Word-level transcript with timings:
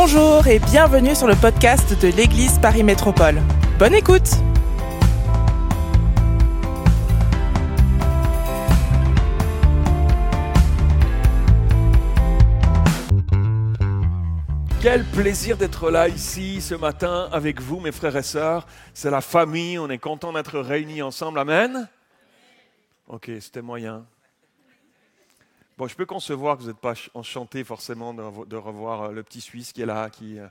Bonjour 0.00 0.46
et 0.46 0.60
bienvenue 0.60 1.16
sur 1.16 1.26
le 1.26 1.34
podcast 1.34 2.00
de 2.00 2.06
l'Église 2.06 2.60
Paris 2.60 2.84
Métropole. 2.84 3.42
Bonne 3.80 3.94
écoute 3.94 4.30
Quel 14.80 15.02
plaisir 15.04 15.56
d'être 15.56 15.90
là 15.90 16.06
ici 16.06 16.60
ce 16.60 16.76
matin 16.76 17.28
avec 17.32 17.60
vous, 17.60 17.80
mes 17.80 17.90
frères 17.90 18.16
et 18.16 18.22
sœurs. 18.22 18.68
C'est 18.94 19.10
la 19.10 19.20
famille, 19.20 19.80
on 19.80 19.90
est 19.90 19.98
content 19.98 20.32
d'être 20.32 20.60
réunis 20.60 21.02
ensemble. 21.02 21.40
Amen. 21.40 21.88
Ok, 23.08 23.32
c'était 23.40 23.62
moyen. 23.62 24.06
Bon, 25.78 25.86
je 25.86 25.94
peux 25.94 26.06
concevoir 26.06 26.56
que 26.56 26.62
vous 26.62 26.68
n'êtes 26.70 26.80
pas 26.80 26.94
enchanté 27.14 27.62
forcément 27.62 28.12
de, 28.12 28.56
revoir 28.56 29.02
euh, 29.02 29.12
le 29.12 29.22
petit 29.22 29.40
Suisse 29.40 29.72
qui 29.72 29.80
est 29.80 29.86
là, 29.86 30.10
qui, 30.10 30.36
euh, 30.36 30.48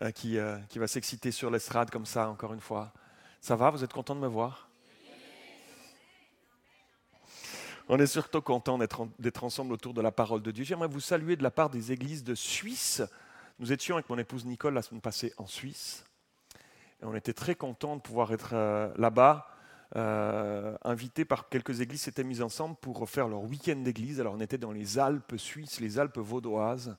euh, 0.00 0.10
qui, 0.10 0.38
qui 0.70 0.78
va 0.78 0.86
s'exciter 0.86 1.32
sur 1.32 1.50
l'estrade 1.50 1.90
comme 1.90 2.06
ça, 2.06 2.30
encore 2.30 2.54
une 2.54 2.62
fois. 2.62 2.90
Ça 3.42 3.56
va 3.56 3.68
Vous 3.68 3.84
êtes 3.84 3.92
content 3.92 4.14
de 4.14 4.20
me 4.20 4.26
voir? 4.26 4.70
On 7.90 7.98
est 7.98 8.06
surtout 8.06 8.40
content 8.40 8.78
d'être 8.78 9.44
ensemble 9.44 9.74
autour 9.74 9.92
de 9.92 10.00
la 10.00 10.12
parole 10.12 10.40
de 10.40 10.50
Dieu. 10.50 10.64
J'aimerais 10.64 10.88
vous 10.88 10.98
saluer 10.98 11.36
de 11.36 11.42
la 11.42 11.50
part 11.50 11.68
des 11.68 11.92
églises 11.92 12.24
de 12.24 12.34
Suisse. 12.34 13.02
Nous 13.58 13.70
étions 13.70 13.96
avec 13.96 14.08
mon 14.08 14.16
épouse 14.16 14.46
Nicole 14.46 14.72
la 14.72 14.80
semaine 14.80 15.02
passée 15.02 15.34
en 15.36 15.46
Suisse. 15.46 16.06
Et 17.02 17.04
on 17.04 17.14
était 17.14 17.34
très 17.34 17.54
contents 17.54 17.96
de 17.96 18.00
pouvoir 18.00 18.32
être 18.32 18.54
là-bas 18.96 19.46
euh, 19.96 20.76
invités 20.82 21.24
par 21.24 21.48
quelques 21.48 21.80
églises, 21.80 22.02
s'étaient 22.02 22.24
mis 22.24 22.42
ensemble 22.42 22.76
pour 22.80 23.08
faire 23.08 23.28
leur 23.28 23.42
week-end 23.42 23.76
d'église. 23.76 24.20
Alors 24.20 24.34
on 24.34 24.40
était 24.40 24.58
dans 24.58 24.72
les 24.72 24.98
Alpes 24.98 25.34
suisses, 25.36 25.80
les 25.80 25.98
Alpes 25.98 26.18
vaudoises. 26.18 26.96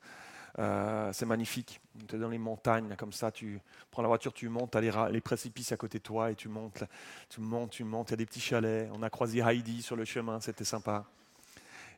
Euh, 0.57 1.11
c'est 1.11 1.25
magnifique. 1.25 1.81
On 1.99 2.03
était 2.03 2.17
dans 2.17 2.29
les 2.29 2.37
montagnes, 2.37 2.95
comme 2.97 3.11
ça, 3.11 3.31
tu 3.31 3.59
prends 3.91 4.01
la 4.01 4.07
voiture, 4.07 4.33
tu 4.33 4.47
montes, 4.47 4.71
tu 4.71 4.77
as 4.77 5.09
les, 5.09 5.21
précipices 5.21 5.71
à 5.71 5.77
côté 5.77 5.97
de 5.97 6.03
toi 6.03 6.31
et 6.31 6.35
tu 6.35 6.47
montes, 6.47 6.83
tu 7.29 7.41
montes, 7.41 7.71
tu 7.71 7.83
montes. 7.83 8.09
Il 8.09 8.11
y 8.11 8.15
a 8.15 8.17
des 8.17 8.25
petits 8.25 8.39
chalets. 8.39 8.89
On 8.93 9.03
a 9.03 9.09
croisé 9.09 9.39
Heidi 9.39 9.81
sur 9.81 9.95
le 9.95 10.05
chemin, 10.05 10.39
c'était 10.39 10.63
sympa. 10.63 11.05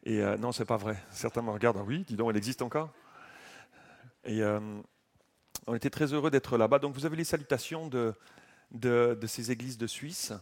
Et 0.04 0.22
euh, 0.22 0.38
non, 0.38 0.52
c'est 0.52 0.66
pas 0.66 0.78
vrai. 0.78 0.98
Certains 1.12 1.42
me 1.42 1.52
regardent, 1.52 1.78
ah 1.80 1.86
oui, 1.86 2.04
dis 2.08 2.16
donc, 2.16 2.32
elle 2.32 2.38
existe 2.38 2.62
encore? 2.62 2.92
Et 4.26 4.42
euh, 4.42 4.60
on 5.68 5.76
était 5.76 5.92
très 5.92 6.14
heureux 6.14 6.32
d'être 6.32 6.58
là-bas. 6.58 6.80
Donc 6.80 6.96
vous 6.96 7.06
avez 7.06 7.18
les 7.18 7.24
salutations 7.24 7.88
de 7.88 9.18
ces 9.28 9.52
églises 9.52 9.78
de 9.78 9.86
Suisse. 9.86 10.34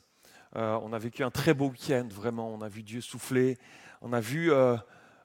Euh, 0.55 0.79
on 0.83 0.93
a 0.93 0.99
vécu 0.99 1.23
un 1.23 1.31
très 1.31 1.53
beau 1.53 1.69
week-end, 1.69 2.07
vraiment. 2.11 2.49
On 2.53 2.61
a 2.61 2.69
vu 2.69 2.83
Dieu 2.83 3.01
souffler. 3.01 3.57
On 4.01 4.13
a 4.13 4.19
vu. 4.19 4.51
Euh, 4.51 4.75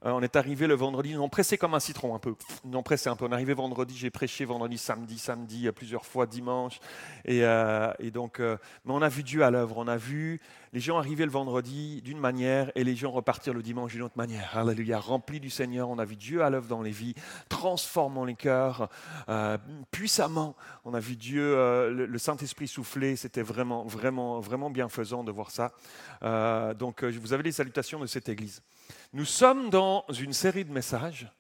euh, 0.07 0.13
on 0.13 0.23
est 0.23 0.35
arrivé 0.37 0.67
le 0.67 0.73
vendredi, 0.73 1.13
nous 1.13 1.21
on 1.21 1.29
pressé 1.29 1.59
comme 1.59 1.75
un 1.75 1.81
citron 1.81 2.15
un 2.15 2.19
peu. 2.19 2.35
Nous 2.65 2.79
on 2.79 2.83
pressé 2.83 3.11
un 3.11 3.17
peu. 3.17 3.27
On 3.27 3.31
est 3.31 3.35
arrivé 3.35 3.53
vendredi, 3.53 3.95
j'ai 3.95 4.09
prêché 4.09 4.47
vendredi, 4.47 4.79
samedi, 4.79 5.19
samedi, 5.19 5.71
plusieurs 5.73 6.07
fois 6.07 6.27
dimanche. 6.27 6.81
Et, 7.27 7.43
donc, 8.11 8.39
mais 8.39 8.59
on 8.87 9.03
a 9.03 9.11
vu 9.11 9.23
Dieu 9.23 9.45
à 9.45 9.51
l'œuvre. 9.51 9.77
On 9.77 9.89
a 9.89 9.99
vu 9.99 10.41
les 10.73 10.81
gens 10.81 10.99
arriver 10.99 11.25
le 11.25 11.31
vendredi 11.31 12.01
d'une 12.03 12.19
manière 12.19 12.71
et 12.75 12.85
les 12.85 12.95
gens 12.95 13.11
repartir 13.11 13.55
le 13.55 13.63
dimanche 13.63 13.93
d'une 13.93 14.03
autre 14.03 14.17
manière. 14.17 14.57
Alléluia, 14.57 14.99
remplis 15.01 15.41
du 15.41 15.51
Seigneur. 15.51 15.89
On 15.89 15.99
a 15.99 16.05
vu 16.05 16.17
Dieu 16.17 16.43
à 16.43 16.51
l'œuvre 16.51 16.69
dans 16.69 16.83
les 16.83 16.91
vies, 16.91 17.15
transformant 17.49 18.25
les 18.25 18.35
cœurs 18.35 18.89
puissamment. 19.91 20.55
On 20.85 20.95
a 20.95 21.01
vu 21.01 21.17
Dieu, 21.17 21.55
le, 21.91 22.19
Saint-Esprit 22.19 22.69
souffler. 22.69 23.17
C'était 23.17 23.43
vraiment, 23.43 23.85
vraiment, 23.85 24.41
vraiment 24.41 24.71
bienfaisant 24.71 25.25
de 25.25 25.33
voir 25.33 25.51
ça. 25.51 25.73
donc, 26.75 27.03
vous 27.03 27.33
avez 27.33 27.43
les 27.43 27.53
salutations 27.53 27.99
de 27.99 28.07
cette 28.07 28.29
église. 28.29 28.63
Nous 29.13 29.25
sommes 29.25 29.71
dans 29.71 30.05
une 30.11 30.33
série 30.33 30.65
de 30.65 30.73
messages 30.73 31.31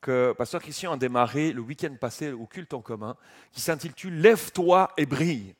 que 0.00 0.32
Pasteur 0.36 0.62
Christian 0.62 0.92
a 0.92 0.96
démarré 0.96 1.52
le 1.52 1.60
week-end 1.60 1.94
passé 2.00 2.32
au 2.32 2.46
culte 2.46 2.74
en 2.74 2.80
commun, 2.80 3.16
qui 3.52 3.60
s'intitule 3.60 4.20
Lève-toi 4.20 4.92
et 4.96 5.06
brille. 5.06 5.54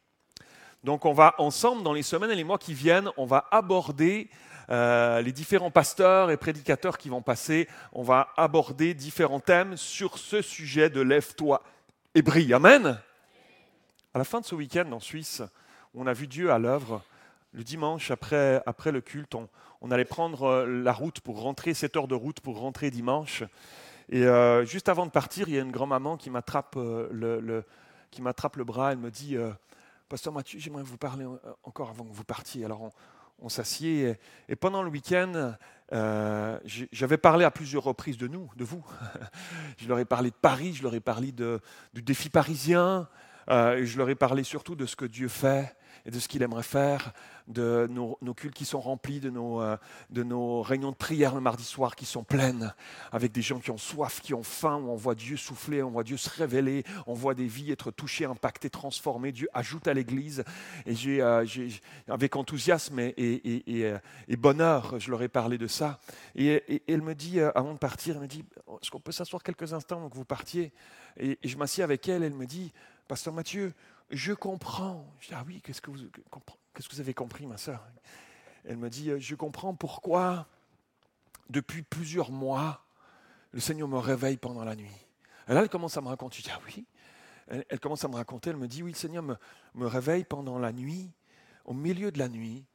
Donc 0.84 1.04
on 1.04 1.12
va 1.12 1.34
ensemble, 1.38 1.82
dans 1.82 1.92
les 1.92 2.02
semaines 2.02 2.30
et 2.30 2.36
les 2.36 2.44
mois 2.44 2.58
qui 2.58 2.74
viennent, 2.74 3.10
on 3.16 3.26
va 3.26 3.46
aborder 3.50 4.30
euh, 4.70 5.20
les 5.22 5.32
différents 5.32 5.70
pasteurs 5.70 6.30
et 6.30 6.36
prédicateurs 6.36 6.98
qui 6.98 7.08
vont 7.08 7.22
passer, 7.22 7.68
on 7.92 8.02
va 8.02 8.28
aborder 8.36 8.94
différents 8.94 9.40
thèmes 9.40 9.76
sur 9.76 10.18
ce 10.18 10.42
sujet 10.42 10.90
de 10.90 11.00
Lève-toi 11.00 11.62
et 12.14 12.22
brille. 12.22 12.52
Amen. 12.52 12.98
À 14.14 14.18
la 14.18 14.24
fin 14.24 14.40
de 14.40 14.44
ce 14.44 14.54
week-end 14.54 14.90
en 14.92 15.00
Suisse, 15.00 15.42
on 15.94 16.06
a 16.06 16.12
vu 16.12 16.26
Dieu 16.26 16.50
à 16.50 16.58
l'œuvre. 16.58 17.02
Le 17.52 17.64
dimanche, 17.64 18.10
après, 18.10 18.62
après 18.66 18.92
le 18.92 19.00
culte, 19.00 19.34
on, 19.80 19.90
allait 19.90 20.04
prendre 20.04 20.44
euh, 20.44 20.66
la 20.66 20.92
route 20.92 21.20
pour 21.20 21.40
rentrer, 21.40 21.72
7 21.72 21.96
heures 21.96 22.08
de 22.08 22.14
route 22.14 22.40
pour 22.40 22.58
rentrer 22.58 22.90
dimanche. 22.90 23.42
Et 24.10 24.24
euh, 24.24 24.64
juste 24.64 24.88
avant 24.88 25.06
de 25.06 25.10
partir, 25.10 25.48
il 25.48 25.54
y 25.54 25.58
a 25.58 25.62
une 25.62 25.72
grand-maman 25.72 26.16
qui 26.16 26.30
m'attrape 26.30 26.74
euh, 26.76 27.08
le, 27.10 27.64
qui 28.10 28.22
m'attrape 28.22 28.56
le 28.56 28.64
bras. 28.64 28.92
Elle 28.92 28.98
me 28.98 29.10
dit 29.10 29.36
Pasteur 30.08 30.32
Mathieu, 30.32 30.58
j'aimerais 30.58 30.82
vous 30.82 30.96
parler 30.96 31.26
encore 31.64 31.90
avant 31.90 32.04
que 32.04 32.12
vous 32.12 32.24
partiez. 32.24 32.64
Alors 32.64 32.90
on, 33.40 33.48
s'assied. 33.48 34.16
Et, 34.48 34.56
pendant 34.56 34.82
le 34.82 34.88
week-end, 34.88 35.54
j'avais 36.64 37.18
parlé 37.18 37.44
à 37.44 37.50
plusieurs 37.50 37.84
reprises 37.84 38.16
de 38.16 38.26
nous, 38.26 38.50
de 38.56 38.64
vous. 38.64 38.84
je 39.76 39.86
leur 39.86 39.98
ai 39.98 40.06
parlé 40.06 40.30
de 40.30 40.34
Paris, 40.34 40.72
je 40.72 40.82
leur 40.82 40.94
ai 40.94 41.00
parlé 41.00 41.32
du 41.32 42.02
défi 42.02 42.30
parisien. 42.30 43.06
Je 43.48 43.98
leur 43.98 44.08
ai 44.08 44.14
parlé 44.14 44.44
surtout 44.44 44.74
de 44.74 44.86
ce 44.86 44.96
que 44.96 45.04
Dieu 45.04 45.28
fait 45.28 45.74
et 46.06 46.10
de 46.10 46.18
ce 46.18 46.28
qu'il 46.28 46.42
aimerait 46.42 46.62
faire, 46.62 47.12
de 47.48 47.86
nos, 47.90 48.16
cultes 48.34 48.54
qui 48.54 48.64
sont 48.64 48.80
remplis, 48.80 49.20
de 49.20 49.30
nos, 49.30 49.60
euh, 49.60 49.76
de 50.10 50.22
nos 50.22 50.62
réunions 50.62 50.90
de 50.90 50.96
prière 50.96 51.34
le 51.34 51.40
mardi 51.40 51.64
soir 51.64 51.96
qui 51.96 52.04
sont 52.04 52.24
pleines, 52.24 52.74
avec 53.10 53.32
des 53.32 53.42
gens 53.42 53.58
qui 53.58 53.70
ont 53.70 53.78
soif, 53.78 54.20
qui 54.20 54.34
ont 54.34 54.42
faim, 54.42 54.76
où 54.76 54.90
on 54.90 54.96
voit 54.96 55.14
Dieu 55.14 55.36
souffler, 55.36 55.82
on 55.82 55.90
voit 55.90 56.04
Dieu 56.04 56.16
se 56.16 56.30
révéler, 56.30 56.84
on 57.06 57.14
voit 57.14 57.34
des 57.34 57.46
vies 57.46 57.72
être 57.72 57.90
touchées, 57.90 58.26
impactées, 58.26 58.70
transformées. 58.70 59.32
Dieu 59.32 59.48
ajoute 59.54 59.88
à 59.88 59.94
l'Église. 59.94 60.44
Et 60.86 60.94
j'ai, 60.94 61.22
euh, 61.22 61.44
avec 62.08 62.36
enthousiasme 62.36 62.98
et, 62.98 63.12
et, 63.18 64.36
bonheur, 64.36 64.98
je 64.98 65.10
leur 65.10 65.22
ai 65.22 65.28
parlé 65.28 65.58
de 65.58 65.66
ça. 65.66 66.00
Et, 66.34 66.82
elle 66.86 67.02
me 67.02 67.14
dit, 67.14 67.40
euh, 67.40 67.50
avant 67.54 67.72
de 67.72 67.78
partir, 67.78 68.16
elle 68.16 68.22
me 68.22 68.28
dit, 68.28 68.44
est-ce 68.82 68.90
qu'on 68.90 69.00
peut 69.00 69.12
s'asseoir 69.12 69.42
quelques 69.42 69.72
instants 69.72 69.96
avant 69.96 70.10
que 70.10 70.16
vous 70.16 70.24
partiez? 70.24 70.72
Et, 71.18 71.38
je 71.42 71.56
m'assieds 71.56 71.84
avec 71.84 72.08
elle, 72.08 72.22
elle 72.22 72.34
me 72.34 72.46
dit, 72.46 72.72
Pasteur 73.08 73.32
Mathieu, 73.32 73.72
je 74.10 74.34
comprends. 74.34 75.10
Je 75.20 75.28
dis, 75.28 75.34
ah 75.34 75.42
oui, 75.46 75.62
qu'est-ce 75.62 75.80
que 75.80 75.90
vous, 75.90 77.00
avez 77.00 77.14
compris, 77.14 77.46
ma 77.46 77.56
soeur 77.56 77.82
Elle 78.66 78.76
me 78.76 78.90
dit, 78.90 79.10
je 79.18 79.34
comprends 79.34 79.74
pourquoi, 79.74 80.46
depuis 81.48 81.82
plusieurs 81.82 82.30
mois, 82.30 82.84
le 83.52 83.60
Seigneur 83.60 83.88
me 83.88 83.96
réveille 83.96 84.36
pendant 84.36 84.62
la 84.62 84.76
nuit. 84.76 85.06
Là, 85.48 85.62
elle 85.62 85.70
commence 85.70 85.96
à 85.96 86.02
me 86.02 86.08
raconter. 86.08 86.38
Je 86.38 86.42
dis, 86.44 86.50
ah 86.52 86.60
oui. 86.66 86.84
Elle, 87.48 87.80
commence 87.80 88.04
à 88.04 88.08
me 88.08 88.16
raconter, 88.16 88.50
elle 88.50 88.58
me 88.58 88.68
dit, 88.68 88.82
oui, 88.82 88.92
le 88.92 88.96
Seigneur 88.96 89.22
me, 89.22 89.36
me 89.74 89.86
réveille 89.86 90.24
pendant 90.24 90.58
la 90.58 90.70
nuit, 90.70 91.10
au 91.64 91.72
milieu 91.72 92.12
de 92.12 92.18
la 92.18 92.28
nuit. 92.28 92.66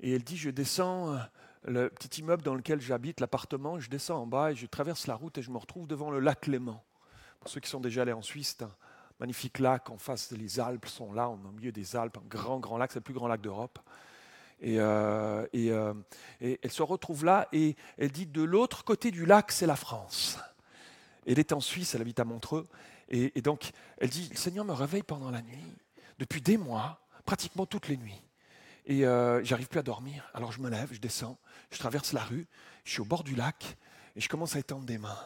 Et 0.00 0.12
elle 0.16 0.24
dit, 0.24 0.36
je 0.36 0.50
descends 0.50 1.14
euh, 1.14 1.18
le 1.64 1.88
petit 1.90 2.22
immeuble 2.22 2.42
dans 2.42 2.56
lequel 2.56 2.80
j'habite, 2.80 3.20
l'appartement, 3.20 3.78
je 3.78 3.88
descends 3.88 4.22
en 4.22 4.26
bas 4.26 4.50
et 4.50 4.56
je 4.56 4.66
traverse 4.66 5.06
la 5.06 5.14
route 5.14 5.38
et 5.38 5.42
je 5.42 5.50
me 5.52 5.58
retrouve 5.58 5.86
devant 5.86 6.10
le 6.10 6.18
lac 6.18 6.48
Léman. 6.48 6.82
Pour 7.38 7.50
ceux 7.50 7.60
qui 7.60 7.70
sont 7.70 7.78
déjà 7.78 8.02
allés 8.02 8.12
en 8.12 8.22
Suisse, 8.22 8.58
magnifique 9.20 9.58
lac 9.58 9.90
en 9.90 9.98
face 9.98 10.32
des 10.32 10.60
Alpes, 10.60 10.86
sont 10.86 11.12
là, 11.12 11.28
au 11.28 11.36
milieu 11.52 11.72
des 11.72 11.96
Alpes, 11.96 12.18
un 12.18 12.28
grand, 12.28 12.60
grand 12.60 12.78
lac, 12.78 12.92
c'est 12.92 12.98
le 12.98 13.04
plus 13.04 13.14
grand 13.14 13.28
lac 13.28 13.40
d'Europe. 13.40 13.78
Et, 14.60 14.80
euh, 14.80 15.46
euh, 15.54 15.94
et, 16.40 16.58
elle 16.62 16.70
se 16.70 16.82
retrouve 16.82 17.24
là 17.24 17.46
et 17.52 17.76
elle 17.98 18.10
dit 18.10 18.26
de 18.26 18.42
l'autre 18.42 18.84
côté 18.84 19.10
du 19.10 19.26
lac, 19.26 19.52
c'est 19.52 19.66
la 19.66 19.76
France. 19.76 20.38
Elle 21.26 21.38
est 21.38 21.52
en 21.52 21.60
Suisse, 21.60 21.94
elle 21.94 22.00
habite 22.00 22.20
à 22.20 22.24
Montreux. 22.24 22.66
Et, 23.08 23.40
donc, 23.40 23.70
elle 23.98 24.10
dit 24.10 24.28
Le 24.30 24.36
Seigneur 24.36 24.64
me 24.64 24.72
réveille 24.72 25.02
pendant 25.02 25.30
la 25.30 25.42
nuit, 25.42 25.74
depuis 26.18 26.40
des 26.40 26.56
mois, 26.56 27.00
pratiquement 27.24 27.66
toutes 27.66 27.88
les 27.88 27.96
nuits. 27.96 28.20
Et 28.86 29.04
euh, 29.04 29.44
j'arrive 29.44 29.68
plus 29.68 29.80
à 29.80 29.82
dormir. 29.82 30.28
Alors 30.34 30.52
je 30.52 30.60
me 30.60 30.70
lève, 30.70 30.88
je 30.92 31.00
descends, 31.00 31.38
je 31.70 31.78
traverse 31.78 32.12
la 32.12 32.22
rue, 32.22 32.46
je 32.84 32.92
suis 32.92 33.00
au 33.00 33.04
bord 33.04 33.24
du 33.24 33.34
lac 33.34 33.76
et 34.14 34.20
je 34.20 34.28
commence 34.28 34.56
à 34.56 34.60
étendre 34.60 34.84
des 34.84 34.98
mains. 34.98 35.18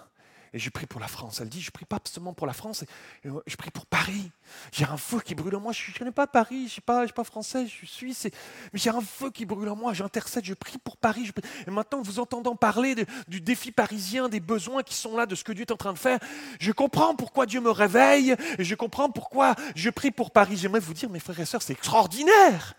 Et 0.52 0.58
je 0.58 0.68
prie 0.68 0.86
pour 0.86 1.00
la 1.00 1.06
France. 1.06 1.40
Elle 1.40 1.48
dit, 1.48 1.60
je 1.60 1.70
prie 1.70 1.84
pas 1.84 1.98
seulement 2.04 2.32
pour 2.32 2.46
la 2.46 2.52
France, 2.52 2.84
je 3.24 3.56
prie 3.56 3.70
pour 3.70 3.86
Paris. 3.86 4.30
J'ai 4.72 4.84
un 4.84 4.96
feu 4.96 5.20
qui 5.20 5.36
brûle 5.36 5.54
en 5.54 5.60
moi. 5.60 5.72
Je 5.72 5.92
ne 5.92 5.96
connais 5.96 6.10
pas 6.10 6.26
Paris, 6.26 6.58
je 6.58 6.64
ne 6.64 6.68
suis, 6.68 6.80
pas, 6.80 7.06
pas 7.06 7.24
français, 7.24 7.66
je 7.66 7.72
suis 7.72 7.86
suisse. 7.86 8.28
Mais 8.72 8.78
j'ai 8.78 8.90
un 8.90 9.00
feu 9.00 9.30
qui 9.30 9.46
brûle 9.46 9.68
en 9.68 9.76
moi. 9.76 9.92
J'intercède, 9.92 10.44
je 10.44 10.54
prie 10.54 10.78
pour 10.78 10.96
Paris. 10.96 11.30
Et 11.66 11.70
maintenant, 11.70 12.02
vous 12.02 12.18
entendant 12.18 12.56
parler 12.56 12.96
du 13.28 13.40
défi 13.40 13.70
parisien, 13.70 14.28
des 14.28 14.40
besoins 14.40 14.82
qui 14.82 14.94
sont 14.94 15.16
là, 15.16 15.26
de 15.26 15.36
ce 15.36 15.44
que 15.44 15.52
Dieu 15.52 15.62
est 15.62 15.72
en 15.72 15.76
train 15.76 15.92
de 15.92 15.98
faire, 15.98 16.18
je 16.58 16.72
comprends 16.72 17.14
pourquoi 17.14 17.46
Dieu 17.46 17.60
me 17.60 17.70
réveille. 17.70 18.34
Et 18.58 18.64
je 18.64 18.74
comprends 18.74 19.10
pourquoi 19.10 19.54
je 19.76 19.90
prie 19.90 20.10
pour 20.10 20.32
Paris. 20.32 20.56
J'aimerais 20.56 20.80
vous 20.80 20.94
dire, 20.94 21.10
mes 21.10 21.20
frères 21.20 21.38
et 21.38 21.44
sœurs, 21.44 21.62
c'est 21.62 21.74
extraordinaire. 21.74 22.74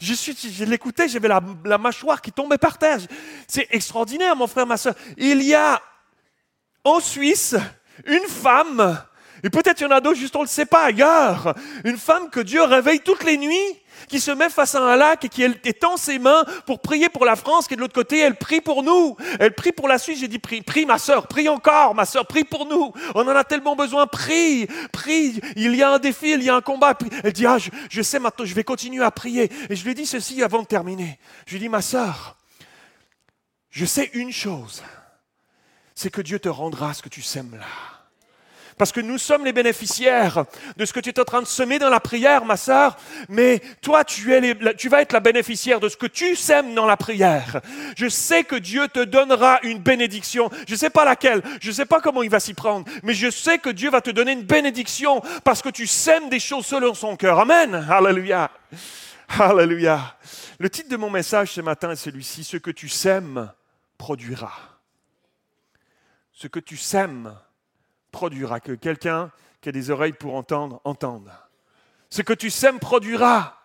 Je, 0.00 0.14
suis, 0.14 0.36
je 0.36 0.64
l'écoutais, 0.64 1.08
j'avais 1.08 1.26
la, 1.26 1.42
la 1.64 1.78
mâchoire 1.78 2.22
qui 2.22 2.30
tombait 2.30 2.58
par 2.58 2.78
terre. 2.78 3.00
C'est 3.48 3.66
extraordinaire, 3.70 4.36
mon 4.36 4.46
frère, 4.46 4.66
ma 4.66 4.76
soeur. 4.76 4.94
Il 5.16 5.42
y 5.42 5.54
a 5.54 5.82
en 6.88 7.00
Suisse, 7.00 7.56
une 8.06 8.26
femme, 8.26 9.02
et 9.42 9.50
peut-être 9.50 9.80
il 9.80 9.84
y 9.84 9.86
en 9.86 9.90
a 9.90 10.00
d'autres, 10.00 10.18
juste 10.18 10.36
on 10.36 10.40
ne 10.40 10.44
le 10.44 10.50
sait 10.50 10.66
pas 10.66 10.84
ailleurs, 10.84 11.54
une 11.84 11.98
femme 11.98 12.30
que 12.30 12.40
Dieu 12.40 12.62
réveille 12.62 13.00
toutes 13.00 13.24
les 13.24 13.36
nuits, 13.36 13.76
qui 14.08 14.20
se 14.20 14.30
met 14.30 14.48
face 14.48 14.74
à 14.74 14.80
un 14.80 14.96
lac 14.96 15.24
et 15.24 15.28
qui 15.28 15.42
étend 15.42 15.96
ses 15.96 16.18
mains 16.18 16.44
pour 16.66 16.80
prier 16.80 17.08
pour 17.08 17.24
la 17.24 17.36
France, 17.36 17.66
qui 17.66 17.76
de 17.76 17.80
l'autre 17.80 17.94
côté, 17.94 18.18
elle 18.18 18.36
prie 18.36 18.60
pour 18.60 18.82
nous. 18.82 19.16
Elle 19.40 19.54
prie 19.54 19.72
pour 19.72 19.88
la 19.88 19.98
Suisse. 19.98 20.20
J'ai 20.20 20.28
dit, 20.28 20.38
prie, 20.38 20.62
prie 20.62 20.86
ma 20.86 20.98
soeur, 20.98 21.26
prie 21.26 21.48
encore, 21.48 21.94
ma 21.94 22.04
soeur, 22.04 22.26
prie 22.26 22.44
pour 22.44 22.66
nous. 22.66 22.92
On 23.14 23.22
en 23.22 23.36
a 23.36 23.44
tellement 23.44 23.76
besoin, 23.76 24.06
prie, 24.06 24.66
prie. 24.92 25.40
Il 25.56 25.74
y 25.74 25.82
a 25.82 25.90
un 25.90 25.98
défi, 25.98 26.30
il 26.30 26.42
y 26.42 26.50
a 26.50 26.54
un 26.54 26.60
combat. 26.60 26.96
Elle 27.24 27.32
dit, 27.32 27.46
ah, 27.46 27.58
je, 27.58 27.70
je 27.90 28.02
sais 28.02 28.18
maintenant, 28.18 28.44
je 28.44 28.54
vais 28.54 28.64
continuer 28.64 29.04
à 29.04 29.10
prier. 29.10 29.50
Et 29.68 29.76
je 29.76 29.84
lui 29.84 29.92
ai 29.92 29.94
dit 29.94 30.06
ceci 30.06 30.42
avant 30.42 30.62
de 30.62 30.66
terminer. 30.66 31.18
Je 31.46 31.52
lui 31.52 31.56
ai 31.56 31.60
dit, 31.60 31.68
ma 31.68 31.82
soeur, 31.82 32.36
je 33.70 33.84
sais 33.84 34.10
une 34.14 34.32
chose, 34.32 34.82
c'est 35.98 36.10
que 36.10 36.20
Dieu 36.22 36.38
te 36.38 36.48
rendra 36.48 36.94
ce 36.94 37.02
que 37.02 37.08
tu 37.08 37.22
sèmes 37.22 37.56
là. 37.58 37.66
Parce 38.76 38.92
que 38.92 39.00
nous 39.00 39.18
sommes 39.18 39.44
les 39.44 39.52
bénéficiaires 39.52 40.44
de 40.76 40.84
ce 40.84 40.92
que 40.92 41.00
tu 41.00 41.10
es 41.10 41.18
en 41.18 41.24
train 41.24 41.42
de 41.42 41.46
semer 41.48 41.80
dans 41.80 41.90
la 41.90 41.98
prière, 41.98 42.44
ma 42.44 42.56
sœur. 42.56 42.96
Mais 43.28 43.60
toi, 43.82 44.04
tu, 44.04 44.32
es 44.32 44.74
tu 44.76 44.88
vas 44.88 45.02
être 45.02 45.12
la 45.12 45.18
bénéficiaire 45.18 45.80
de 45.80 45.88
ce 45.88 45.96
que 45.96 46.06
tu 46.06 46.36
sèmes 46.36 46.72
dans 46.76 46.86
la 46.86 46.96
prière. 46.96 47.60
Je 47.96 48.08
sais 48.08 48.44
que 48.44 48.54
Dieu 48.54 48.86
te 48.86 49.02
donnera 49.02 49.58
une 49.64 49.80
bénédiction. 49.80 50.48
Je 50.68 50.74
ne 50.74 50.78
sais 50.78 50.90
pas 50.90 51.04
laquelle. 51.04 51.42
Je 51.60 51.70
ne 51.70 51.74
sais 51.74 51.86
pas 51.86 52.00
comment 52.00 52.22
il 52.22 52.30
va 52.30 52.38
s'y 52.38 52.54
prendre. 52.54 52.86
Mais 53.02 53.14
je 53.14 53.28
sais 53.28 53.58
que 53.58 53.70
Dieu 53.70 53.90
va 53.90 54.00
te 54.00 54.10
donner 54.10 54.30
une 54.30 54.44
bénédiction 54.44 55.20
parce 55.42 55.62
que 55.62 55.70
tu 55.70 55.88
sèmes 55.88 56.28
des 56.28 56.38
choses 56.38 56.66
selon 56.66 56.94
son 56.94 57.16
cœur. 57.16 57.40
Amen. 57.40 57.74
Alléluia. 57.90 58.52
Alléluia. 59.28 60.16
Le 60.60 60.70
titre 60.70 60.90
de 60.90 60.96
mon 60.96 61.10
message 61.10 61.50
ce 61.54 61.60
matin 61.60 61.90
est 61.90 61.96
celui-ci. 61.96 62.44
Ce 62.44 62.56
que 62.56 62.70
tu 62.70 62.88
sèmes 62.88 63.50
produira. 63.96 64.77
Ce 66.38 66.46
que 66.46 66.60
tu 66.60 66.76
sèmes 66.76 67.36
produira. 68.12 68.60
Que 68.60 68.70
quelqu'un 68.70 69.32
qui 69.60 69.70
a 69.70 69.72
des 69.72 69.90
oreilles 69.90 70.12
pour 70.12 70.36
entendre, 70.36 70.80
entende. 70.84 71.32
Ce 72.10 72.22
que 72.22 72.32
tu 72.32 72.48
sèmes 72.48 72.78
produira. 72.78 73.60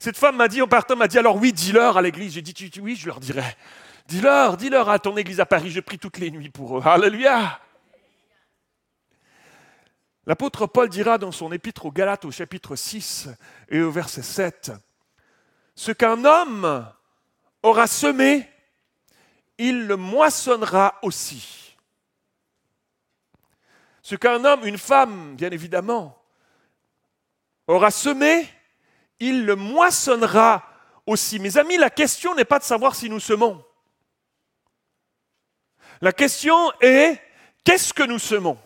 Cette 0.00 0.16
femme 0.16 0.34
m'a 0.34 0.48
dit, 0.48 0.60
en 0.60 0.66
partant, 0.66 0.96
m'a 0.96 1.06
dit, 1.06 1.18
alors 1.18 1.36
oui, 1.36 1.52
dis-leur 1.52 1.96
à 1.96 2.02
l'église. 2.02 2.32
J'ai 2.32 2.42
dit, 2.42 2.80
oui, 2.80 2.96
je 2.96 3.06
leur 3.06 3.20
dirai. 3.20 3.44
Dis-leur, 4.08 4.56
dis-leur 4.56 4.88
à 4.88 4.98
ton 4.98 5.16
église 5.16 5.38
à 5.38 5.46
Paris, 5.46 5.70
je 5.70 5.78
prie 5.78 6.00
toutes 6.00 6.18
les 6.18 6.32
nuits 6.32 6.50
pour 6.50 6.78
eux. 6.78 6.82
Alléluia. 6.84 7.60
L'apôtre 10.26 10.66
Paul 10.66 10.88
dira 10.88 11.18
dans 11.18 11.30
son 11.30 11.52
épître 11.52 11.86
aux 11.86 11.92
Galates 11.92 12.24
au 12.24 12.32
chapitre 12.32 12.74
6 12.74 13.28
et 13.68 13.80
au 13.82 13.92
verset 13.92 14.22
7, 14.22 14.72
Ce 15.76 15.92
qu'un 15.92 16.24
homme 16.24 16.90
aura 17.62 17.86
semé, 17.86 18.50
il 19.58 19.86
le 19.86 19.94
moissonnera 19.94 20.98
aussi 21.02 21.65
ce 24.06 24.14
qu'un 24.14 24.44
homme, 24.44 24.64
une 24.64 24.78
femme, 24.78 25.34
bien 25.34 25.50
évidemment, 25.50 26.16
aura 27.66 27.90
semé, 27.90 28.48
il 29.18 29.44
le 29.44 29.56
moissonnera 29.56 30.62
aussi. 31.06 31.40
Mes 31.40 31.58
amis, 31.58 31.76
la 31.76 31.90
question 31.90 32.32
n'est 32.36 32.44
pas 32.44 32.60
de 32.60 32.64
savoir 32.64 32.94
si 32.94 33.10
nous 33.10 33.18
semons. 33.18 33.64
La 36.00 36.12
question 36.12 36.56
est, 36.80 37.20
qu'est-ce 37.64 37.92
que 37.92 38.04
nous 38.04 38.20
semons? 38.20 38.56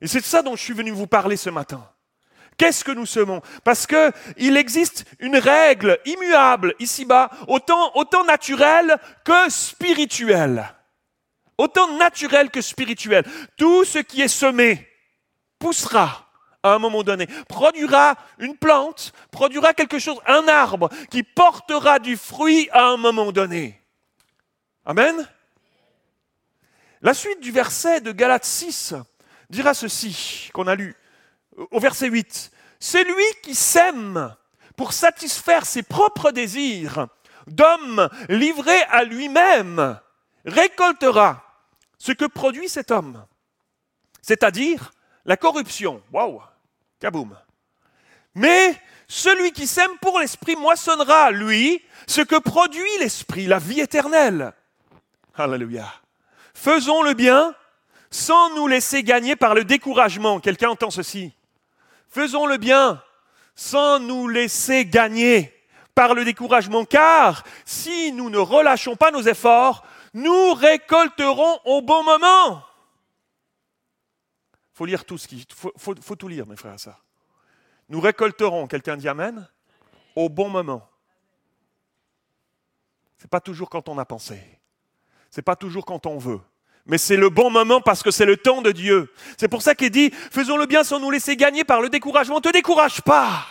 Et 0.00 0.06
c'est 0.06 0.20
de 0.20 0.24
ça 0.24 0.42
dont 0.42 0.54
je 0.54 0.62
suis 0.62 0.72
venu 0.72 0.92
vous 0.92 1.08
parler 1.08 1.36
ce 1.36 1.50
matin. 1.50 1.84
Qu'est-ce 2.56 2.84
que 2.84 2.92
nous 2.92 3.06
semons? 3.06 3.42
Parce 3.64 3.84
qu'il 3.84 4.56
existe 4.56 5.06
une 5.18 5.38
règle 5.38 5.98
immuable 6.04 6.76
ici-bas, 6.78 7.30
autant, 7.48 7.96
autant 7.96 8.22
naturelle 8.22 8.96
que 9.24 9.50
spirituelle 9.50 10.72
autant 11.58 11.96
naturel 11.96 12.50
que 12.50 12.60
spirituel. 12.60 13.24
Tout 13.56 13.84
ce 13.84 13.98
qui 13.98 14.22
est 14.22 14.28
semé 14.28 14.88
poussera 15.58 16.28
à 16.62 16.74
un 16.74 16.78
moment 16.78 17.02
donné, 17.02 17.26
produira 17.48 18.16
une 18.38 18.56
plante, 18.56 19.12
produira 19.32 19.74
quelque 19.74 19.98
chose, 19.98 20.18
un 20.26 20.46
arbre 20.46 20.90
qui 21.10 21.22
portera 21.24 21.98
du 21.98 22.16
fruit 22.16 22.68
à 22.72 22.86
un 22.86 22.96
moment 22.96 23.32
donné. 23.32 23.80
Amen. 24.84 25.28
La 27.00 27.14
suite 27.14 27.40
du 27.40 27.50
verset 27.50 28.00
de 28.00 28.12
Galates 28.12 28.44
6 28.44 28.94
dira 29.50 29.74
ceci 29.74 30.50
qu'on 30.52 30.68
a 30.68 30.76
lu 30.76 30.94
au 31.72 31.80
verset 31.80 32.08
8. 32.08 32.52
C'est 32.78 33.04
lui 33.04 33.24
qui 33.42 33.56
sème 33.56 34.34
pour 34.76 34.92
satisfaire 34.92 35.66
ses 35.66 35.82
propres 35.82 36.30
désirs 36.30 37.08
d'homme 37.48 38.08
livré 38.28 38.76
à 38.90 39.02
lui-même 39.02 39.98
récoltera 40.44 41.42
ce 41.98 42.12
que 42.12 42.24
produit 42.24 42.68
cet 42.68 42.90
homme, 42.90 43.24
c'est-à-dire 44.20 44.92
la 45.24 45.36
corruption. 45.36 46.02
Waouh, 46.12 46.40
kaboum. 47.00 47.36
Mais 48.34 48.74
celui 49.08 49.52
qui 49.52 49.66
sème 49.66 49.98
pour 50.00 50.18
l'esprit 50.18 50.56
moissonnera, 50.56 51.30
lui, 51.30 51.82
ce 52.06 52.22
que 52.22 52.38
produit 52.38 52.98
l'esprit, 52.98 53.46
la 53.46 53.58
vie 53.58 53.80
éternelle. 53.80 54.52
Alléluia. 55.34 55.86
Faisons 56.54 57.02
le 57.02 57.14
bien 57.14 57.54
sans 58.10 58.54
nous 58.54 58.68
laisser 58.68 59.02
gagner 59.02 59.36
par 59.36 59.54
le 59.54 59.64
découragement. 59.64 60.40
Quelqu'un 60.40 60.70
entend 60.70 60.90
ceci 60.90 61.32
Faisons 62.08 62.46
le 62.46 62.58
bien 62.58 63.02
sans 63.54 63.98
nous 63.98 64.28
laisser 64.28 64.84
gagner 64.86 65.52
par 65.94 66.14
le 66.14 66.24
découragement, 66.24 66.84
car 66.84 67.44
si 67.64 68.12
nous 68.12 68.30
ne 68.30 68.38
relâchons 68.38 68.96
pas 68.96 69.10
nos 69.10 69.22
efforts, 69.22 69.84
nous 70.14 70.54
récolterons 70.54 71.60
au 71.64 71.82
bon 71.82 72.02
moment. 72.04 72.64
Faut 74.74 74.86
lire 74.86 75.04
tout 75.04 75.18
ce 75.18 75.28
qui. 75.28 75.46
faut, 75.54 75.72
faut, 75.76 76.16
tout 76.16 76.28
lire, 76.28 76.46
mes 76.46 76.56
frères 76.56 76.74
et 76.74 76.78
sœurs. 76.78 77.04
Nous 77.88 78.00
récolterons, 78.00 78.66
quelqu'un 78.66 78.96
dit 78.96 79.08
Amen, 79.08 79.48
au 80.16 80.28
bon 80.28 80.48
moment. 80.48 80.88
Ce 83.18 83.24
n'est 83.24 83.30
pas 83.30 83.40
toujours 83.40 83.70
quand 83.70 83.88
on 83.88 83.98
a 83.98 84.04
pensé. 84.04 84.40
Ce 85.30 85.40
n'est 85.40 85.44
pas 85.44 85.56
toujours 85.56 85.84
quand 85.84 86.06
on 86.06 86.18
veut. 86.18 86.40
Mais 86.86 86.98
c'est 86.98 87.16
le 87.16 87.30
bon 87.30 87.50
moment 87.50 87.80
parce 87.80 88.02
que 88.02 88.10
c'est 88.10 88.26
le 88.26 88.36
temps 88.36 88.60
de 88.60 88.72
Dieu. 88.72 89.12
C'est 89.38 89.48
pour 89.48 89.62
ça 89.62 89.74
qu'il 89.74 89.90
dit, 89.90 90.10
faisons 90.10 90.56
le 90.56 90.66
bien 90.66 90.82
sans 90.82 90.98
nous 90.98 91.10
laisser 91.10 91.36
gagner 91.36 91.62
par 91.62 91.80
le 91.80 91.88
découragement. 91.88 92.36
Ne 92.36 92.40
te 92.40 92.52
décourage 92.52 93.00
pas. 93.02 93.46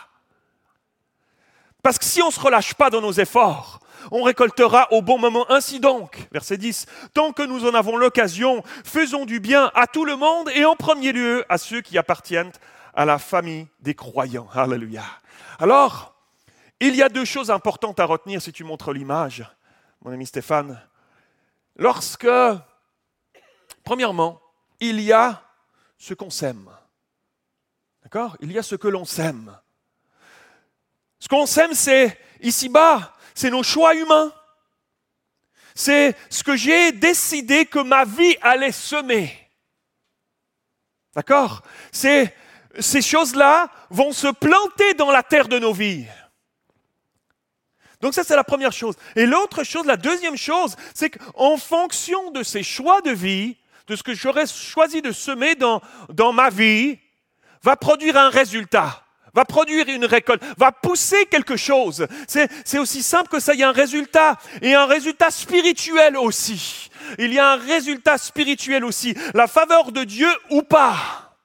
Parce 1.81 1.98
que 1.98 2.06
si 2.06 2.22
on 2.22 2.28
ne 2.28 2.31
se 2.31 2.40
relâche 2.40 2.74
pas 2.74 2.90
dans 2.90 3.02
nos 3.02 3.13
efforts, 3.13 3.80
on 4.12 4.24
récoltera 4.24 4.92
au 4.92 5.01
bon 5.01 5.18
moment. 5.18 5.50
Ainsi 5.51 5.80
donc, 5.80 6.27
verset 6.31 6.57
10, 6.57 6.86
tant 7.13 7.31
que 7.31 7.44
nous 7.44 7.65
en 7.65 7.74
avons 7.74 7.98
l'occasion, 7.98 8.63
faisons 8.83 9.25
du 9.25 9.39
bien 9.39 9.71
à 9.75 9.88
tout 9.88 10.06
le 10.06 10.15
monde 10.15 10.50
et 10.56 10.65
en 10.65 10.75
premier 10.75 11.12
lieu 11.12 11.45
à 11.50 11.57
ceux 11.57 11.81
qui 11.81 11.98
appartiennent 11.98 12.51
à 12.94 13.06
la 13.06 13.19
famille 13.19 13.68
des 13.80 13.95
croyants. 13.95 14.48
Alléluia. 14.53 15.03
Alors, 15.59 16.15
il 16.80 16.95
y 16.95 17.03
a 17.03 17.09
deux 17.09 17.25
choses 17.25 17.51
importantes 17.51 18.00
à 18.00 18.06
retenir 18.06 18.42
si 18.42 18.51
tu 18.51 18.63
montres 18.63 18.92
l'image, 18.92 19.45
mon 20.03 20.12
ami 20.12 20.25
Stéphane. 20.25 20.81
Lorsque, 21.75 22.27
premièrement, 23.84 24.41
il 24.79 25.00
y 25.00 25.13
a 25.13 25.43
ce 25.98 26.13
qu'on 26.15 26.31
sème. 26.31 26.70
D'accord? 28.03 28.36
Il 28.41 28.51
y 28.51 28.58
a 28.58 28.63
ce 28.63 28.75
que 28.75 28.88
l'on 28.88 29.05
sème. 29.05 29.55
Ce 31.20 31.27
qu'on 31.27 31.46
sème, 31.46 31.75
c'est 31.75 32.20
ici-bas, 32.41 33.13
c'est 33.36 33.50
nos 33.50 33.64
choix 33.64 33.96
humains. 33.96 34.34
C'est 35.74 36.16
ce 36.30 36.44
que 36.44 36.56
j'ai 36.56 36.92
décidé 36.92 37.66
que 37.66 37.80
ma 37.80 38.06
vie 38.06 38.36
allait 38.42 38.72
semer. 38.72 39.38
D'accord? 41.16 41.64
Ces 41.92 43.02
choses-là 43.02 43.70
vont 43.90 44.12
se 44.12 44.28
planter 44.28 44.94
dans 44.96 45.12
la 45.12 45.24
terre 45.24 45.48
de 45.48 45.60
nos 45.60 45.74
vies. 45.74 46.06
Donc 48.02 48.14
ça, 48.14 48.24
c'est 48.24 48.36
la 48.36 48.44
première 48.44 48.74
chose. 48.74 48.96
Et 49.16 49.26
l'autre 49.26 49.64
chose, 49.64 49.86
la 49.86 49.98
deuxième 49.98 50.38
chose, 50.38 50.76
c'est 50.94 51.12
qu'en 51.12 51.58
fonction 51.58 52.32
de 52.32 52.44
ces 52.44 52.64
choix 52.64 53.02
de 53.02 53.12
vie, 53.12 53.58
de 53.88 53.96
ce 53.96 54.04
que 54.04 54.14
j'aurais 54.14 54.48
choisi 54.48 55.02
de 55.02 55.12
semer 55.12 55.56
dans 55.56 56.34
ma 56.34 56.50
vie, 56.50 56.98
va 57.62 57.76
produire 57.76 58.18
un 58.18 58.30
résultat 58.30 59.06
va 59.34 59.46
produire 59.46 59.88
une 59.90 60.06
récolte, 60.06 60.44
va 60.58 60.72
pousser 60.72 61.26
quelque 61.26 61.56
chose. 61.56 62.08
C'est 62.28 62.80
aussi 62.80 63.04
simple 63.04 63.30
que 63.30 63.40
ça, 63.40 63.54
il 63.54 63.60
y 63.60 63.64
a 63.64 63.70
un 63.70 63.74
résultat, 63.74 64.38
et 64.62 64.74
un 64.74 64.86
résultat 64.86 65.32
spirituel 65.32 66.18
aussi. 66.18 66.90
Il 67.18 67.34
y 67.34 67.40
a 67.40 67.54
un 67.54 67.58
résultat 67.58 68.18
spirituel 68.18 68.86
aussi, 68.86 69.16
la 69.34 69.48
faveur 69.48 69.92
de 69.92 70.04
Dieu 70.04 70.30
ou 70.50 70.62
pas 70.62 71.38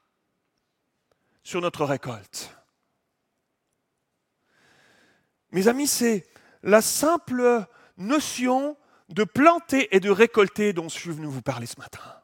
sur 1.43 1.61
notre 1.61 1.85
récolte. 1.85 2.53
Mes 5.53 5.69
amis, 5.69 5.87
c'est 5.87 6.27
la 6.63 6.83
simple 6.83 7.65
notion 7.97 8.77
de 9.09 9.25
planter 9.25 9.95
et 9.95 10.01
de 10.01 10.11
récolter 10.11 10.73
dont 10.73 10.89
je 10.89 10.99
suis 10.99 11.11
venu 11.11 11.27
vous 11.27 11.43
parler 11.43 11.67
ce 11.67 11.79
matin. 11.79 12.16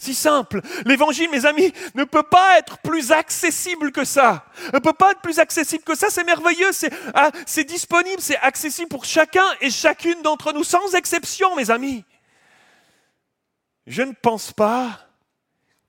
Si 0.00 0.14
simple. 0.14 0.62
L'évangile, 0.84 1.28
mes 1.30 1.44
amis, 1.44 1.72
ne 1.94 2.04
peut 2.04 2.22
pas 2.22 2.58
être 2.58 2.78
plus 2.78 3.10
accessible 3.10 3.90
que 3.90 4.04
ça. 4.04 4.46
Ne 4.72 4.78
peut 4.78 4.92
pas 4.92 5.10
être 5.10 5.20
plus 5.20 5.40
accessible 5.40 5.82
que 5.82 5.96
ça. 5.96 6.06
C'est 6.08 6.22
merveilleux. 6.22 6.70
Ah, 7.14 7.32
c'est 7.46 7.64
disponible. 7.64 8.22
C'est 8.22 8.38
accessible 8.38 8.88
pour 8.88 9.04
chacun 9.04 9.44
et 9.60 9.70
chacune 9.70 10.22
d'entre 10.22 10.52
nous, 10.52 10.62
sans 10.62 10.94
exception, 10.94 11.56
mes 11.56 11.70
amis. 11.70 12.04
Je 13.88 14.02
ne 14.02 14.12
pense 14.12 14.52
pas 14.52 15.00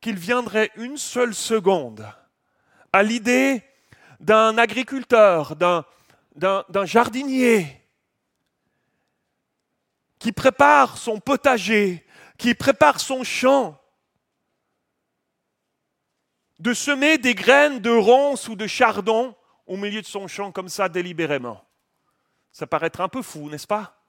qu'il 0.02 0.18
viendrait 0.18 0.72
une 0.76 0.98
seule 0.98 1.36
seconde 1.36 2.12
à 2.92 3.04
l'idée 3.04 3.62
d'un 4.20 4.58
agriculteur, 4.58 5.56
d'un, 5.56 5.86
d'un 6.36 6.86
jardinier 6.86 7.80
qui 10.18 10.32
prépare 10.32 10.98
son 10.98 11.20
potager, 11.20 12.06
qui 12.38 12.56
prépare 12.56 13.00
son 13.00 13.24
champ, 13.24 13.79
de 16.60 16.74
semer 16.74 17.18
des 17.18 17.36
graines 17.36 17.80
de 17.80 17.90
ronces 17.90 18.48
ou 18.48 18.56
de 18.56 18.68
chardon 18.68 19.36
au 19.66 19.78
milieu 19.78 20.02
de 20.02 20.06
son 20.06 20.28
champ 20.28 20.52
comme 20.52 20.70
ça 20.70 20.90
délibérément. 20.90 21.64
Ça 22.52 22.68
paraît 22.68 22.88
être 22.88 23.02
un 23.02 23.08
peu 23.08 23.22
fou, 23.22 23.50
n'est-ce 23.50 23.68
pas? 23.68 24.04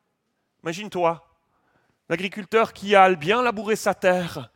Imagine-toi, 0.63 1.27
l'agriculteur 2.09 2.73
qui 2.73 2.95
a 2.95 3.15
bien 3.15 3.43
labouré 3.43 3.77
sa 3.77 3.95
terre, 3.95 4.51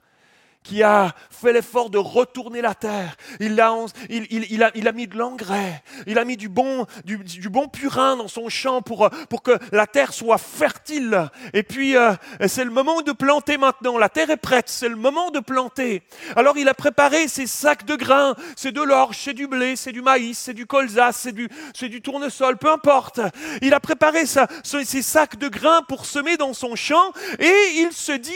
qui 0.64 0.82
a 0.82 1.14
fait 1.30 1.52
l'effort 1.52 1.90
de 1.90 1.98
retourner 1.98 2.62
la 2.62 2.74
terre. 2.74 3.16
Il 3.38 3.60
a, 3.60 3.76
il, 4.08 4.62
a, 4.62 4.70
il 4.74 4.88
a, 4.88 4.92
mis 4.92 5.06
de 5.06 5.16
l'engrais, 5.16 5.82
il 6.06 6.18
a 6.18 6.24
mis 6.24 6.38
du 6.38 6.48
bon, 6.48 6.86
du, 7.04 7.48
bon 7.50 7.68
purin 7.68 8.16
dans 8.16 8.28
son 8.28 8.48
champ 8.48 8.80
pour, 8.80 9.10
pour, 9.28 9.42
que 9.42 9.52
la 9.70 9.86
terre 9.86 10.14
soit 10.14 10.38
fertile. 10.38 11.30
Et 11.52 11.62
puis, 11.62 11.96
euh, 11.96 12.14
c'est 12.48 12.64
le 12.64 12.70
moment 12.70 13.02
de 13.02 13.12
planter 13.12 13.58
maintenant. 13.58 13.98
La 13.98 14.08
terre 14.08 14.30
est 14.30 14.38
prête, 14.38 14.70
c'est 14.70 14.88
le 14.88 14.96
moment 14.96 15.30
de 15.30 15.40
planter. 15.40 16.02
Alors, 16.34 16.56
il 16.56 16.68
a 16.68 16.74
préparé 16.74 17.28
ses 17.28 17.46
sacs 17.46 17.84
de 17.84 17.94
grains. 17.94 18.34
C'est 18.56 18.72
de 18.72 18.82
l'orge, 18.82 19.18
c'est 19.22 19.34
du 19.34 19.46
blé, 19.46 19.76
c'est 19.76 19.92
du 19.92 20.00
maïs, 20.00 20.38
c'est 20.38 20.54
du 20.54 20.66
colza, 20.66 21.12
c'est 21.12 21.32
du, 21.32 21.48
du 21.82 22.00
tournesol, 22.00 22.56
peu 22.56 22.72
importe. 22.72 23.20
Il 23.60 23.74
a 23.74 23.80
préparé 23.80 24.24
sa, 24.24 24.48
ses 24.62 25.02
sacs 25.02 25.38
de 25.38 25.48
grains 25.48 25.82
pour 25.82 26.06
semer 26.06 26.38
dans 26.38 26.54
son 26.54 26.74
champ 26.74 27.12
et 27.38 27.54
il 27.76 27.92
se 27.92 28.12
dit, 28.12 28.32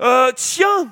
euh, 0.00 0.32
tiens, 0.36 0.88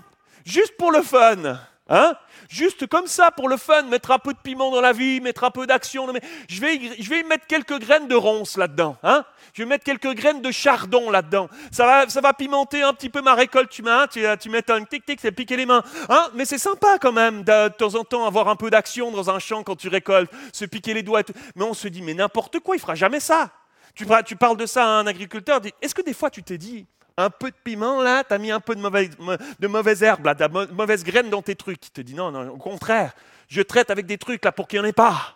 juste 0.48 0.76
pour 0.76 0.92
le 0.92 1.02
fun. 1.02 1.58
Hein? 1.90 2.14
Juste 2.50 2.86
comme 2.86 3.06
ça, 3.06 3.30
pour 3.30 3.48
le 3.48 3.56
fun, 3.56 3.82
mettre 3.84 4.10
un 4.10 4.18
peu 4.18 4.32
de 4.34 4.38
piment 4.38 4.70
dans 4.70 4.80
la 4.80 4.92
vie, 4.92 5.20
mettre 5.20 5.44
un 5.44 5.50
peu 5.50 5.66
d'action. 5.66 6.06
Je 6.48 6.60
vais, 6.60 6.80
je 6.98 7.08
vais 7.08 7.22
mettre 7.22 7.46
quelques 7.46 7.78
graines 7.78 8.08
de 8.08 8.14
ronces 8.14 8.58
là-dedans. 8.58 8.96
Hein? 9.02 9.24
Je 9.54 9.62
vais 9.62 9.68
mettre 9.68 9.84
quelques 9.84 10.14
graines 10.14 10.42
de 10.42 10.50
chardon 10.50 11.10
là-dedans. 11.10 11.48
Ça 11.70 11.86
va, 11.86 12.08
ça 12.08 12.20
va 12.20 12.34
pimenter 12.34 12.82
un 12.82 12.92
petit 12.92 13.08
peu 13.08 13.22
ma 13.22 13.34
récolte. 13.34 13.70
Tu, 13.70 13.82
mets, 13.82 14.06
tu, 14.10 14.20
tu 14.38 14.72
un 14.72 14.84
tic-tic, 14.84 15.18
c'est 15.20 15.32
piquer 15.32 15.56
les 15.56 15.66
mains. 15.66 15.82
Hein? 16.10 16.28
Mais 16.34 16.44
c'est 16.44 16.58
sympa 16.58 16.98
quand 17.00 17.12
même 17.12 17.42
de, 17.42 17.68
de, 17.68 17.74
temps 17.74 17.94
en 17.94 18.04
temps 18.04 18.26
avoir 18.26 18.48
un 18.48 18.56
peu 18.56 18.68
d'action 18.68 19.10
dans 19.10 19.30
un 19.30 19.38
champ 19.38 19.62
quand 19.62 19.76
tu 19.76 19.88
récoltes, 19.88 20.30
se 20.52 20.66
piquer 20.66 20.92
les 20.92 21.02
doigts. 21.02 21.22
Mais 21.56 21.64
on 21.64 21.74
se 21.74 21.88
dit, 21.88 22.02
mais 22.02 22.14
n'importe 22.14 22.60
quoi, 22.60 22.76
il 22.76 22.80
fera 22.80 22.94
jamais 22.94 23.20
ça. 23.20 23.50
Tu 23.94 24.36
parles 24.36 24.56
de 24.56 24.66
ça 24.66 24.84
à 24.84 24.88
un 25.00 25.06
agriculteur. 25.06 25.60
Est-ce 25.82 25.94
que 25.94 26.02
des 26.02 26.14
fois 26.14 26.30
tu 26.30 26.42
t'es 26.42 26.58
dit, 26.58 26.86
un 27.18 27.30
peu 27.30 27.50
de 27.50 27.56
piment 27.62 28.00
là, 28.00 28.22
tu 28.24 28.32
as 28.32 28.38
mis 28.38 28.50
un 28.50 28.60
peu 28.60 28.74
de 28.74 28.80
mauvaise, 28.80 29.10
de 29.18 30.04
herbe, 30.04 30.24
là, 30.24 30.34
de 30.34 30.72
mauvaise 30.72 31.04
graine 31.04 31.28
dans 31.28 31.42
tes 31.42 31.56
trucs. 31.56 31.84
Il 31.86 31.90
te 31.90 32.00
dit 32.00 32.14
non, 32.14 32.30
non, 32.30 32.48
au 32.48 32.56
contraire, 32.56 33.12
je 33.48 33.60
traite 33.60 33.90
avec 33.90 34.06
des 34.06 34.18
trucs 34.18 34.44
là 34.44 34.52
pour 34.52 34.68
qu'il 34.68 34.78
n'y 34.80 34.86
en 34.86 34.88
ait 34.88 34.92
pas. 34.92 35.34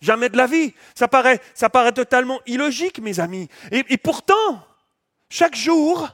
Jamais 0.00 0.28
de 0.28 0.36
la 0.36 0.46
vie. 0.46 0.74
Ça 0.94 1.08
paraît, 1.08 1.40
ça 1.54 1.68
paraît 1.68 1.92
totalement 1.92 2.40
illogique, 2.46 3.00
mes 3.00 3.20
amis. 3.20 3.48
et 3.70 3.96
pourtant, 3.98 4.64
chaque 5.28 5.56
jour, 5.56 6.08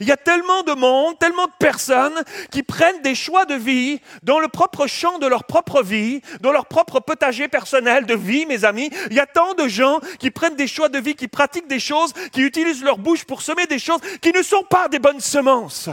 il 0.00 0.06
y 0.06 0.12
a 0.12 0.16
tellement 0.16 0.62
de 0.62 0.72
monde, 0.72 1.18
tellement 1.18 1.46
de 1.46 1.52
personnes 1.58 2.22
qui 2.50 2.62
prennent 2.62 3.02
des 3.02 3.14
choix 3.14 3.44
de 3.44 3.54
vie 3.54 4.00
dans 4.22 4.38
le 4.38 4.48
propre 4.48 4.86
champ 4.86 5.18
de 5.18 5.26
leur 5.26 5.44
propre 5.44 5.82
vie, 5.82 6.22
dans 6.40 6.52
leur 6.52 6.66
propre 6.66 7.00
potager 7.00 7.48
personnel 7.48 8.06
de 8.06 8.14
vie, 8.14 8.46
mes 8.46 8.64
amis. 8.64 8.90
Il 9.10 9.16
y 9.16 9.20
a 9.20 9.26
tant 9.26 9.54
de 9.54 9.68
gens 9.68 10.00
qui 10.18 10.30
prennent 10.30 10.56
des 10.56 10.66
choix 10.66 10.88
de 10.88 10.98
vie, 10.98 11.14
qui 11.14 11.28
pratiquent 11.28 11.68
des 11.68 11.80
choses, 11.80 12.12
qui 12.32 12.42
utilisent 12.42 12.82
leur 12.82 12.98
bouche 12.98 13.24
pour 13.24 13.42
semer 13.42 13.66
des 13.66 13.78
choses 13.78 14.00
qui 14.20 14.32
ne 14.32 14.42
sont 14.42 14.64
pas 14.64 14.88
des 14.88 14.98
bonnes 14.98 15.20
semences, 15.20 15.88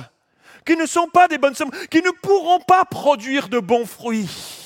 qui 0.66 0.76
ne 0.76 0.86
sont 0.86 1.08
pas 1.08 1.28
des 1.28 1.38
bonnes 1.38 1.56
semences, 1.56 1.76
qui 1.90 2.02
ne 2.02 2.12
pourront 2.12 2.60
pas 2.60 2.86
produire 2.86 3.50
de 3.50 3.60
bons 3.60 3.86
fruits. 3.86 4.59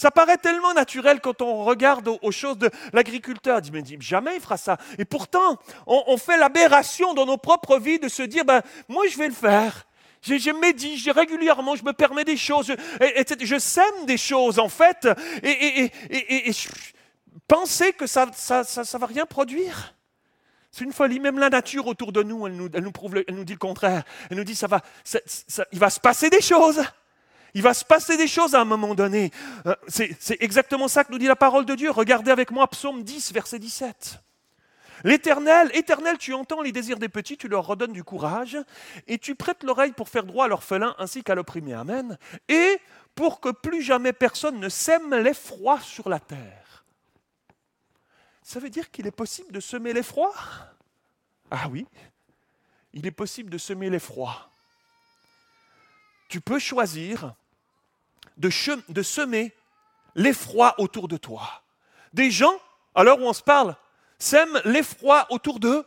Ça 0.00 0.10
paraît 0.10 0.38
tellement 0.38 0.72
naturel 0.72 1.20
quand 1.20 1.42
on 1.42 1.62
regarde 1.62 2.08
aux, 2.22 2.32
choses 2.32 2.56
de 2.56 2.70
l'agriculteur. 2.94 3.60
Il 3.62 3.82
dit, 3.82 3.98
mais 3.98 4.00
jamais 4.00 4.36
il 4.36 4.40
fera 4.40 4.56
ça. 4.56 4.78
Et 4.96 5.04
pourtant, 5.04 5.58
on, 5.86 6.16
fait 6.16 6.38
l'aberration 6.38 7.12
dans 7.12 7.26
nos 7.26 7.36
propres 7.36 7.78
vies 7.78 7.98
de 7.98 8.08
se 8.08 8.22
dire, 8.22 8.46
ben, 8.46 8.62
moi 8.88 9.04
je 9.08 9.18
vais 9.18 9.28
le 9.28 9.34
faire. 9.34 9.86
Je, 10.22 10.38
je 10.38 10.52
médite, 10.52 11.06
régulièrement, 11.12 11.76
je 11.76 11.84
me 11.84 11.92
permets 11.92 12.24
des 12.24 12.38
choses, 12.38 12.68
je, 12.68 13.44
je 13.44 13.58
sème 13.58 14.06
des 14.06 14.16
choses 14.16 14.58
en 14.58 14.70
fait, 14.70 15.06
et, 15.42 15.90
penser 17.46 17.92
que 17.92 18.06
ça 18.06 18.24
ne 18.24 18.32
ça, 18.32 18.64
ça, 18.64 18.96
va 18.98 19.04
rien 19.04 19.26
produire. 19.26 19.94
C'est 20.72 20.84
une 20.84 20.94
folie. 20.94 21.20
Même 21.20 21.38
la 21.38 21.50
nature 21.50 21.86
autour 21.86 22.12
de 22.12 22.22
nous, 22.22 22.46
elle 22.46 22.54
nous, 22.54 22.70
elle 22.72 22.84
nous, 22.84 22.92
prouve, 22.92 23.22
elle 23.28 23.34
nous 23.34 23.44
dit 23.44 23.52
le 23.52 23.58
contraire. 23.58 24.04
Elle 24.30 24.38
nous 24.38 24.44
dit 24.44 24.56
ça 24.56 24.66
va, 24.66 24.80
ça, 25.04 25.18
il 25.72 25.78
va 25.78 25.90
se 25.90 26.00
passer 26.00 26.30
des 26.30 26.40
choses. 26.40 26.80
Il 27.54 27.62
va 27.62 27.74
se 27.74 27.84
passer 27.84 28.16
des 28.16 28.28
choses 28.28 28.54
à 28.54 28.60
un 28.60 28.64
moment 28.64 28.94
donné. 28.94 29.30
Euh, 29.66 29.74
c'est 29.88 30.16
exactement 30.40 30.88
ça 30.88 31.04
que 31.04 31.12
nous 31.12 31.18
dit 31.18 31.26
la 31.26 31.36
parole 31.36 31.64
de 31.64 31.74
Dieu. 31.74 31.90
Regardez 31.90 32.30
avec 32.30 32.50
moi 32.50 32.68
Psaume 32.68 33.02
10, 33.02 33.32
verset 33.32 33.58
17. 33.58 34.20
L'Éternel, 35.04 35.70
Éternel, 35.74 36.18
tu 36.18 36.34
entends 36.34 36.60
les 36.60 36.72
désirs 36.72 36.98
des 36.98 37.08
petits, 37.08 37.36
tu 37.36 37.48
leur 37.48 37.66
redonnes 37.66 37.92
du 37.92 38.04
courage, 38.04 38.58
et 39.06 39.18
tu 39.18 39.34
prêtes 39.34 39.62
l'oreille 39.62 39.92
pour 39.92 40.08
faire 40.08 40.24
droit 40.24 40.44
à 40.44 40.48
l'orphelin 40.48 40.94
ainsi 40.98 41.24
qu'à 41.24 41.34
l'opprimé. 41.34 41.72
Amen. 41.72 42.18
Et 42.48 42.78
pour 43.14 43.40
que 43.40 43.50
plus 43.50 43.82
jamais 43.82 44.12
personne 44.12 44.60
ne 44.60 44.68
sème 44.68 45.14
l'effroi 45.14 45.80
sur 45.80 46.08
la 46.08 46.20
terre. 46.20 46.84
Ça 48.42 48.60
veut 48.60 48.70
dire 48.70 48.90
qu'il 48.90 49.06
est 49.06 49.12
possible 49.12 49.52
de 49.52 49.60
semer 49.60 49.92
l'effroi? 49.92 50.34
Ah 51.50 51.68
oui, 51.70 51.86
il 52.92 53.06
est 53.06 53.12
possible 53.12 53.50
de 53.50 53.58
semer 53.58 53.90
l'effroi. 53.90 54.50
Tu 56.28 56.40
peux 56.40 56.58
choisir 56.58 57.34
de, 58.40 59.02
semer 59.02 59.54
l'effroi 60.14 60.74
autour 60.78 61.08
de 61.08 61.16
toi. 61.16 61.62
Des 62.12 62.30
gens, 62.30 62.54
à 62.94 63.04
l'heure 63.04 63.20
où 63.20 63.26
on 63.26 63.32
se 63.32 63.42
parle, 63.42 63.76
sèment 64.18 64.60
l'effroi 64.64 65.26
autour 65.30 65.60
d'eux, 65.60 65.86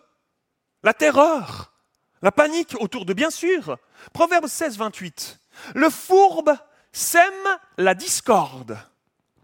la 0.83 0.93
terreur, 0.93 1.73
la 2.21 2.31
panique 2.31 2.75
autour 2.79 3.05
d'eux, 3.05 3.13
bien 3.13 3.31
sûr. 3.31 3.77
Proverbe 4.13 4.47
16, 4.47 4.77
28. 4.77 5.39
Le 5.75 5.89
fourbe 5.89 6.53
sème 6.91 7.33
la 7.77 7.95
discorde. 7.95 8.77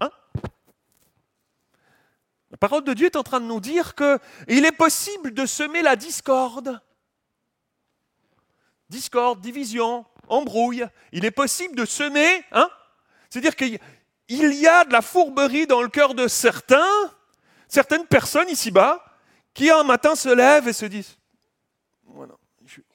Hein? 0.00 0.10
La 2.50 2.56
parole 2.56 2.84
de 2.84 2.94
Dieu 2.94 3.06
est 3.06 3.16
en 3.16 3.22
train 3.22 3.40
de 3.40 3.46
nous 3.46 3.60
dire 3.60 3.94
qu'il 3.94 4.64
est 4.64 4.76
possible 4.76 5.34
de 5.34 5.46
semer 5.46 5.82
la 5.82 5.96
discorde. 5.96 6.80
Discorde, 8.88 9.40
division, 9.40 10.04
embrouille. 10.28 10.86
Il 11.12 11.24
est 11.24 11.30
possible 11.30 11.76
de 11.76 11.84
semer 11.84 12.44
hein, 12.52 12.68
c'est-à-dire 13.30 13.54
qu'il 13.54 13.78
y 14.28 14.66
a 14.66 14.84
de 14.84 14.92
la 14.92 15.02
fourberie 15.02 15.66
dans 15.66 15.82
le 15.82 15.88
cœur 15.88 16.14
de 16.14 16.28
certains, 16.28 17.10
certaines 17.68 18.06
personnes 18.06 18.48
ici-bas, 18.48 19.04
qui 19.54 19.70
un 19.70 19.84
matin 19.84 20.14
se 20.14 20.28
lèvent 20.28 20.68
et 20.68 20.72
se 20.72 20.86
disent 20.86 21.16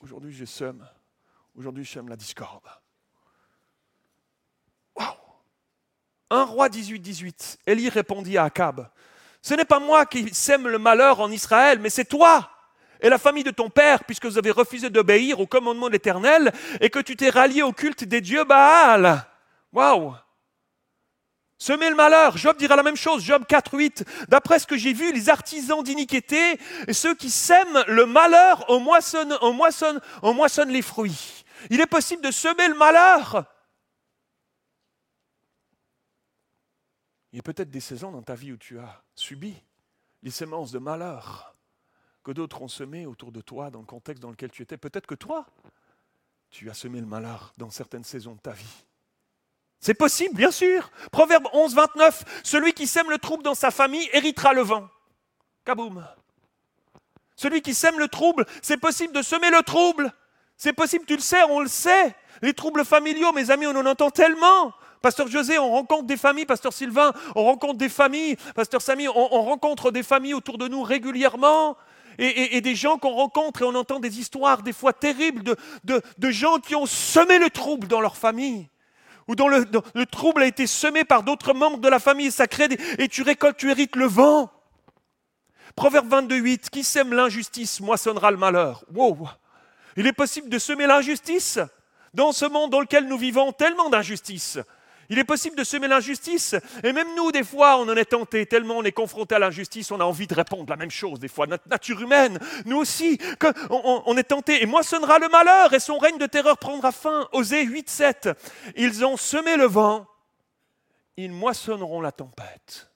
Aujourd'hui, 0.01 0.33
je 0.33 0.45
sème. 0.45 0.87
Aujourd'hui, 1.57 1.83
je 1.83 1.93
sème 1.93 2.09
la 2.09 2.15
discorde. 2.15 2.67
Waouh 4.95 5.07
1 6.29 6.43
roi 6.43 6.69
18, 6.69 6.99
18. 6.99 7.59
Élie 7.65 7.89
répondit 7.89 8.37
à 8.37 8.43
Akab 8.43 8.89
Ce 9.41 9.53
n'est 9.53 9.65
pas 9.65 9.79
moi 9.79 10.05
qui 10.05 10.33
sème 10.33 10.67
le 10.67 10.77
malheur 10.77 11.21
en 11.21 11.31
Israël, 11.31 11.79
mais 11.79 11.89
c'est 11.89 12.05
toi 12.05 12.51
et 13.01 13.09
la 13.09 13.17
famille 13.17 13.43
de 13.43 13.51
ton 13.51 13.69
père, 13.69 14.03
puisque 14.03 14.25
vous 14.25 14.37
avez 14.37 14.51
refusé 14.51 14.89
d'obéir 14.89 15.39
au 15.39 15.45
commandement 15.45 15.87
de 15.87 15.91
l'Éternel 15.91 16.51
et 16.81 16.89
que 16.89 16.99
tu 16.99 17.15
t'es 17.15 17.29
rallié 17.29 17.61
au 17.61 17.71
culte 17.73 18.03
des 18.03 18.21
dieux 18.21 18.45
Baal. 18.45 19.25
Waouh 19.73 20.15
Semer 21.57 21.89
le 21.89 21.95
malheur, 21.95 22.37
Job 22.37 22.57
dira 22.57 22.75
la 22.75 22.83
même 22.83 22.97
chose, 22.97 23.23
Job 23.23 23.45
4, 23.47 23.73
8. 23.73 24.05
D'après 24.27 24.59
ce 24.59 24.67
que 24.67 24.77
j'ai 24.77 24.91
vu, 24.91 25.13
les 25.13 25.29
artisans 25.29 25.81
d'iniquité, 25.81 26.59
ceux 26.91 27.15
qui 27.15 27.29
sèment 27.29 27.83
le 27.87 28.05
malheur, 28.05 28.65
on 28.67 28.79
moissonne, 28.79 29.37
on, 29.41 29.53
moissonne, 29.53 30.01
on 30.21 30.33
moissonne 30.33 30.69
les 30.69 30.81
fruits. 30.81 31.45
Il 31.69 31.79
est 31.79 31.87
possible 31.87 32.21
de 32.21 32.31
semer 32.31 32.67
le 32.67 32.75
malheur. 32.75 33.45
Il 37.31 37.37
y 37.37 37.39
a 37.39 37.43
peut-être 37.43 37.69
des 37.69 37.79
saisons 37.79 38.11
dans 38.11 38.21
ta 38.21 38.35
vie 38.35 38.51
où 38.51 38.57
tu 38.57 38.79
as 38.79 39.03
subi 39.15 39.55
les 40.23 40.31
semences 40.31 40.71
de 40.71 40.79
malheur 40.79 41.55
que 42.23 42.31
d'autres 42.31 42.61
ont 42.61 42.67
semées 42.67 43.05
autour 43.05 43.31
de 43.31 43.41
toi 43.41 43.69
dans 43.69 43.79
le 43.79 43.85
contexte 43.85 44.21
dans 44.21 44.31
lequel 44.31 44.51
tu 44.51 44.61
étais. 44.61 44.77
Peut-être 44.77 45.05
que 45.05 45.15
toi, 45.15 45.45
tu 46.49 46.69
as 46.69 46.73
semé 46.73 46.99
le 46.99 47.05
malheur 47.05 47.53
dans 47.57 47.69
certaines 47.69 48.03
saisons 48.03 48.35
de 48.35 48.39
ta 48.39 48.51
vie. 48.51 48.85
C'est 49.85 49.93
possible, 49.93 50.33
bien 50.35 50.49
sûr. 50.49 50.89
Proverbe 51.11 51.47
11, 51.53 51.75
29, 51.75 52.41
celui 52.43 52.73
qui 52.73 52.87
sème 52.87 53.07
le 53.11 53.19
trouble 53.19 53.43
dans 53.43 53.53
sa 53.53 53.69
famille 53.69 54.09
héritera 54.13 54.51
le 54.51 54.63
vent. 54.63 54.87
Kaboum. 55.63 56.03
Celui 57.35 57.61
qui 57.61 57.75
sème 57.75 57.99
le 57.99 58.07
trouble, 58.07 58.47
c'est 58.63 58.77
possible 58.77 59.13
de 59.13 59.21
semer 59.21 59.51
le 59.51 59.61
trouble. 59.61 60.11
C'est 60.57 60.73
possible, 60.73 61.05
tu 61.05 61.15
le 61.15 61.21
sais, 61.21 61.43
on 61.51 61.59
le 61.59 61.67
sait. 61.67 62.15
Les 62.41 62.55
troubles 62.55 62.83
familiaux, 62.83 63.31
mes 63.31 63.51
amis, 63.51 63.67
on 63.67 63.75
en 63.75 63.85
entend 63.85 64.09
tellement. 64.09 64.73
Pasteur 65.03 65.27
José, 65.27 65.59
on 65.59 65.69
rencontre 65.69 66.05
des 66.05 66.17
familles, 66.17 66.47
Pasteur 66.47 66.73
Sylvain, 66.73 67.13
on 67.35 67.43
rencontre 67.43 67.77
des 67.77 67.89
familles, 67.89 68.37
Pasteur 68.55 68.81
Samy, 68.81 69.07
on, 69.07 69.13
rencontre 69.13 69.91
des 69.91 70.01
familles 70.01 70.33
autour 70.33 70.57
de 70.57 70.67
nous 70.67 70.81
régulièrement. 70.81 71.77
Et, 72.17 72.59
des 72.61 72.73
gens 72.73 72.97
qu'on 72.97 73.13
rencontre 73.13 73.61
et 73.61 73.65
on 73.65 73.75
entend 73.75 73.99
des 73.99 74.17
histoires 74.19 74.63
des 74.63 74.73
fois 74.73 74.93
terribles 74.93 75.43
de, 75.43 76.01
de 76.17 76.31
gens 76.31 76.57
qui 76.57 76.73
ont 76.73 76.87
semé 76.87 77.37
le 77.37 77.51
trouble 77.51 77.87
dans 77.87 78.01
leur 78.01 78.17
famille 78.17 78.67
ou 79.27 79.35
dont 79.35 79.47
le, 79.47 80.05
trouble 80.05 80.43
a 80.43 80.45
été 80.45 80.67
semé 80.67 81.03
par 81.03 81.23
d'autres 81.23 81.53
membres 81.53 81.79
de 81.79 81.89
la 81.89 81.99
famille, 81.99 82.31
ça 82.31 82.47
crée 82.47 82.67
et 82.99 83.07
tu 83.07 83.23
récoltes, 83.23 83.57
tu 83.57 83.71
hérites 83.71 83.95
le 83.95 84.05
vent. 84.05 84.51
Proverbe 85.75 86.07
22, 86.07 86.35
8, 86.35 86.69
qui 86.69 86.83
sème 86.83 87.13
l'injustice 87.13 87.81
moissonnera 87.81 88.31
le 88.31 88.37
malheur. 88.37 88.85
Wow. 88.93 89.27
Il 89.97 90.07
est 90.07 90.13
possible 90.13 90.49
de 90.49 90.59
semer 90.59 90.87
l'injustice 90.87 91.59
dans 92.13 92.31
ce 92.31 92.45
monde 92.45 92.71
dans 92.71 92.79
lequel 92.79 93.07
nous 93.07 93.17
vivons 93.17 93.51
tellement 93.51 93.89
d'injustice. 93.89 94.59
Il 95.09 95.19
est 95.19 95.23
possible 95.23 95.55
de 95.55 95.63
semer 95.63 95.87
l'injustice. 95.87 96.55
Et 96.83 96.93
même 96.93 97.15
nous, 97.15 97.31
des 97.31 97.43
fois, 97.43 97.77
on 97.77 97.89
en 97.89 97.95
est 97.95 98.05
tenté, 98.05 98.45
tellement 98.45 98.77
on 98.77 98.83
est 98.83 98.91
confronté 98.91 99.35
à 99.35 99.39
l'injustice, 99.39 99.91
on 99.91 99.99
a 99.99 100.03
envie 100.03 100.27
de 100.27 100.33
répondre 100.33 100.69
la 100.69 100.75
même 100.75 100.91
chose, 100.91 101.19
des 101.19 101.27
fois. 101.27 101.47
Notre 101.47 101.67
nature 101.67 102.01
humaine, 102.01 102.39
nous 102.65 102.77
aussi, 102.77 103.19
on, 103.69 104.03
on, 104.05 104.17
est 104.17 104.23
tenté. 104.23 104.63
Et 104.63 104.65
moissonnera 104.65 105.19
le 105.19 105.29
malheur, 105.29 105.73
et 105.73 105.79
son 105.79 105.97
règne 105.97 106.17
de 106.17 106.25
terreur 106.25 106.57
prendra 106.57 106.91
fin. 106.91 107.27
Osée 107.31 107.63
8, 107.63 107.89
7. 107.89 108.29
Ils 108.75 109.05
ont 109.05 109.17
semé 109.17 109.57
le 109.57 109.65
vent, 109.65 110.07
ils 111.17 111.31
moissonneront 111.31 112.01
la 112.01 112.11
tempête. 112.11 112.89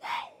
Waouh! 0.00 0.32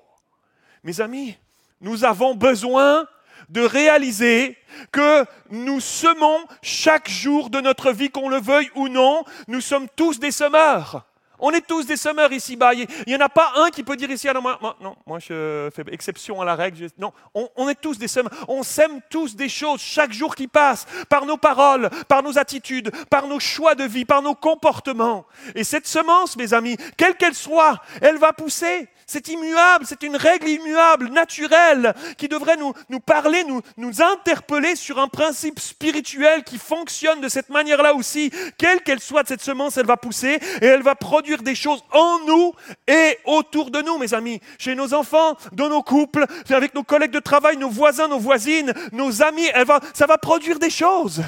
Mes 0.82 1.00
amis, 1.00 1.36
nous 1.80 2.04
avons 2.04 2.34
besoin 2.34 3.06
de 3.52 3.60
réaliser 3.60 4.56
que 4.90 5.24
nous 5.50 5.78
semons 5.78 6.38
chaque 6.62 7.08
jour 7.08 7.50
de 7.50 7.60
notre 7.60 7.92
vie, 7.92 8.10
qu'on 8.10 8.28
le 8.28 8.40
veuille 8.40 8.70
ou 8.74 8.88
non, 8.88 9.24
nous 9.46 9.60
sommes 9.60 9.88
tous 9.94 10.18
des 10.18 10.30
semeurs. 10.30 11.06
On 11.44 11.50
est 11.50 11.66
tous 11.66 11.84
des 11.84 11.96
semeurs 11.96 12.32
ici-bas. 12.32 12.72
Il 12.72 12.86
n'y 13.08 13.16
en 13.16 13.20
a 13.20 13.28
pas 13.28 13.52
un 13.56 13.70
qui 13.70 13.82
peut 13.82 13.96
dire 13.96 14.10
ici, 14.10 14.28
ah 14.28 14.32
non, 14.32 14.40
moi, 14.40 14.76
non, 14.80 14.96
moi 15.04 15.18
je 15.18 15.68
fais 15.74 15.82
exception 15.90 16.40
à 16.40 16.44
la 16.44 16.54
règle. 16.54 16.86
non, 16.98 17.12
on, 17.34 17.68
est 17.68 17.74
tous 17.74 17.98
des 17.98 18.06
semeurs. 18.06 18.32
On 18.46 18.62
sème 18.62 19.00
tous 19.10 19.34
des 19.34 19.48
choses 19.48 19.80
chaque 19.80 20.12
jour 20.12 20.36
qui 20.36 20.46
passe, 20.46 20.86
par 21.08 21.26
nos 21.26 21.36
paroles, 21.36 21.90
par 22.06 22.22
nos 22.22 22.38
attitudes, 22.38 22.92
par 23.10 23.26
nos 23.26 23.40
choix 23.40 23.74
de 23.74 23.82
vie, 23.82 24.04
par 24.04 24.22
nos 24.22 24.36
comportements. 24.36 25.26
Et 25.56 25.64
cette 25.64 25.88
semence, 25.88 26.36
mes 26.36 26.54
amis, 26.54 26.76
quelle 26.96 27.16
qu'elle 27.16 27.34
soit, 27.34 27.82
elle 28.00 28.18
va 28.18 28.32
pousser. 28.32 28.88
C'est 29.04 29.28
immuable, 29.28 29.84
c'est 29.86 30.04
une 30.04 30.16
règle 30.16 30.48
immuable, 30.48 31.08
naturelle, 31.08 31.92
qui 32.16 32.28
devrait 32.28 32.56
nous, 32.56 32.72
nous 32.88 33.00
parler, 33.00 33.44
nous, 33.44 33.60
nous 33.76 34.00
interpeller 34.00 34.76
sur 34.76 35.00
un 35.00 35.08
principe 35.08 35.58
spirituel 35.58 36.44
qui 36.44 36.56
fonctionne 36.56 37.20
de 37.20 37.28
cette 37.28 37.50
manière-là 37.50 37.94
aussi. 37.94 38.30
Quelle 38.56 38.80
qu'elle 38.80 39.00
soit 39.00 39.26
cette 39.26 39.42
semence, 39.42 39.76
elle 39.76 39.86
va 39.86 39.96
pousser 39.96 40.38
et 40.60 40.66
elle 40.66 40.82
va 40.82 40.94
produire 40.94 41.31
des 41.40 41.54
choses 41.54 41.82
en 41.92 42.18
nous 42.26 42.52
et 42.86 43.18
autour 43.24 43.70
de 43.70 43.80
nous, 43.80 43.96
mes 43.96 44.12
amis. 44.12 44.40
Chez 44.58 44.74
nos 44.74 44.92
enfants, 44.92 45.36
dans 45.52 45.68
nos 45.70 45.82
couples, 45.82 46.26
avec 46.50 46.74
nos 46.74 46.82
collègues 46.82 47.12
de 47.12 47.20
travail, 47.20 47.56
nos 47.56 47.70
voisins, 47.70 48.08
nos 48.08 48.18
voisines, 48.18 48.74
nos 48.92 49.22
amis, 49.22 49.48
elle 49.54 49.66
va, 49.66 49.80
ça 49.94 50.06
va 50.06 50.18
produire 50.18 50.58
des 50.58 50.70
choses. 50.70 51.22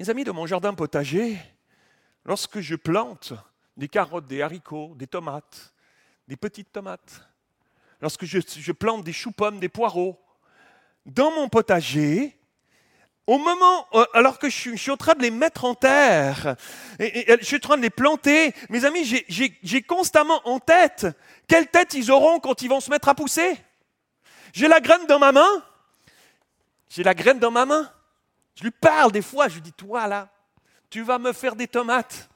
Mes 0.00 0.10
amis, 0.10 0.24
de 0.24 0.32
mon 0.32 0.46
jardin 0.46 0.74
potager, 0.74 1.38
lorsque 2.24 2.60
je 2.60 2.74
plante, 2.74 3.34
des 3.76 3.88
carottes, 3.88 4.26
des 4.26 4.42
haricots, 4.42 4.94
des 4.96 5.06
tomates, 5.06 5.74
des 6.26 6.36
petites 6.36 6.72
tomates. 6.72 7.22
Lorsque 8.00 8.24
je, 8.24 8.72
plante 8.72 9.04
des 9.04 9.12
choux-pommes, 9.12 9.60
des 9.60 9.68
poireaux, 9.68 10.18
dans 11.04 11.30
mon 11.32 11.48
potager, 11.48 12.38
au 13.26 13.38
moment, 13.38 13.86
euh, 13.94 14.04
alors 14.14 14.38
que 14.38 14.48
je 14.48 14.76
suis, 14.76 14.90
en 14.90 14.96
train 14.96 15.14
de 15.14 15.22
les 15.22 15.30
mettre 15.30 15.64
en 15.64 15.74
terre, 15.74 16.56
et, 16.98 17.36
je 17.40 17.44
suis 17.44 17.56
en 17.56 17.60
train 17.60 17.76
de 17.76 17.82
les 17.82 17.90
planter, 17.90 18.54
mes 18.70 18.84
amis, 18.84 19.04
j'ai 19.04 19.82
constamment 19.82 20.40
en 20.48 20.58
tête 20.58 21.06
quelle 21.46 21.68
tête 21.68 21.94
ils 21.94 22.10
auront 22.10 22.40
quand 22.40 22.62
ils 22.62 22.68
vont 22.68 22.80
se 22.80 22.90
mettre 22.90 23.08
à 23.08 23.14
pousser. 23.14 23.56
J'ai 24.52 24.68
la 24.68 24.80
graine 24.80 25.06
dans 25.06 25.18
ma 25.18 25.32
main. 25.32 25.62
J'ai 26.88 27.02
la 27.02 27.14
graine 27.14 27.38
dans 27.38 27.50
ma 27.50 27.66
main. 27.66 27.90
Je 28.56 28.64
lui 28.64 28.70
parle 28.72 29.12
des 29.12 29.22
fois, 29.22 29.48
je 29.48 29.54
lui 29.54 29.62
dis, 29.62 29.72
toi 29.72 30.06
là, 30.06 30.28
tu 30.88 31.02
vas 31.02 31.18
me 31.18 31.32
faire 31.32 31.54
des 31.54 31.68
tomates. 31.68 32.29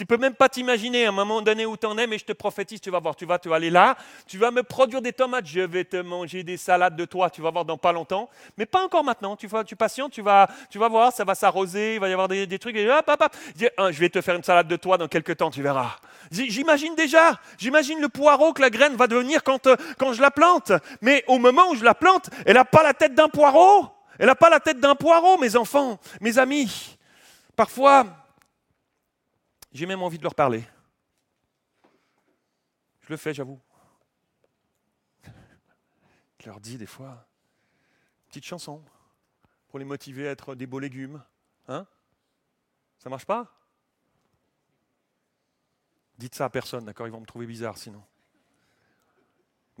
Tu 0.00 0.06
peux 0.06 0.16
même 0.16 0.32
pas 0.32 0.48
t'imaginer 0.48 1.04
à 1.04 1.10
un 1.10 1.12
moment 1.12 1.42
donné 1.42 1.66
où 1.66 1.76
tu 1.76 1.84
en 1.84 1.98
es, 1.98 2.06
mais 2.06 2.16
je 2.16 2.24
te 2.24 2.32
prophétise, 2.32 2.80
tu 2.80 2.88
vas 2.88 3.00
voir, 3.00 3.14
tu 3.14 3.26
vas, 3.26 3.38
tu 3.38 3.52
aller 3.52 3.68
là, 3.68 3.98
tu 4.26 4.38
vas 4.38 4.50
me 4.50 4.62
produire 4.62 5.02
des 5.02 5.12
tomates, 5.12 5.44
je 5.44 5.60
vais 5.60 5.84
te 5.84 5.98
manger 5.98 6.42
des 6.42 6.56
salades 6.56 6.96
de 6.96 7.04
toi, 7.04 7.28
tu 7.28 7.42
vas 7.42 7.50
voir 7.50 7.66
dans 7.66 7.76
pas 7.76 7.92
longtemps, 7.92 8.30
mais 8.56 8.64
pas 8.64 8.82
encore 8.82 9.04
maintenant, 9.04 9.36
tu, 9.36 9.46
vois, 9.46 9.62
tu 9.62 9.76
patientes, 9.76 10.10
tu 10.10 10.22
vas, 10.22 10.48
tu 10.70 10.78
vas 10.78 10.88
voir, 10.88 11.12
ça 11.12 11.24
va 11.24 11.34
s'arroser, 11.34 11.96
il 11.96 12.00
va 12.00 12.08
y 12.08 12.14
avoir 12.14 12.28
des, 12.28 12.58
trucs, 12.58 12.76
et 12.76 12.90
hop, 12.90 13.04
hop, 13.06 13.22
hop. 13.22 13.36
Je 13.92 14.00
vais 14.00 14.08
te 14.08 14.22
faire 14.22 14.36
une 14.36 14.42
salade 14.42 14.68
de 14.68 14.76
toi 14.76 14.96
dans 14.96 15.06
quelques 15.06 15.36
temps, 15.36 15.50
tu 15.50 15.60
verras. 15.60 15.96
J'imagine 16.30 16.94
déjà, 16.94 17.38
j'imagine 17.58 18.00
le 18.00 18.08
poireau 18.08 18.54
que 18.54 18.62
la 18.62 18.70
graine 18.70 18.96
va 18.96 19.06
devenir 19.06 19.42
quand, 19.44 19.66
euh, 19.66 19.76
quand 19.98 20.14
je 20.14 20.22
la 20.22 20.30
plante, 20.30 20.72
mais 21.02 21.24
au 21.26 21.38
moment 21.38 21.68
où 21.72 21.74
je 21.74 21.84
la 21.84 21.94
plante, 21.94 22.30
elle 22.46 22.54
n'a 22.54 22.64
pas 22.64 22.82
la 22.82 22.94
tête 22.94 23.14
d'un 23.14 23.28
poireau, 23.28 23.84
elle 24.18 24.28
n'a 24.28 24.34
pas 24.34 24.48
la 24.48 24.60
tête 24.60 24.80
d'un 24.80 24.94
poireau, 24.94 25.36
mes 25.36 25.56
enfants, 25.56 25.98
mes 26.22 26.38
amis. 26.38 26.96
Parfois, 27.54 28.06
j'ai 29.72 29.86
même 29.86 30.02
envie 30.02 30.18
de 30.18 30.22
leur 30.22 30.34
parler. 30.34 30.64
Je 33.02 33.08
le 33.08 33.16
fais, 33.16 33.34
j'avoue. 33.34 33.60
Je 36.40 36.46
leur 36.46 36.60
dis 36.60 36.78
des 36.78 36.86
fois, 36.86 37.26
petite 38.28 38.44
chanson 38.44 38.82
pour 39.68 39.78
les 39.78 39.84
motiver 39.84 40.28
à 40.28 40.30
être 40.32 40.54
des 40.54 40.66
beaux 40.66 40.78
légumes. 40.78 41.22
Hein? 41.68 41.86
Ça 42.98 43.10
marche 43.10 43.26
pas? 43.26 43.54
Dites 46.18 46.34
ça 46.34 46.46
à 46.46 46.50
personne, 46.50 46.84
d'accord? 46.84 47.06
Ils 47.06 47.12
vont 47.12 47.20
me 47.20 47.26
trouver 47.26 47.46
bizarre 47.46 47.78
sinon. 47.78 48.02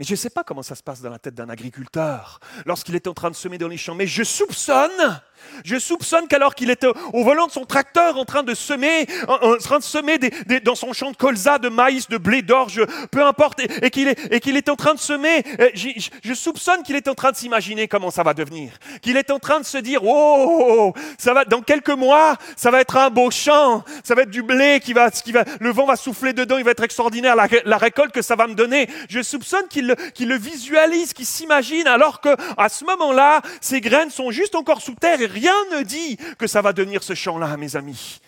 Mais 0.00 0.06
je 0.06 0.12
ne 0.12 0.16
sais 0.16 0.30
pas 0.30 0.44
comment 0.44 0.62
ça 0.62 0.74
se 0.74 0.82
passe 0.82 1.02
dans 1.02 1.10
la 1.10 1.18
tête 1.18 1.34
d'un 1.34 1.50
agriculteur 1.50 2.40
lorsqu'il 2.64 2.94
est 2.94 3.06
en 3.06 3.12
train 3.12 3.28
de 3.28 3.36
semer 3.36 3.58
dans 3.58 3.68
les 3.68 3.76
champs. 3.76 3.94
Mais 3.94 4.06
je 4.06 4.22
soupçonne, 4.22 5.20
je 5.62 5.78
soupçonne 5.78 6.26
qu'alors 6.26 6.54
qu'il 6.54 6.70
est 6.70 6.86
au 7.12 7.22
volant 7.22 7.46
de 7.46 7.52
son 7.52 7.66
tracteur 7.66 8.16
en 8.16 8.24
train 8.24 8.42
de 8.42 8.54
semer, 8.54 9.06
en, 9.28 9.58
train 9.58 9.78
de 9.78 9.84
semer 9.84 10.18
dans 10.64 10.74
son 10.74 10.94
champ 10.94 11.10
de 11.10 11.18
colza, 11.18 11.58
de 11.58 11.68
maïs, 11.68 12.08
de 12.08 12.16
blé 12.16 12.40
d'orge, 12.40 12.82
peu 13.10 13.22
importe, 13.22 13.60
et, 13.60 13.90
qu'il 13.90 14.08
est, 14.08 14.40
qu'il 14.40 14.56
est 14.56 14.70
en 14.70 14.76
train 14.76 14.94
de 14.94 14.98
semer, 14.98 15.44
euh, 15.60 15.68
je, 15.74 16.32
soupçonne 16.32 16.82
qu'il 16.82 16.96
est 16.96 17.06
en 17.06 17.14
train 17.14 17.32
de 17.32 17.36
s'imaginer 17.36 17.86
comment 17.86 18.10
ça 18.10 18.22
va 18.22 18.32
devenir. 18.32 18.72
Qu'il 19.02 19.18
est 19.18 19.30
en 19.30 19.38
train 19.38 19.60
de 19.60 19.66
se 19.66 19.76
dire, 19.76 20.00
oh, 20.02 20.94
ça 21.18 21.34
va, 21.34 21.44
dans 21.44 21.60
quelques 21.60 21.90
mois, 21.90 22.38
ça 22.56 22.70
va 22.70 22.80
être 22.80 22.96
un 22.96 23.10
beau 23.10 23.30
champ, 23.30 23.84
ça 24.02 24.14
va 24.14 24.22
être 24.22 24.30
du 24.30 24.42
blé 24.42 24.80
qui 24.82 24.94
va, 24.94 25.10
qui 25.10 25.32
va, 25.32 25.44
le 25.60 25.70
vent 25.70 25.84
va 25.84 25.96
souffler 25.96 26.32
dedans, 26.32 26.56
il 26.56 26.64
va 26.64 26.70
être 26.70 26.84
extraordinaire 26.84 27.36
la, 27.36 27.48
la 27.66 27.76
récolte 27.76 28.12
que 28.12 28.22
ça 28.22 28.34
va 28.34 28.46
me 28.46 28.54
donner. 28.54 28.88
Je 29.10 29.20
soupçonne 29.20 29.68
qu'il 29.68 29.89
qui 30.14 30.26
le 30.26 30.36
visualise, 30.36 31.12
qui 31.12 31.24
s'imagine, 31.24 31.86
alors 31.86 32.20
que 32.20 32.34
à 32.56 32.68
ce 32.68 32.84
moment-là, 32.84 33.42
ces 33.60 33.80
graines 33.80 34.10
sont 34.10 34.30
juste 34.30 34.54
encore 34.54 34.82
sous 34.82 34.94
terre 34.94 35.20
et 35.20 35.26
rien 35.26 35.54
ne 35.72 35.82
dit 35.82 36.16
que 36.38 36.46
ça 36.46 36.62
va 36.62 36.72
devenir 36.72 37.02
ce 37.02 37.14
champ-là, 37.14 37.56
mes 37.56 37.76
amis. 37.76 38.20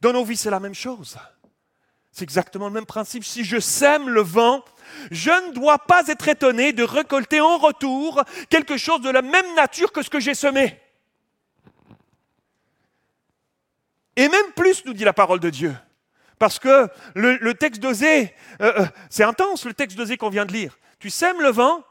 Dans 0.00 0.12
nos 0.12 0.24
vies, 0.24 0.36
c'est 0.36 0.50
la 0.50 0.60
même 0.60 0.74
chose. 0.74 1.16
C'est 2.12 2.24
exactement 2.24 2.66
le 2.66 2.72
même 2.72 2.86
principe. 2.86 3.24
Si 3.24 3.44
je 3.44 3.60
sème 3.60 4.08
le 4.08 4.22
vent, 4.22 4.64
je 5.10 5.30
ne 5.30 5.52
dois 5.52 5.78
pas 5.78 6.06
être 6.08 6.28
étonné 6.28 6.72
de 6.72 6.82
récolter 6.82 7.40
en 7.40 7.58
retour 7.58 8.22
quelque 8.48 8.76
chose 8.76 9.00
de 9.02 9.10
la 9.10 9.22
même 9.22 9.54
nature 9.54 9.92
que 9.92 10.02
ce 10.02 10.10
que 10.10 10.20
j'ai 10.20 10.34
semé. 10.34 10.80
Et 14.16 14.28
même 14.28 14.52
plus, 14.56 14.84
nous 14.84 14.94
dit 14.94 15.04
la 15.04 15.12
parole 15.12 15.38
de 15.38 15.50
Dieu. 15.50 15.76
Parce 16.38 16.58
que 16.58 16.88
le, 17.14 17.52
texte 17.54 17.82
d'Osée, 17.82 18.34
euh, 18.60 18.80
euh, 18.80 18.86
c'est 19.10 19.24
intense 19.24 19.64
le 19.64 19.74
texte 19.74 19.96
d'Osée 19.96 20.16
qu'on 20.16 20.30
vient 20.30 20.46
de 20.46 20.52
lire. 20.52 20.78
Tu 20.98 21.10
sèmes 21.10 21.40
le 21.40 21.50
vent, 21.50 21.82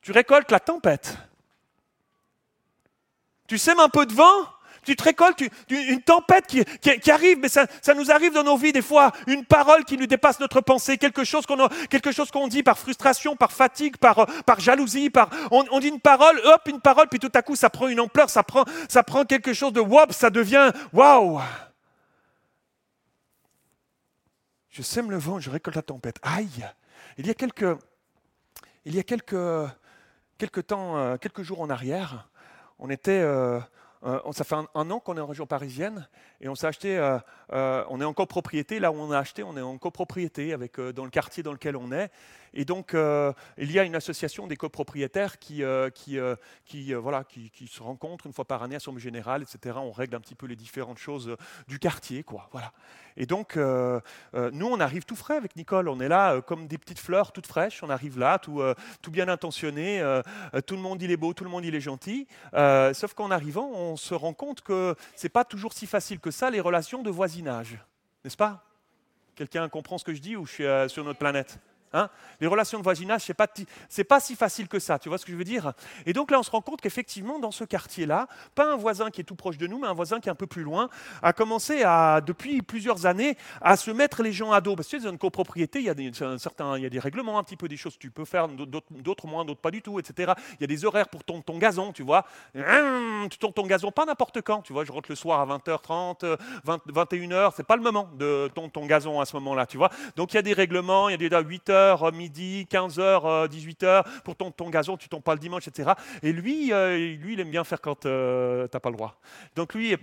tu 0.00 0.12
récoltes 0.12 0.50
la 0.50 0.60
tempête. 0.60 1.16
Tu 3.46 3.58
sèmes 3.58 3.80
un 3.80 3.88
peu 3.88 4.04
de 4.04 4.12
vent, 4.12 4.46
tu 4.84 4.96
te 4.96 5.02
récoltes 5.02 5.42
une 5.68 6.00
tempête 6.02 6.46
qui, 6.46 7.10
arrive, 7.10 7.38
mais 7.38 7.48
ça, 7.48 7.66
nous 7.94 8.10
arrive 8.10 8.32
dans 8.32 8.44
nos 8.44 8.56
vies 8.56 8.72
des 8.72 8.82
fois, 8.82 9.12
une 9.26 9.44
parole 9.44 9.84
qui 9.84 9.98
nous 9.98 10.06
dépasse 10.06 10.40
notre 10.40 10.60
pensée, 10.60 10.96
quelque 10.96 11.24
chose 11.24 11.44
qu'on 11.46 12.48
dit 12.48 12.62
par 12.62 12.78
frustration, 12.78 13.36
par 13.36 13.52
fatigue, 13.52 13.96
par, 13.98 14.26
jalousie, 14.58 15.10
par, 15.10 15.28
on, 15.50 15.78
dit 15.78 15.88
une 15.88 16.00
parole, 16.00 16.40
hop, 16.44 16.62
une 16.68 16.80
parole, 16.80 17.08
puis 17.08 17.18
tout 17.18 17.32
à 17.34 17.42
coup 17.42 17.56
ça 17.56 17.68
prend 17.68 17.88
une 17.88 18.00
ampleur, 18.00 18.30
ça 18.30 18.42
prend, 18.42 18.64
ça 18.88 19.02
prend 19.02 19.24
quelque 19.24 19.52
chose 19.52 19.72
de 19.72 19.80
wop, 19.80 20.12
ça 20.12 20.30
devient 20.30 20.72
waouh. 20.92 21.40
Je 24.78 24.84
sème 24.84 25.10
le 25.10 25.16
vent, 25.16 25.40
je 25.40 25.50
récolte 25.50 25.74
la 25.74 25.82
tempête. 25.82 26.20
Aïe. 26.22 26.64
Il 27.16 27.26
y 27.26 27.30
a 27.30 27.34
quelques, 27.34 27.76
temps, 30.68 30.96
euh, 30.96 31.16
quelques 31.16 31.42
jours 31.42 31.60
en 31.60 31.68
arrière, 31.68 32.28
on 32.78 32.88
était, 32.88 33.10
euh, 33.10 33.58
euh, 34.04 34.20
ça 34.30 34.44
fait 34.44 34.54
un, 34.54 34.90
an 34.92 35.00
qu'on 35.00 35.16
est 35.16 35.20
en 35.20 35.26
région 35.26 35.46
parisienne 35.46 36.06
et 36.40 36.48
on 36.48 36.54
s'est 36.54 36.68
acheté, 36.68 36.96
on 37.50 38.00
est 38.00 38.04
en 38.04 38.12
copropriété, 38.12 38.78
là 38.78 38.92
où 38.92 38.94
on 38.94 39.10
a 39.10 39.18
acheté, 39.18 39.42
on 39.42 39.56
est 39.56 39.60
en 39.60 39.78
copropriété 39.78 40.54
dans 40.94 41.04
le 41.04 41.10
quartier 41.10 41.42
dans 41.42 41.52
lequel 41.52 41.76
on 41.76 41.90
est. 41.90 42.12
Et 42.54 42.64
donc, 42.64 42.94
euh, 42.94 43.32
il 43.56 43.70
y 43.70 43.78
a 43.78 43.84
une 43.84 43.94
association 43.94 44.46
des 44.46 44.56
copropriétaires 44.56 45.38
qui, 45.38 45.62
euh, 45.62 45.90
qui, 45.90 46.18
euh, 46.18 46.36
voilà, 46.98 47.24
qui, 47.24 47.50
se 47.68 47.82
rencontrent 47.82 48.26
une 48.26 48.32
fois 48.32 48.44
par 48.44 48.62
année, 48.62 48.76
Assemblée 48.76 49.02
générale, 49.02 49.42
etc. 49.42 49.76
On 49.80 49.92
règle 49.92 50.16
un 50.16 50.20
petit 50.20 50.34
peu 50.34 50.46
les 50.46 50.56
différentes 50.56 50.98
choses 50.98 51.36
du 51.66 51.78
quartier. 51.78 52.22
Quoi, 52.22 52.48
voilà. 52.52 52.72
Et 53.16 53.26
donc, 53.26 53.56
nous, 53.56 54.66
on 54.66 54.80
arrive 54.80 55.04
tout 55.04 55.16
frais 55.16 55.36
avec 55.36 55.56
Nicole. 55.56 55.88
On 55.88 56.00
est 56.00 56.08
là 56.08 56.40
comme 56.40 56.66
des 56.66 56.78
petites 56.78 57.00
fleurs 57.00 57.32
toutes 57.32 57.46
fraîches. 57.46 57.82
On 57.82 57.90
arrive 57.90 58.18
là, 58.18 58.38
tout, 58.38 58.62
tout 59.02 59.10
bien 59.10 59.28
intentionné. 59.28 60.02
tout 60.66 60.76
le 60.76 60.82
monde, 60.82 61.02
il 61.02 61.10
est 61.10 61.16
beau, 61.16 61.34
tout 61.34 61.44
le 61.44 61.50
monde, 61.50 61.64
il 61.64 61.74
est 61.74 61.80
gentil. 61.80 62.26
sauf 62.52 63.14
qu'en 63.14 63.30
arrivant, 63.30 63.70
on 63.70 63.96
se 63.96 64.14
rend 64.14 64.32
compte 64.32 64.62
que 64.62 64.94
ce 65.16 65.26
n'est 65.26 65.30
pas 65.30 65.44
toujours 65.44 65.72
si 65.72 65.86
facile 65.86 66.20
que 66.20 66.30
ça, 66.30 66.50
les 66.50 66.60
relations 66.60 67.02
de 67.02 67.10
voisinage. 67.10 67.78
N'est-ce 68.24 68.36
pas? 68.36 68.64
Quelqu'un 69.34 69.68
comprend 69.68 69.98
ce 69.98 70.04
que 70.04 70.14
je 70.14 70.20
dis 70.20 70.36
ou 70.36 70.46
je 70.46 70.52
suis 70.52 70.64
sur 70.88 71.04
notre 71.04 71.18
planète? 71.18 71.58
Hein 71.92 72.08
les 72.40 72.46
relations 72.46 72.78
de 72.78 72.84
voisinage, 72.84 73.22
ce 73.22 73.32
n'est 73.32 73.34
pas, 73.34 73.48
pas, 74.08 74.20
si 74.20 74.36
facile 74.36 74.68
que 74.68 74.78
ça, 74.78 74.98
tu 74.98 75.08
vois 75.08 75.18
ce 75.18 75.24
que 75.24 75.32
je 75.32 75.36
veux 75.36 75.44
dire? 75.44 75.72
Et 76.06 76.12
donc 76.12 76.30
là, 76.30 76.38
on 76.38 76.42
se 76.42 76.50
rend 76.50 76.60
compte 76.60 76.80
qu'effectivement, 76.80 77.38
dans 77.38 77.50
ce 77.50 77.64
quartier-là, 77.64 78.28
pas 78.54 78.72
un 78.72 78.76
voisin 78.76 79.10
qui 79.10 79.20
est 79.20 79.24
tout 79.24 79.34
proche 79.34 79.58
de 79.58 79.66
nous, 79.66 79.78
mais 79.78 79.88
un 79.88 79.94
voisin 79.94 80.20
qui 80.20 80.28
est 80.28 80.32
un 80.32 80.36
peu 80.36 80.46
plus 80.46 80.62
loin, 80.62 80.88
a 81.22 81.32
commencé 81.32 81.82
à, 81.82 82.20
depuis 82.20 82.62
plusieurs 82.62 83.06
années 83.06 83.36
à 83.60 83.76
se 83.76 83.90
mettre 83.90 84.22
les 84.22 84.32
gens 84.32 84.52
à 84.52 84.60
dos. 84.60 84.76
Parce 84.76 84.88
que 84.88 84.96
dans 84.98 85.10
une 85.10 85.18
copropriété, 85.18 85.78
il 85.78 85.86
y, 85.86 85.90
a 85.90 85.94
des, 85.94 86.04
il 86.04 86.82
y 86.82 86.86
a 86.86 86.90
des 86.90 86.98
règlements, 86.98 87.38
un 87.38 87.44
petit 87.44 87.56
peu 87.56 87.68
des 87.68 87.76
choses 87.76 87.94
que 87.94 88.00
tu 88.00 88.10
peux 88.10 88.24
faire, 88.24 88.48
d'autres 88.48 89.26
moins, 89.26 89.44
d'autres 89.44 89.60
pas 89.60 89.70
du 89.70 89.82
tout, 89.82 89.98
etc. 89.98 90.32
Il 90.54 90.60
y 90.60 90.64
a 90.64 90.66
des 90.66 90.84
horaires 90.84 91.08
pour 91.08 91.24
ton, 91.24 91.40
ton 91.42 91.58
gazon, 91.58 91.92
tu 91.92 92.02
vois. 92.02 92.24
Tu 92.54 93.38
tournes 93.38 93.52
ton 93.52 93.66
gazon 93.66 93.90
pas 93.90 94.04
n'importe 94.04 94.42
quand, 94.42 94.62
tu 94.62 94.72
vois. 94.72 94.84
Je 94.84 94.92
rentre 94.92 95.10
le 95.10 95.16
soir 95.16 95.40
à 95.40 95.58
20h30, 95.58 96.36
20, 96.64 96.86
21h, 96.86 97.52
c'est 97.56 97.66
pas 97.66 97.76
le 97.76 97.82
moment 97.82 98.10
de 98.14 98.50
ton, 98.54 98.68
ton 98.68 98.86
gazon 98.86 99.20
à 99.20 99.24
ce 99.24 99.34
moment-là, 99.36 99.66
tu 99.66 99.76
vois. 99.76 99.90
Donc 100.16 100.32
il 100.32 100.36
y 100.36 100.38
a 100.38 100.42
des 100.42 100.52
règlements, 100.52 101.08
il 101.08 101.12
y 101.12 101.14
a 101.14 101.28
des 101.28 101.28
à 101.34 101.42
8h, 101.42 101.77
euh, 101.78 102.10
midi, 102.12 102.66
15h, 102.70 103.48
18h, 103.48 104.04
pour 104.24 104.36
ton, 104.36 104.50
ton 104.50 104.70
gazon, 104.70 104.96
tu 104.96 105.08
tombes 105.08 105.22
pas 105.22 105.34
le 105.34 105.40
dimanche, 105.40 105.68
etc. 105.68 105.92
Et 106.22 106.32
lui, 106.32 106.72
euh, 106.72 106.96
lui 106.96 107.34
il 107.34 107.40
aime 107.40 107.50
bien 107.50 107.64
faire 107.64 107.80
quand 107.80 108.06
euh, 108.06 108.66
n'as 108.72 108.80
pas 108.80 108.90
le 108.90 108.96
droit. 108.96 109.18
Donc 109.56 109.74
lui, 109.74 109.94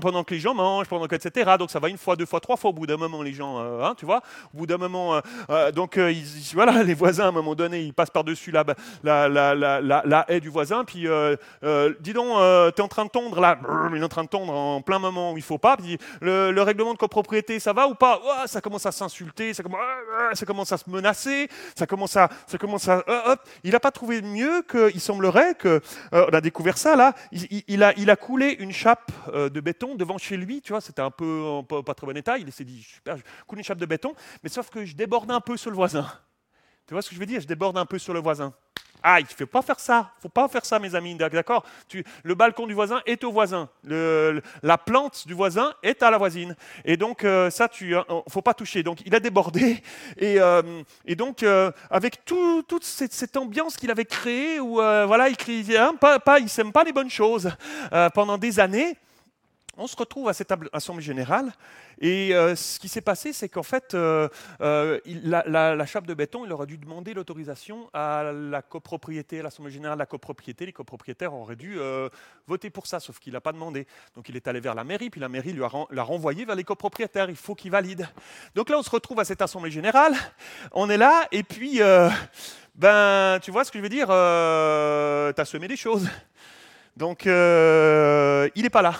pendant 0.00 0.24
que 0.24 0.34
les 0.34 0.40
gens 0.40 0.54
mangent, 0.54 0.88
pendant 0.88 1.06
que, 1.06 1.14
etc. 1.14 1.52
Donc 1.58 1.70
ça 1.70 1.78
va 1.78 1.88
une 1.88 1.98
fois, 1.98 2.16
deux 2.16 2.26
fois, 2.26 2.40
trois 2.40 2.56
fois 2.56 2.70
au 2.70 2.72
bout 2.72 2.86
d'un 2.86 2.96
moment, 2.96 3.22
les 3.22 3.32
gens, 3.32 3.58
hein, 3.58 3.94
tu 3.96 4.06
vois, 4.06 4.22
au 4.52 4.58
bout 4.58 4.66
d'un 4.66 4.78
moment, 4.78 5.20
donc 5.74 5.98
voilà, 6.54 6.82
les 6.84 6.94
voisins, 6.94 7.24
à 7.24 7.28
un 7.28 7.32
moment 7.32 7.54
donné, 7.54 7.82
ils 7.82 7.94
passent 7.94 8.10
par-dessus 8.10 8.50
la, 8.50 8.64
la, 9.02 9.28
la, 9.28 9.80
la, 9.80 10.24
haie 10.28 10.40
du 10.40 10.48
voisin, 10.48 10.84
puis 10.84 11.06
dis 12.00 12.12
donc, 12.12 12.72
tu 12.74 12.80
es 12.80 12.84
en 12.84 12.88
train 12.88 13.04
de 13.04 13.10
tondre 13.10 13.40
là, 13.40 13.58
il 13.92 14.00
est 14.00 14.04
en 14.04 14.08
train 14.08 14.24
de 14.24 14.28
tondre 14.28 14.52
en 14.52 14.80
plein 14.82 14.98
moment 14.98 15.32
où 15.32 15.36
il 15.36 15.42
faut 15.42 15.58
pas, 15.58 15.76
puis 15.76 15.98
le, 16.20 16.62
règlement 16.62 16.92
de 16.92 16.98
copropriété, 16.98 17.58
ça 17.58 17.72
va 17.72 17.86
ou 17.86 17.94
pas? 17.94 18.20
Ça 18.46 18.60
commence 18.60 18.86
à 18.86 18.92
s'insulter, 18.92 19.54
ça 19.54 19.62
commence, 19.62 19.80
ça 20.32 20.46
commence 20.46 20.72
à 20.72 20.78
se 20.78 20.88
menacer, 20.88 21.48
ça 21.76 21.86
commence 21.86 22.16
à, 22.16 22.28
ça 22.46 22.58
commence 22.58 22.88
à, 22.88 23.02
il 23.62 23.72
n'a 23.72 23.80
pas 23.80 23.90
trouvé 23.90 24.22
mieux 24.22 24.62
qu'il 24.62 25.00
semblerait 25.00 25.54
que, 25.54 25.80
euh, 26.12 26.26
on 26.30 26.34
a 26.34 26.40
découvert 26.40 26.78
ça 26.78 26.96
là, 26.96 27.14
il, 27.32 27.82
a, 27.82 27.92
il 27.96 28.10
a 28.10 28.16
coulé 28.16 28.56
une 28.58 28.72
chape 28.72 29.10
euh, 29.32 29.48
de 29.48 29.60
béton 29.60 29.73
devant 29.96 30.18
chez 30.18 30.36
lui, 30.36 30.60
tu 30.60 30.72
vois, 30.72 30.80
c'était 30.80 31.02
un 31.02 31.10
peu 31.10 31.60
pas, 31.68 31.82
pas, 31.82 31.94
très 31.94 32.06
bon 32.06 32.16
état, 32.16 32.38
il 32.38 32.50
s'est 32.52 32.64
dit, 32.64 32.82
super, 32.82 33.16
je 33.16 33.22
coule 33.46 33.58
une 33.58 33.64
chape 33.64 33.78
de 33.78 33.86
béton, 33.86 34.14
mais 34.42 34.48
sauf 34.48 34.70
que 34.70 34.84
je 34.84 34.94
déborde 34.94 35.30
un 35.30 35.40
peu 35.40 35.56
sur 35.56 35.70
le 35.70 35.76
voisin. 35.76 36.06
Tu 36.86 36.92
vois 36.92 37.02
ce 37.02 37.08
que 37.08 37.14
je 37.14 37.20
veux 37.20 37.26
dire? 37.26 37.40
Je 37.40 37.46
déborde 37.46 37.78
un 37.78 37.86
peu 37.86 37.98
sur 37.98 38.12
le 38.12 38.20
voisin. 38.20 38.52
Ah, 39.06 39.20
il 39.20 39.24
ne 39.24 39.28
faut 39.28 39.46
pas 39.46 39.60
faire 39.60 39.78
ça. 39.78 40.12
Il 40.14 40.18
ne 40.18 40.22
faut 40.22 40.28
pas 40.30 40.48
faire 40.48 40.64
ça, 40.64 40.78
mes 40.78 40.94
amis. 40.94 41.14
D'accord? 41.14 41.64
Le 42.22 42.34
balcon 42.34 42.66
du 42.66 42.72
voisin 42.72 43.02
est 43.04 43.22
au 43.22 43.32
voisin. 43.32 43.68
la 43.84 44.78
plante 44.78 45.26
du 45.26 45.34
voisin 45.34 45.74
est 45.82 46.02
à 46.02 46.10
la 46.10 46.16
voisine. 46.16 46.56
Et 46.86 46.96
donc, 46.96 47.22
euh, 47.22 47.50
ça, 47.50 47.68
il 47.82 47.90
ne 47.90 47.96
euh, 47.96 48.20
faut 48.30 48.40
pas 48.40 48.54
toucher. 48.54 48.82
Donc, 48.82 49.02
il 49.04 49.14
a 49.14 49.20
débordé. 49.20 49.82
Et, 50.16 50.40
euh, 50.40 50.62
donc, 51.08 51.44
avec 51.90 52.24
toute 52.24 52.84
cette, 52.84 53.36
ambiance 53.36 53.76
qu'il 53.76 53.90
avait 53.90 54.06
créée, 54.06 54.58
où 54.58 54.76
voilà, 54.76 55.28
il 55.28 55.36
ne 55.36 55.76
hein, 55.76 55.94
pas, 55.96 56.38
sème 56.46 56.72
pas 56.72 56.84
les 56.84 56.92
bonnes 56.92 57.10
choses 57.10 57.50
pendant 58.14 58.38
des 58.38 58.58
années, 58.58 58.96
on 59.76 59.86
se 59.86 59.96
retrouve 59.96 60.28
à 60.28 60.32
cette 60.32 60.52
assemblée 60.72 61.02
générale 61.02 61.52
et 62.00 62.34
euh, 62.34 62.56
ce 62.56 62.78
qui 62.78 62.88
s'est 62.88 63.00
passé, 63.00 63.32
c'est 63.32 63.48
qu'en 63.48 63.62
fait, 63.62 63.94
euh, 63.94 64.28
euh, 64.60 65.00
la, 65.04 65.86
chape 65.86 66.06
de 66.06 66.14
béton, 66.14 66.44
il 66.44 66.52
aurait 66.52 66.66
dû 66.66 66.78
demander 66.78 67.14
l'autorisation 67.14 67.88
à 67.92 68.32
la 68.32 68.62
copropriété, 68.62 69.40
à 69.40 69.42
l'assemblée 69.42 69.72
générale 69.72 69.98
la 69.98 70.06
copropriété. 70.06 70.66
Les 70.66 70.72
copropriétaires 70.72 71.34
auraient 71.34 71.56
dû 71.56 71.78
voter 72.46 72.70
pour 72.70 72.86
ça, 72.86 73.00
sauf 73.00 73.18
qu'il 73.18 73.32
n'a 73.32 73.40
pas 73.40 73.52
demandé. 73.52 73.86
Donc 74.14 74.28
il 74.28 74.36
est 74.36 74.48
allé 74.48 74.60
vers 74.60 74.74
la 74.74 74.84
mairie, 74.84 75.10
puis 75.10 75.20
la 75.20 75.28
mairie 75.28 75.52
lui 75.52 75.64
a 75.64 75.70
l'a 75.90 76.02
renvoyé 76.02 76.44
vers 76.44 76.56
les 76.56 76.64
copropriétaires. 76.64 77.30
Il 77.30 77.36
faut 77.36 77.54
qu'ils 77.54 77.70
valident. 77.70 78.06
Donc 78.54 78.70
là, 78.70 78.78
on 78.78 78.82
se 78.82 78.90
retrouve 78.90 79.20
à 79.20 79.24
cette 79.24 79.42
assemblée 79.42 79.70
générale. 79.70 80.14
On 80.72 80.90
est 80.90 80.96
là, 80.96 81.26
et 81.30 81.42
puis, 81.42 81.80
ben, 82.74 83.38
tu 83.40 83.50
vois 83.50 83.64
ce 83.64 83.70
que 83.70 83.78
je 83.78 83.82
veux 83.82 83.88
dire 83.88 84.06
Tu 84.08 85.40
as 85.40 85.44
semé 85.44 85.68
des 85.68 85.76
choses. 85.76 86.08
Donc, 86.96 87.24
il 87.26 88.62
n'est 88.62 88.70
pas 88.70 88.82
là. 88.82 88.94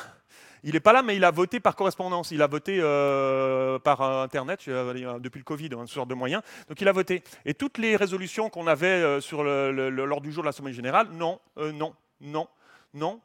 Il 0.66 0.72
n'est 0.72 0.80
pas 0.80 0.94
là, 0.94 1.02
mais 1.02 1.14
il 1.14 1.24
a 1.24 1.30
voté 1.30 1.60
par 1.60 1.76
correspondance. 1.76 2.30
Il 2.30 2.40
a 2.40 2.46
voté 2.46 2.78
euh, 2.80 3.78
par 3.78 4.00
Internet 4.00 4.60
euh, 4.66 5.18
depuis 5.18 5.38
le 5.38 5.44
Covid, 5.44 5.68
un 5.78 5.86
sort 5.86 6.06
de 6.06 6.14
moyen. 6.14 6.42
Donc 6.68 6.80
il 6.80 6.88
a 6.88 6.92
voté. 6.92 7.22
Et 7.44 7.52
toutes 7.52 7.76
les 7.76 7.96
résolutions 7.96 8.48
qu'on 8.48 8.66
avait 8.66 8.86
euh, 8.86 9.90
lors 9.90 10.22
du 10.22 10.32
jour 10.32 10.42
de 10.42 10.46
l'Assemblée 10.46 10.72
générale, 10.72 11.08
non, 11.12 11.38
non, 11.56 11.94
non, 12.22 12.48
non, 12.94 13.20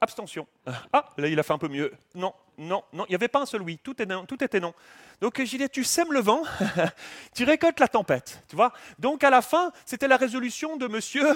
abstention. 0.00 0.46
Ah, 0.92 1.08
là 1.16 1.28
il 1.28 1.38
a 1.38 1.44
fait 1.44 1.52
un 1.52 1.58
peu 1.58 1.68
mieux. 1.68 1.92
Non, 2.16 2.34
non, 2.60 2.84
non, 2.92 3.06
il 3.08 3.12
n'y 3.12 3.14
avait 3.14 3.28
pas 3.28 3.40
un 3.40 3.46
seul 3.46 3.62
oui, 3.62 3.78
tout, 3.82 3.96
était 4.02 4.60
non. 4.60 4.74
Donc 5.22 5.42
j'ai 5.42 5.56
dit, 5.56 5.68
tu 5.70 5.82
sèmes 5.82 6.12
le 6.12 6.20
vent, 6.20 6.42
tu 7.34 7.44
récoltes 7.44 7.80
la 7.80 7.88
tempête, 7.88 8.44
tu 8.48 8.54
vois. 8.54 8.72
Donc 8.98 9.24
à 9.24 9.30
la 9.30 9.40
fin, 9.40 9.72
c'était 9.86 10.06
la 10.06 10.18
résolution 10.18 10.76
de 10.76 10.86
monsieur 10.86 11.26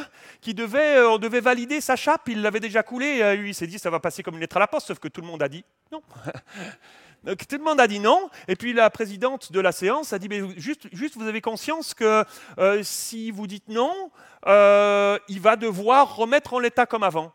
qui 0.42 0.52
devait, 0.52 0.98
euh, 0.98 1.10
on 1.10 1.18
devait 1.18 1.40
valider 1.40 1.80
sa 1.80 1.96
chape, 1.96 2.28
il 2.28 2.42
l'avait 2.42 2.60
déjà 2.60 2.82
coulée, 2.82 3.22
euh, 3.22 3.36
il 3.36 3.54
s'est 3.54 3.66
dit, 3.66 3.78
ça 3.78 3.88
va 3.88 4.00
passer 4.00 4.22
comme 4.22 4.34
une 4.34 4.40
lettre 4.40 4.58
à 4.58 4.60
la 4.60 4.66
poste, 4.66 4.88
sauf 4.88 4.98
que 4.98 5.08
tout 5.08 5.22
le 5.22 5.26
monde 5.26 5.42
a 5.42 5.48
dit 5.48 5.64
non. 5.90 6.02
Donc, 7.24 7.46
tout 7.46 7.56
le 7.56 7.64
monde 7.64 7.80
a 7.80 7.86
dit 7.86 8.00
non, 8.00 8.28
et 8.46 8.54
puis 8.54 8.74
la 8.74 8.90
présidente 8.90 9.50
de 9.50 9.60
la 9.60 9.72
séance 9.72 10.12
a 10.12 10.18
dit, 10.18 10.28
mais 10.28 10.42
juste, 10.58 10.88
juste 10.92 11.16
vous 11.16 11.26
avez 11.26 11.40
conscience 11.40 11.94
que 11.94 12.22
euh, 12.58 12.82
si 12.82 13.30
vous 13.30 13.46
dites 13.46 13.68
non, 13.68 14.10
il 14.46 15.40
va 15.40 15.56
devoir 15.56 16.16
remettre 16.16 16.52
en 16.52 16.58
l'état 16.58 16.84
comme 16.84 17.02
avant 17.02 17.32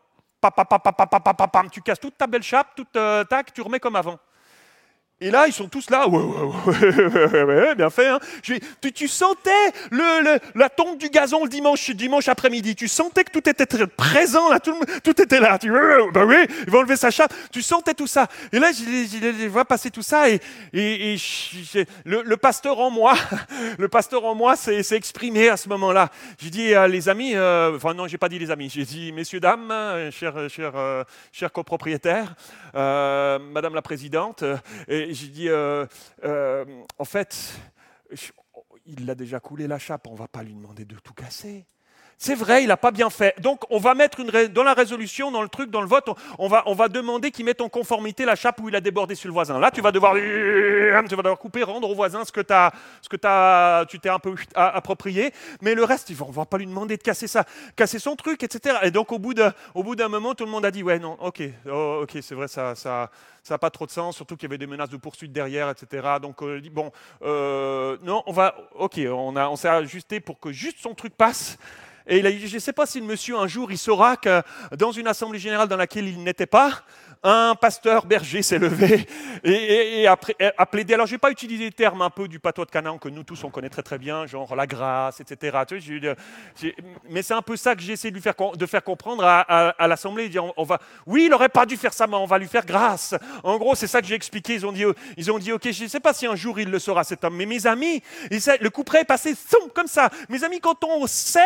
tu 1.70 1.82
casses 1.82 2.00
toute 2.00 2.16
ta 2.16 2.26
belle 2.26 2.42
chape, 2.42 2.68
toute 2.74 2.92
tac, 2.92 3.52
tu 3.52 3.62
remets 3.62 3.80
comme 3.80 3.96
avant. 3.96 4.18
Et 5.22 5.30
là, 5.30 5.46
ils 5.46 5.52
sont 5.52 5.68
tous 5.68 5.90
là. 5.90 6.08
Ouais, 6.08 6.18
ouais, 6.18 7.42
ouais, 7.42 7.74
bien 7.74 7.90
fait. 7.90 8.08
Hein. 8.08 8.20
tu, 8.42 9.06
sentais 9.06 9.50
le, 9.90 10.38
la 10.54 10.70
tombe 10.70 10.96
du 10.96 11.10
gazon 11.10 11.44
le 11.44 11.50
dimanche, 11.50 11.90
dimanche 11.90 12.28
après-midi? 12.28 12.74
Tu 12.74 12.88
sentais 12.88 13.24
que 13.24 13.30
tout 13.30 13.46
était 13.46 13.66
présent, 13.86 14.48
là, 14.48 14.60
tout, 14.60 14.74
tout 15.04 15.20
était 15.20 15.38
là. 15.38 15.58
Tu, 15.58 15.70
bah 15.70 16.24
oui, 16.24 16.36
il 16.66 16.70
va 16.70 16.78
enlever 16.78 16.96
sa 16.96 17.10
chape. 17.10 17.34
Tu 17.52 17.60
sentais 17.60 17.92
tout 17.92 18.06
ça. 18.06 18.28
Et 18.50 18.58
là, 18.58 18.70
je, 18.72 19.18
les 19.20 19.48
vois 19.48 19.66
passer 19.66 19.90
tout 19.90 20.00
ça. 20.00 20.30
Et, 20.30 20.40
et, 20.72 21.16
le, 22.06 22.36
pasteur 22.36 22.78
en 22.78 22.90
moi, 22.90 23.14
le 23.78 23.88
pasteur 23.88 24.24
en 24.24 24.34
moi 24.34 24.56
s'est 24.56 24.82
exprimé 24.92 25.50
à 25.50 25.58
ce 25.58 25.68
moment-là. 25.68 26.08
J'ai 26.38 26.48
dit, 26.48 26.72
les 26.88 27.08
amis, 27.10 27.32
euh, 27.34 27.76
enfin 27.76 27.92
non, 27.92 28.06
j'ai 28.08 28.16
pas 28.16 28.30
dit 28.30 28.38
les 28.38 28.50
amis. 28.50 28.70
J'ai 28.70 28.84
dit, 28.84 29.12
messieurs, 29.12 29.40
dames, 29.40 30.10
chers, 30.12 30.48
chers, 30.48 30.76
euh, 30.76 31.04
chers 31.30 31.52
copropriétaires, 31.52 32.34
euh, 32.74 33.38
madame 33.38 33.74
la 33.74 33.82
présidente, 33.82 34.44
et 34.88 35.09
j'ai 35.14 35.28
dit, 35.28 35.48
euh, 35.48 35.86
euh, 36.24 36.64
en 36.98 37.04
fait, 37.04 37.52
il 38.86 39.06
l'a 39.06 39.14
déjà 39.14 39.40
coulé 39.40 39.66
la 39.66 39.78
chape, 39.78 40.06
on 40.06 40.14
va 40.14 40.28
pas 40.28 40.42
lui 40.42 40.54
demander 40.54 40.84
de 40.84 40.96
tout 40.96 41.14
casser. 41.14 41.66
C'est 42.22 42.34
vrai, 42.34 42.62
il 42.62 42.66
n'a 42.66 42.76
pas 42.76 42.90
bien 42.90 43.08
fait. 43.08 43.34
Donc, 43.40 43.62
on 43.70 43.78
va 43.78 43.94
mettre 43.94 44.20
une 44.20 44.30
dans 44.48 44.62
la 44.62 44.74
résolution, 44.74 45.30
dans 45.30 45.40
le 45.40 45.48
truc, 45.48 45.70
dans 45.70 45.80
le 45.80 45.86
vote, 45.86 46.06
on, 46.38 46.48
va, 46.48 46.62
on 46.66 46.74
va 46.74 46.88
demander 46.88 47.30
qu'il 47.30 47.46
mette 47.46 47.62
en 47.62 47.70
conformité 47.70 48.26
la 48.26 48.36
chape 48.36 48.60
où 48.60 48.68
il 48.68 48.76
a 48.76 48.82
débordé 48.82 49.14
sur 49.14 49.28
le 49.28 49.32
voisin. 49.32 49.58
Là, 49.58 49.70
tu 49.70 49.80
vas 49.80 49.90
devoir, 49.90 50.12
tu 50.12 51.16
vas 51.16 51.22
devoir 51.22 51.38
couper, 51.38 51.62
rendre 51.62 51.88
au 51.88 51.94
voisin 51.94 52.26
ce 52.26 52.30
que, 52.30 52.42
as, 52.52 52.72
ce 53.00 53.08
que 53.08 53.16
as, 53.26 53.86
tu 53.88 53.98
t'es 54.00 54.10
un 54.10 54.18
peu 54.18 54.34
approprié. 54.54 55.32
Mais 55.62 55.74
le 55.74 55.82
reste, 55.82 56.12
on 56.20 56.28
ne 56.28 56.32
va 56.34 56.44
pas 56.44 56.58
lui 56.58 56.66
demander 56.66 56.98
de 56.98 57.02
casser 57.02 57.26
ça, 57.26 57.46
casser 57.74 57.98
son 57.98 58.16
truc, 58.16 58.42
etc. 58.42 58.76
Et 58.82 58.90
donc, 58.90 59.12
au 59.12 59.18
bout 59.18 59.32
d'un 59.32 60.08
moment, 60.10 60.34
tout 60.34 60.44
le 60.44 60.50
monde 60.50 60.66
a 60.66 60.70
dit, 60.70 60.82
ouais, 60.82 60.98
non, 60.98 61.16
ok, 61.20 61.42
oh, 61.70 62.00
ok, 62.02 62.18
c'est 62.20 62.34
vrai, 62.34 62.48
ça, 62.48 62.74
ça, 62.74 63.10
ça 63.42 63.54
n'a 63.54 63.58
pas 63.58 63.70
trop 63.70 63.86
de 63.86 63.92
sens, 63.92 64.16
surtout 64.16 64.36
qu'il 64.36 64.46
y 64.46 64.50
avait 64.50 64.58
des 64.58 64.66
menaces 64.66 64.90
de 64.90 64.98
poursuite 64.98 65.32
derrière, 65.32 65.70
etc. 65.70 66.06
Donc, 66.20 66.42
euh, 66.42 66.60
bon, 66.70 66.92
euh, 67.22 67.96
non, 68.02 68.22
on 68.26 68.32
va, 68.32 68.56
ok, 68.74 69.00
on, 69.06 69.34
on 69.34 69.56
s'est 69.56 69.68
ajusté 69.68 70.20
pour 70.20 70.38
que 70.38 70.52
juste 70.52 70.80
son 70.80 70.92
truc 70.92 71.14
passe. 71.16 71.56
Et 72.06 72.18
il 72.18 72.26
a 72.26 72.32
dit, 72.32 72.46
je 72.46 72.54
ne 72.54 72.60
sais 72.60 72.72
pas 72.72 72.86
si 72.86 73.00
le 73.00 73.06
monsieur 73.06 73.36
un 73.36 73.46
jour, 73.46 73.70
il 73.70 73.78
saura 73.78 74.16
que 74.16 74.42
dans 74.76 74.92
une 74.92 75.06
assemblée 75.06 75.38
générale 75.38 75.68
dans 75.68 75.76
laquelle 75.76 76.06
il 76.06 76.22
n'était 76.22 76.46
pas, 76.46 76.82
un 77.22 77.54
pasteur 77.54 78.06
berger 78.06 78.42
s'est 78.42 78.58
levé 78.58 79.06
et, 79.44 80.06
a, 80.06 80.16
plaidé. 80.66 80.94
Alors, 80.94 81.06
je 81.06 81.12
n'ai 81.12 81.18
pas 81.18 81.30
utilisé 81.30 81.64
des 81.64 81.72
termes 81.72 82.02
un 82.02 82.10
peu 82.10 82.28
du 82.28 82.38
patois 82.38 82.64
de 82.64 82.70
Canaan 82.70 82.98
que 82.98 83.08
nous 83.08 83.24
tous 83.24 83.44
on 83.44 83.50
connaît 83.50 83.68
très 83.68 83.82
très 83.82 83.98
bien, 83.98 84.26
genre 84.26 84.56
la 84.56 84.66
grâce, 84.66 85.20
etc. 85.20 85.58
mais 87.08 87.22
c'est 87.22 87.34
un 87.34 87.42
peu 87.42 87.56
ça 87.56 87.74
que 87.74 87.82
j'ai 87.82 87.92
essayé 87.92 88.10
de, 88.10 88.20
faire, 88.20 88.84
comprendre 88.84 89.24
à, 89.24 89.86
l'assemblée. 89.86 90.28
Dire, 90.28 90.44
on, 90.56 90.64
va, 90.64 90.78
oui, 91.06 91.24
il 91.26 91.30
n'aurait 91.30 91.48
pas 91.48 91.66
dû 91.66 91.76
faire 91.76 91.92
ça, 91.92 92.06
mais 92.06 92.16
on 92.16 92.26
va 92.26 92.38
lui 92.38 92.48
faire 92.48 92.64
grâce. 92.64 93.14
En 93.42 93.58
gros, 93.58 93.74
c'est 93.74 93.86
ça 93.86 94.00
que 94.00 94.06
j'ai 94.06 94.14
expliqué. 94.14 94.54
Ils 94.54 94.66
ont 94.66 94.72
dit, 94.72 94.84
ils 95.16 95.30
ont 95.30 95.38
dit, 95.38 95.52
ok, 95.52 95.70
je 95.70 95.84
ne 95.84 95.88
sais 95.88 96.00
pas 96.00 96.14
si 96.14 96.26
un 96.26 96.36
jour 96.36 96.58
il 96.58 96.70
le 96.70 96.78
saura 96.78 97.04
cet 97.04 97.24
homme, 97.24 97.36
mais 97.36 97.46
mes 97.46 97.66
amis, 97.66 98.02
le 98.30 98.68
coup 98.68 98.84
près 98.84 99.02
est 99.02 99.04
passé 99.04 99.34
comme 99.74 99.86
ça. 99.86 100.10
Mes 100.28 100.42
amis, 100.44 100.60
quand 100.60 100.84
on 100.84 101.06
sème 101.06 101.44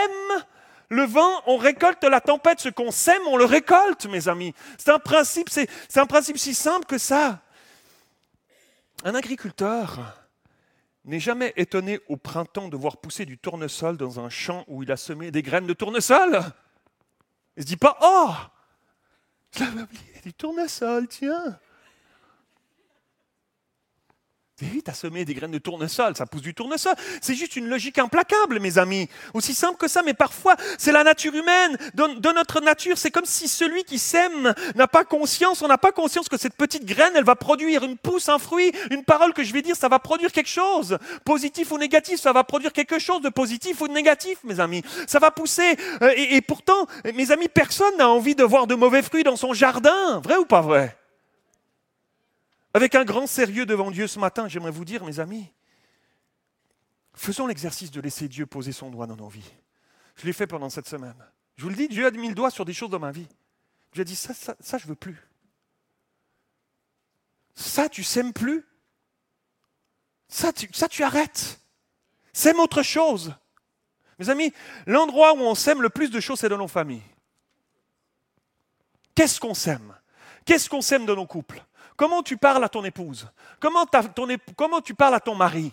le 0.88 1.04
vent, 1.04 1.42
on 1.46 1.56
récolte 1.56 2.04
la 2.04 2.20
tempête. 2.20 2.60
Ce 2.60 2.68
qu'on 2.68 2.90
sème, 2.90 3.22
on 3.26 3.36
le 3.36 3.44
récolte, 3.44 4.06
mes 4.06 4.28
amis. 4.28 4.54
C'est 4.78 4.90
un 4.90 4.98
principe, 4.98 5.48
c'est, 5.50 5.68
un 5.96 6.06
principe 6.06 6.38
si 6.38 6.54
simple 6.54 6.86
que 6.86 6.98
ça. 6.98 7.40
Un 9.04 9.14
agriculteur 9.14 9.98
n'est 11.04 11.20
jamais 11.20 11.52
étonné 11.56 12.00
au 12.08 12.16
printemps 12.16 12.68
de 12.68 12.76
voir 12.76 12.96
pousser 12.96 13.26
du 13.26 13.36
tournesol 13.38 13.96
dans 13.96 14.20
un 14.20 14.30
champ 14.30 14.64
où 14.68 14.82
il 14.82 14.90
a 14.90 14.96
semé 14.96 15.30
des 15.30 15.42
graines 15.42 15.66
de 15.66 15.74
tournesol. 15.74 16.40
Il 17.56 17.62
se 17.62 17.68
dit 17.68 17.76
pas, 17.76 17.98
oh, 18.02 18.32
j'avais 19.56 19.82
oublié 19.82 20.20
du 20.22 20.32
tournesol, 20.32 21.06
tiens. 21.08 21.58
Oui, 24.62 24.84
tu 24.84 24.94
semé 24.94 25.24
des 25.24 25.34
graines 25.34 25.50
de 25.50 25.58
tournesol, 25.58 26.14
ça 26.16 26.26
pousse 26.26 26.42
du 26.42 26.54
tournesol. 26.54 26.94
C'est 27.20 27.34
juste 27.34 27.56
une 27.56 27.66
logique 27.66 27.98
implacable, 27.98 28.60
mes 28.60 28.78
amis. 28.78 29.08
Aussi 29.32 29.52
simple 29.52 29.76
que 29.78 29.88
ça, 29.88 30.02
mais 30.04 30.14
parfois, 30.14 30.54
c'est 30.78 30.92
la 30.92 31.02
nature 31.02 31.34
humaine. 31.34 31.76
De, 31.94 32.32
notre 32.32 32.60
nature, 32.60 32.96
c'est 32.96 33.10
comme 33.10 33.24
si 33.24 33.48
celui 33.48 33.82
qui 33.82 33.98
sème 33.98 34.54
n'a 34.76 34.86
pas 34.86 35.02
conscience, 35.02 35.60
on 35.62 35.66
n'a 35.66 35.76
pas 35.76 35.90
conscience 35.90 36.28
que 36.28 36.36
cette 36.36 36.54
petite 36.54 36.84
graine, 36.84 37.12
elle 37.16 37.24
va 37.24 37.34
produire 37.34 37.82
une 37.82 37.96
pousse, 37.96 38.28
un 38.28 38.38
fruit, 38.38 38.70
une 38.92 39.02
parole 39.02 39.32
que 39.32 39.42
je 39.42 39.52
vais 39.52 39.62
dire, 39.62 39.74
ça 39.74 39.88
va 39.88 39.98
produire 39.98 40.30
quelque 40.30 40.50
chose. 40.50 40.98
Positif 41.24 41.72
ou 41.72 41.78
négatif, 41.78 42.20
ça 42.20 42.32
va 42.32 42.44
produire 42.44 42.72
quelque 42.72 43.00
chose 43.00 43.22
de 43.22 43.30
positif 43.30 43.80
ou 43.80 43.88
de 43.88 43.92
négatif, 43.92 44.38
mes 44.44 44.60
amis. 44.60 44.84
Ça 45.08 45.18
va 45.18 45.32
pousser. 45.32 45.76
Euh, 46.00 46.12
et 46.16 46.40
pourtant, 46.42 46.86
mes 47.12 47.32
amis, 47.32 47.48
personne 47.48 47.96
n'a 47.96 48.08
envie 48.08 48.36
de 48.36 48.44
voir 48.44 48.68
de 48.68 48.76
mauvais 48.76 49.02
fruits 49.02 49.24
dans 49.24 49.36
son 49.36 49.52
jardin. 49.52 50.20
Vrai 50.20 50.36
ou 50.36 50.44
pas 50.44 50.60
vrai? 50.60 50.96
Avec 52.74 52.96
un 52.96 53.04
grand 53.04 53.28
sérieux 53.28 53.66
devant 53.66 53.92
Dieu 53.92 54.08
ce 54.08 54.18
matin, 54.18 54.48
j'aimerais 54.48 54.72
vous 54.72 54.84
dire, 54.84 55.04
mes 55.04 55.20
amis, 55.20 55.50
faisons 57.14 57.46
l'exercice 57.46 57.92
de 57.92 58.00
laisser 58.00 58.28
Dieu 58.28 58.46
poser 58.46 58.72
son 58.72 58.90
doigt 58.90 59.06
dans 59.06 59.16
nos 59.16 59.28
vies. 59.28 59.52
Je 60.16 60.26
l'ai 60.26 60.32
fait 60.32 60.48
pendant 60.48 60.68
cette 60.68 60.88
semaine. 60.88 61.16
Je 61.56 61.62
vous 61.62 61.68
le 61.68 61.76
dis, 61.76 61.86
Dieu 61.86 62.04
a 62.04 62.10
mis 62.10 62.28
le 62.28 62.34
doigt 62.34 62.50
sur 62.50 62.64
des 62.64 62.72
choses 62.72 62.90
dans 62.90 62.98
ma 62.98 63.12
vie. 63.12 63.28
Dieu 63.92 64.02
a 64.02 64.04
dit, 64.04 64.16
ça, 64.16 64.34
ça, 64.34 64.78
je 64.78 64.88
veux 64.88 64.96
plus. 64.96 65.16
Ça, 67.54 67.88
tu 67.88 68.02
sèmes 68.02 68.32
plus? 68.32 68.66
Ça, 70.26 70.52
tu, 70.52 70.68
ça, 70.72 70.88
tu 70.88 71.04
arrêtes? 71.04 71.60
Sème 72.32 72.58
autre 72.58 72.82
chose. 72.82 73.32
Mes 74.18 74.30
amis, 74.30 74.52
l'endroit 74.86 75.34
où 75.34 75.38
on 75.38 75.54
sème 75.54 75.80
le 75.80 75.90
plus 75.90 76.10
de 76.10 76.18
choses, 76.18 76.40
c'est 76.40 76.48
dans 76.48 76.58
nos 76.58 76.66
familles. 76.66 77.02
Qu'est-ce 79.14 79.38
qu'on 79.38 79.54
sème? 79.54 79.94
Qu'est-ce 80.44 80.68
qu'on 80.68 80.82
sème 80.82 81.06
dans 81.06 81.14
nos 81.14 81.26
couples? 81.26 81.64
Comment 81.96 82.22
tu 82.22 82.36
parles 82.36 82.64
à 82.64 82.68
ton 82.68 82.84
épouse? 82.84 83.28
Comment, 83.60 83.86
tu 84.82 84.94
parles 84.94 85.14
à 85.14 85.20
ton 85.20 85.34
mari? 85.34 85.72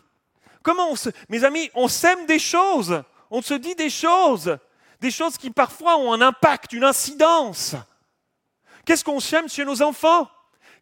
Comment 0.61 0.93
Mes 1.29 1.43
amis, 1.43 1.69
on 1.73 1.87
sème 1.87 2.25
des 2.25 2.39
choses, 2.39 3.03
on 3.31 3.41
se 3.41 3.55
dit 3.55 3.75
des 3.75 3.89
choses, 3.89 4.57
des 4.99 5.11
choses 5.11 5.37
qui 5.37 5.49
parfois 5.49 5.97
ont 5.97 6.13
un 6.13 6.21
impact, 6.21 6.73
une 6.73 6.83
incidence. 6.83 7.75
Qu'est-ce 8.85 9.03
qu'on 9.03 9.19
sème 9.19 9.49
chez 9.49 9.65
nos 9.65 9.81
enfants? 9.81 10.29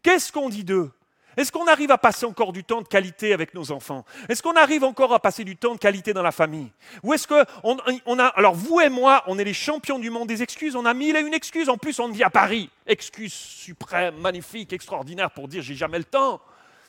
Qu'est-ce 0.04 0.32
qu'on 0.32 0.50
dit 0.50 0.64
d'eux? 0.64 0.92
Est-ce 1.40 1.54
qu'on 1.54 1.68
arrive 1.68 1.92
à 1.92 1.98
passer 1.98 2.26
encore 2.26 2.52
du 2.52 2.66
temps 2.66 2.82
de 2.82 2.88
qualité 2.88 3.32
avec 3.34 3.54
nos 3.54 3.72
enfants? 3.72 4.04
Est-ce 4.28 4.44
qu'on 4.44 4.58
arrive 4.58 4.84
encore 4.84 5.14
à 5.14 5.20
passer 5.20 5.46
du 5.46 5.56
temps 5.56 5.74
de 5.74 5.80
qualité 5.80 6.14
dans 6.14 6.22
la 6.22 6.34
famille? 6.34 6.70
Ou 7.02 7.14
est-ce 7.14 7.28
que 7.28 7.46
on, 7.64 8.20
a 8.20 8.26
alors 8.26 8.56
vous 8.56 8.82
et 8.82 8.90
moi, 8.90 9.24
on 9.28 9.40
est 9.40 9.46
les 9.46 9.54
champions 9.54 10.00
du 10.00 10.10
monde 10.10 10.28
des 10.28 10.44
excuses. 10.44 10.76
On 10.76 10.86
a 10.86 10.94
mille 10.94 11.16
et 11.16 11.22
une 11.22 11.34
excuses. 11.34 11.70
En 11.70 11.78
plus, 11.78 11.98
on 12.00 12.10
vit 12.10 12.24
à 12.24 12.30
Paris. 12.30 12.70
Excuse 12.86 13.32
suprême, 13.32 14.16
magnifique, 14.18 14.74
extraordinaire 14.74 15.32
pour 15.32 15.48
dire 15.48 15.62
j'ai 15.62 15.76
jamais 15.76 16.00
le 16.00 16.04
temps. 16.04 16.42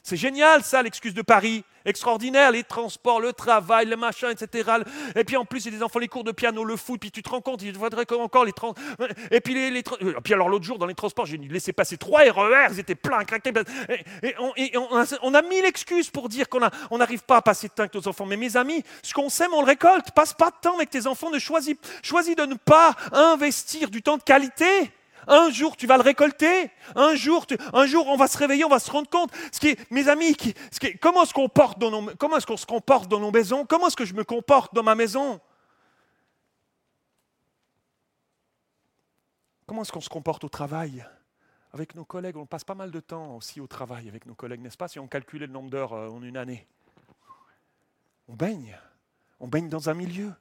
C'est 0.02 0.16
génial 0.16 0.62
ça, 0.62 0.82
l'excuse 0.82 1.14
de 1.14 1.22
Paris. 1.22 1.64
Extraordinaire, 1.84 2.50
les 2.50 2.62
transports, 2.62 3.20
le 3.20 3.32
travail, 3.32 3.86
le 3.86 3.96
machin, 3.96 4.28
etc. 4.28 4.70
Et 5.16 5.24
puis 5.24 5.38
en 5.38 5.46
plus, 5.46 5.64
il 5.64 5.72
y 5.72 5.74
a 5.74 5.78
des 5.78 5.82
enfants, 5.82 5.98
les 5.98 6.08
cours 6.08 6.24
de 6.24 6.32
piano, 6.32 6.62
le 6.62 6.76
foot, 6.76 7.00
puis 7.00 7.10
tu 7.10 7.22
te 7.22 7.30
rends 7.30 7.40
compte, 7.40 7.62
il 7.62 7.74
faudrait 7.74 8.04
encore 8.12 8.44
les 8.44 8.52
transports. 8.52 8.84
Et 9.30 9.40
puis, 9.40 9.54
les, 9.54 9.82
puis 10.22 10.34
alors 10.34 10.50
l'autre 10.50 10.64
jour, 10.66 10.78
dans 10.78 10.84
les 10.84 10.94
transports, 10.94 11.24
j'ai 11.24 11.38
laissé 11.38 11.72
passer 11.72 11.96
trois 11.96 12.20
RER, 12.20 12.66
ils 12.72 12.80
étaient 12.80 12.94
pleins, 12.94 13.24
craqués. 13.24 13.52
Et, 14.22 14.34
on, 15.22 15.34
a, 15.34 15.42
mille 15.42 15.64
excuses 15.64 16.10
pour 16.10 16.28
dire 16.28 16.50
qu'on 16.50 16.98
n'arrive 16.98 17.22
pas 17.24 17.38
à 17.38 17.42
passer 17.42 17.68
de 17.68 17.72
temps 17.72 17.84
avec 17.84 17.94
nos 17.94 18.06
enfants. 18.08 18.26
Mais 18.26 18.36
mes 18.36 18.58
amis, 18.58 18.82
ce 19.02 19.14
qu'on 19.14 19.30
sème, 19.30 19.54
on 19.54 19.62
le 19.62 19.66
récolte. 19.66 20.10
Passe 20.14 20.34
pas 20.34 20.50
de 20.50 20.56
temps 20.60 20.74
avec 20.74 20.90
tes 20.90 21.06
enfants, 21.06 21.30
ne 21.30 21.38
choisis, 21.38 21.76
choisis 22.02 22.36
de 22.36 22.44
ne 22.44 22.56
pas 22.56 22.94
investir 23.12 23.88
du 23.88 24.02
temps 24.02 24.18
de 24.18 24.22
qualité. 24.22 24.92
Un 25.26 25.50
jour, 25.50 25.76
tu 25.76 25.86
vas 25.86 25.96
le 25.96 26.02
récolter. 26.02 26.70
Un 26.94 27.14
jour, 27.14 27.46
on 28.06 28.16
va 28.16 28.26
se 28.26 28.38
réveiller, 28.38 28.64
on 28.64 28.68
va 28.68 28.78
se 28.78 28.90
rendre 28.90 29.08
compte. 29.08 29.30
Ce 29.52 29.60
qui 29.60 29.76
mes 29.90 30.08
amis, 30.08 30.36
ce 30.70 30.80
qui 30.80 30.98
comment 30.98 31.22
est-ce 31.22 31.34
qu'on 31.34 31.48
comment 32.18 32.40
se 32.40 32.66
comporte 32.66 33.08
dans 33.08 33.20
nos 33.20 33.30
maisons? 33.30 33.66
Comment 33.66 33.88
est-ce 33.88 33.96
que 33.96 34.04
je 34.04 34.14
me 34.14 34.24
comporte 34.24 34.74
dans 34.74 34.82
ma 34.82 34.94
maison? 34.94 35.40
Comment 39.66 39.82
est-ce 39.82 39.92
qu'on 39.92 40.00
se 40.00 40.08
comporte 40.08 40.42
au 40.42 40.48
travail? 40.48 41.06
Avec 41.72 41.94
nos 41.94 42.04
collègues, 42.04 42.36
on 42.36 42.46
passe 42.46 42.64
pas 42.64 42.74
mal 42.74 42.90
de 42.90 42.98
temps 42.98 43.36
aussi 43.36 43.60
au 43.60 43.68
travail 43.68 44.08
avec 44.08 44.26
nos 44.26 44.34
collègues, 44.34 44.60
n'est-ce 44.60 44.76
pas? 44.76 44.88
Si 44.88 44.98
on 44.98 45.06
calculait 45.06 45.46
le 45.46 45.52
nombre 45.52 45.70
d'heures 45.70 45.92
euh, 45.92 46.08
en 46.08 46.20
une 46.22 46.36
année. 46.36 46.66
On 48.26 48.34
baigne. 48.34 48.76
On 49.38 49.46
baigne 49.46 49.68
dans 49.68 49.88
un 49.88 49.94
milieu. 49.94 50.32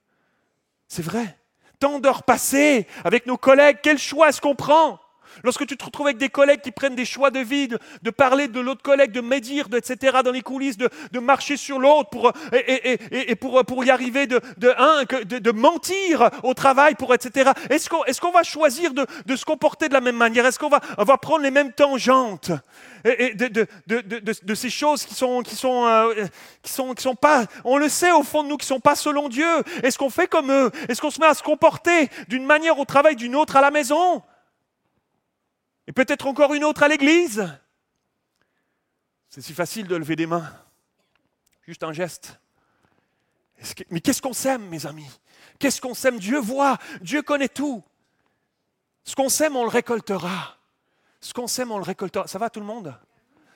C'est 0.88 1.04
vrai 1.04 1.39
tant 1.80 2.00
d'heures 2.00 2.24
passées 2.24 2.88
avec 3.04 3.26
nos 3.26 3.38
collègues, 3.38 3.78
quel 3.82 3.98
choix 3.98 4.30
est-ce 4.30 4.42
qu'on 4.42 4.56
prend? 4.56 5.00
Lorsque 5.44 5.66
tu 5.66 5.78
te 5.78 5.86
retrouves 5.86 6.08
avec 6.08 6.18
des 6.18 6.30
collègues 6.30 6.62
qui 6.62 6.72
prennent 6.72 6.96
des 6.96 7.06
choix 7.06 7.32
de 7.32 7.40
vie, 7.40 7.68
de, 7.68 8.10
parler 8.10 8.48
de 8.48 8.60
l'autre 8.60 8.82
collègue, 8.82 9.12
de 9.12 9.22
médire, 9.22 9.68
etc., 9.76 10.20
dans 10.24 10.32
les 10.32 10.42
coulisses, 10.42 10.78
de, 10.78 11.20
marcher 11.20 11.58
sur 11.58 11.80
l'autre 11.80 12.10
pour, 12.10 12.34
pour, 13.66 13.84
y 13.84 13.90
arriver, 13.90 14.28
de, 14.28 14.42
de, 14.58 15.52
mentir 15.52 16.30
au 16.44 16.54
travail, 16.54 16.96
pour, 16.96 17.14
etc. 17.14 17.52
Est-ce 17.70 18.20
qu'on 18.22 18.32
va 18.32 18.44
choisir 18.44 18.94
de, 18.94 19.36
se 19.36 19.46
comporter 19.46 19.88
de 19.90 19.94
la 19.94 20.02
même 20.02 20.18
manière? 20.18 20.46
Est-ce 20.46 20.60
qu'on 20.60 20.70
va, 20.70 21.18
prendre 21.18 21.44
les 21.44 21.52
mêmes 21.52 21.74
tangentes? 21.74 22.52
De, 23.06 24.54
ces 24.54 24.70
choses 24.70 25.06
qui 25.06 25.16
sont, 25.16 25.42
qui, 25.42 25.56
sont, 25.56 25.86
euh, 25.88 26.26
qui, 26.62 26.72
sont, 26.72 26.94
sont 26.98 27.16
pas, 27.16 27.46
on 27.64 27.78
le 27.78 27.88
sait 27.90 28.12
au 28.12 28.24
fond 28.24 28.44
de 28.44 28.50
nous, 28.50 28.58
qui 28.58 28.66
sont 28.66 28.80
pas 28.80 28.96
selon 28.96 29.30
Dieu. 29.30 29.48
Est-ce 29.84 29.98
qu'on 29.98 30.10
fait 30.10 30.28
comme 30.28 30.52
eux? 30.52 30.72
Est-ce 30.88 31.02
qu'on 31.02 31.12
se 31.12 31.20
met 31.20 31.28
à 31.28 31.34
se 31.34 31.44
comporter 31.44 32.10
d'une 32.28 32.46
manière 32.46 32.80
au 32.80 32.86
travail, 32.86 33.16
d'une 33.16 33.36
autre 33.36 33.56
à 33.56 33.62
la 33.62 33.72
maison? 33.72 34.22
Et 35.90 35.92
peut-être 35.92 36.28
encore 36.28 36.54
une 36.54 36.64
autre 36.64 36.84
à 36.84 36.88
l'église 36.88 37.52
C'est 39.28 39.42
si 39.42 39.56
facile 39.56 39.88
de 39.88 39.96
lever 39.96 40.16
des 40.16 40.28
mains. 40.28 40.48
Juste 41.66 41.84
un 41.84 41.94
geste. 41.94 42.40
Mais 43.90 44.00
qu'est-ce 44.00 44.22
qu'on 44.22 44.34
sème, 44.34 44.70
mes 44.70 44.86
amis? 44.86 45.10
Qu'est-ce 45.58 45.82
qu'on 45.82 45.96
sème? 45.96 46.20
Dieu 46.20 46.38
voit, 46.40 46.78
Dieu 47.02 47.24
connaît 47.24 47.50
tout. 47.50 47.84
Ce 49.04 49.16
qu'on 49.16 49.30
sème, 49.30 49.56
on 49.56 49.64
le 49.64 49.70
récoltera. 49.70 50.58
Ce 51.22 51.34
qu'on 51.34 51.48
sème, 51.48 51.72
on 51.72 51.80
le 51.80 51.84
récoltera. 51.84 52.28
Ça 52.28 52.38
va 52.38 52.52
tout 52.52 52.60
le 52.60 52.68
monde? 52.68 52.96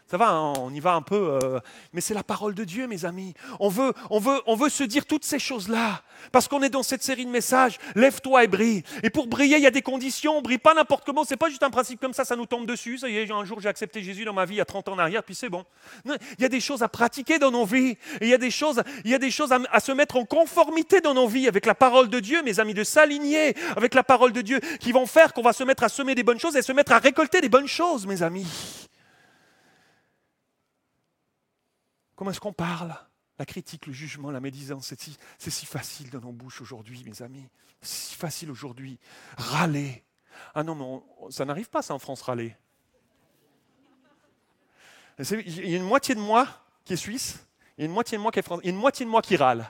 Ça 0.07 0.17
va, 0.17 0.29
hein, 0.29 0.53
on 0.57 0.73
y 0.73 0.79
va 0.79 0.93
un 0.93 1.01
peu, 1.01 1.39
euh, 1.43 1.59
mais 1.93 2.01
c'est 2.01 2.13
la 2.13 2.23
parole 2.23 2.53
de 2.53 2.63
Dieu, 2.63 2.87
mes 2.87 3.05
amis. 3.05 3.33
On 3.59 3.69
veut, 3.69 3.93
on 4.09 4.19
veut, 4.19 4.41
on 4.45 4.55
veut 4.55 4.69
se 4.69 4.83
dire 4.83 5.05
toutes 5.05 5.25
ces 5.25 5.39
choses-là, 5.39 6.03
parce 6.31 6.47
qu'on 6.47 6.61
est 6.61 6.69
dans 6.69 6.83
cette 6.83 7.03
série 7.03 7.25
de 7.25 7.31
messages. 7.31 7.79
Lève-toi 7.95 8.43
et 8.43 8.47
brille. 8.47 8.83
Et 9.01 9.09
pour 9.09 9.27
briller, 9.27 9.57
il 9.57 9.63
y 9.63 9.67
a 9.67 9.71
des 9.71 9.81
conditions. 9.81 10.37
On 10.37 10.41
brille 10.41 10.57
pas 10.57 10.73
n'importe 10.73 11.05
comment. 11.05 11.23
C'est 11.23 11.37
pas 11.37 11.49
juste 11.49 11.63
un 11.63 11.69
principe 11.69 11.99
comme 11.99 12.13
ça, 12.13 12.25
ça 12.25 12.35
nous 12.35 12.45
tombe 12.45 12.65
dessus. 12.65 12.97
Ça 12.97 13.09
y 13.09 13.17
est, 13.17 13.31
un 13.31 13.45
jour 13.45 13.59
j'ai 13.59 13.69
accepté 13.69 14.03
Jésus 14.03 14.25
dans 14.25 14.33
ma 14.33 14.45
vie, 14.45 14.55
il 14.55 14.57
y 14.57 14.61
a 14.61 14.65
30 14.65 14.89
ans 14.89 14.93
en 14.93 14.99
arrière, 14.99 15.23
puis 15.23 15.35
c'est 15.35 15.49
bon. 15.49 15.65
il 16.05 16.41
y 16.41 16.45
a 16.45 16.49
des 16.49 16.59
choses 16.59 16.83
à 16.83 16.87
pratiquer 16.89 17.39
dans 17.39 17.51
nos 17.51 17.65
vies. 17.65 17.97
Il 18.21 18.27
y 18.27 18.33
a 18.33 18.37
des 18.37 18.51
choses, 18.51 18.81
il 19.05 19.11
y 19.11 19.15
a 19.15 19.19
des 19.19 19.31
choses 19.31 19.51
à, 19.51 19.59
à 19.71 19.79
se 19.79 19.91
mettre 19.91 20.17
en 20.17 20.25
conformité 20.25 21.01
dans 21.01 21.13
nos 21.13 21.27
vies 21.27 21.47
avec 21.47 21.65
la 21.65 21.75
parole 21.75 22.09
de 22.09 22.19
Dieu, 22.19 22.41
mes 22.43 22.59
amis, 22.59 22.73
de 22.73 22.83
s'aligner 22.83 23.55
avec 23.75 23.93
la 23.93 24.03
parole 24.03 24.31
de 24.31 24.41
Dieu, 24.41 24.59
qui 24.79 24.91
vont 24.91 25.05
faire 25.05 25.33
qu'on 25.33 25.41
va 25.41 25.53
se 25.53 25.63
mettre 25.63 25.83
à 25.83 25.89
semer 25.89 26.15
des 26.15 26.23
bonnes 26.23 26.39
choses 26.39 26.55
et 26.55 26.61
se 26.61 26.71
mettre 26.71 26.91
à 26.91 26.99
récolter 26.99 27.41
des 27.41 27.49
bonnes 27.49 27.67
choses, 27.67 28.05
mes 28.05 28.21
amis. 28.21 28.47
Comment 32.15 32.31
est-ce 32.31 32.39
qu'on 32.39 32.53
parle? 32.53 32.95
La 33.39 33.45
critique, 33.45 33.87
le 33.87 33.93
jugement, 33.93 34.29
la 34.29 34.39
médisance, 34.39 34.93
c'est 35.37 35.49
si, 35.49 35.65
facile 35.65 36.09
dans 36.11 36.19
nos 36.19 36.31
bouches 36.31 36.61
aujourd'hui, 36.61 37.03
mes 37.03 37.21
amis. 37.21 37.47
C'est 37.81 38.09
si 38.09 38.15
facile 38.15 38.51
aujourd'hui. 38.51 38.99
Râler. 39.37 40.03
Ah 40.53 40.63
non, 40.63 40.75
mais 40.75 41.31
ça 41.31 41.43
n'arrive 41.43 41.69
pas, 41.69 41.81
ça, 41.81 41.93
en 41.93 41.99
France, 41.99 42.21
râler. 42.21 42.55
Il 45.19 45.69
y 45.69 45.73
a 45.73 45.77
une 45.77 45.83
moitié 45.83 46.15
de 46.15 46.19
moi 46.19 46.47
qui 46.85 46.93
est 46.93 46.97
suisse, 46.97 47.45
il 47.77 47.81
y 47.81 47.83
a 47.83 47.85
une 47.85 47.93
moitié 47.93 48.17
de 48.17 48.21
moi 48.21 48.31
qui 48.31 48.39
est 48.39 48.43
français, 48.43 48.61
il 48.63 48.67
y 48.67 48.69
a 48.69 48.73
une 48.73 48.79
moitié 48.79 49.05
de 49.05 49.11
moi 49.11 49.21
qui 49.21 49.35
râle. 49.35 49.67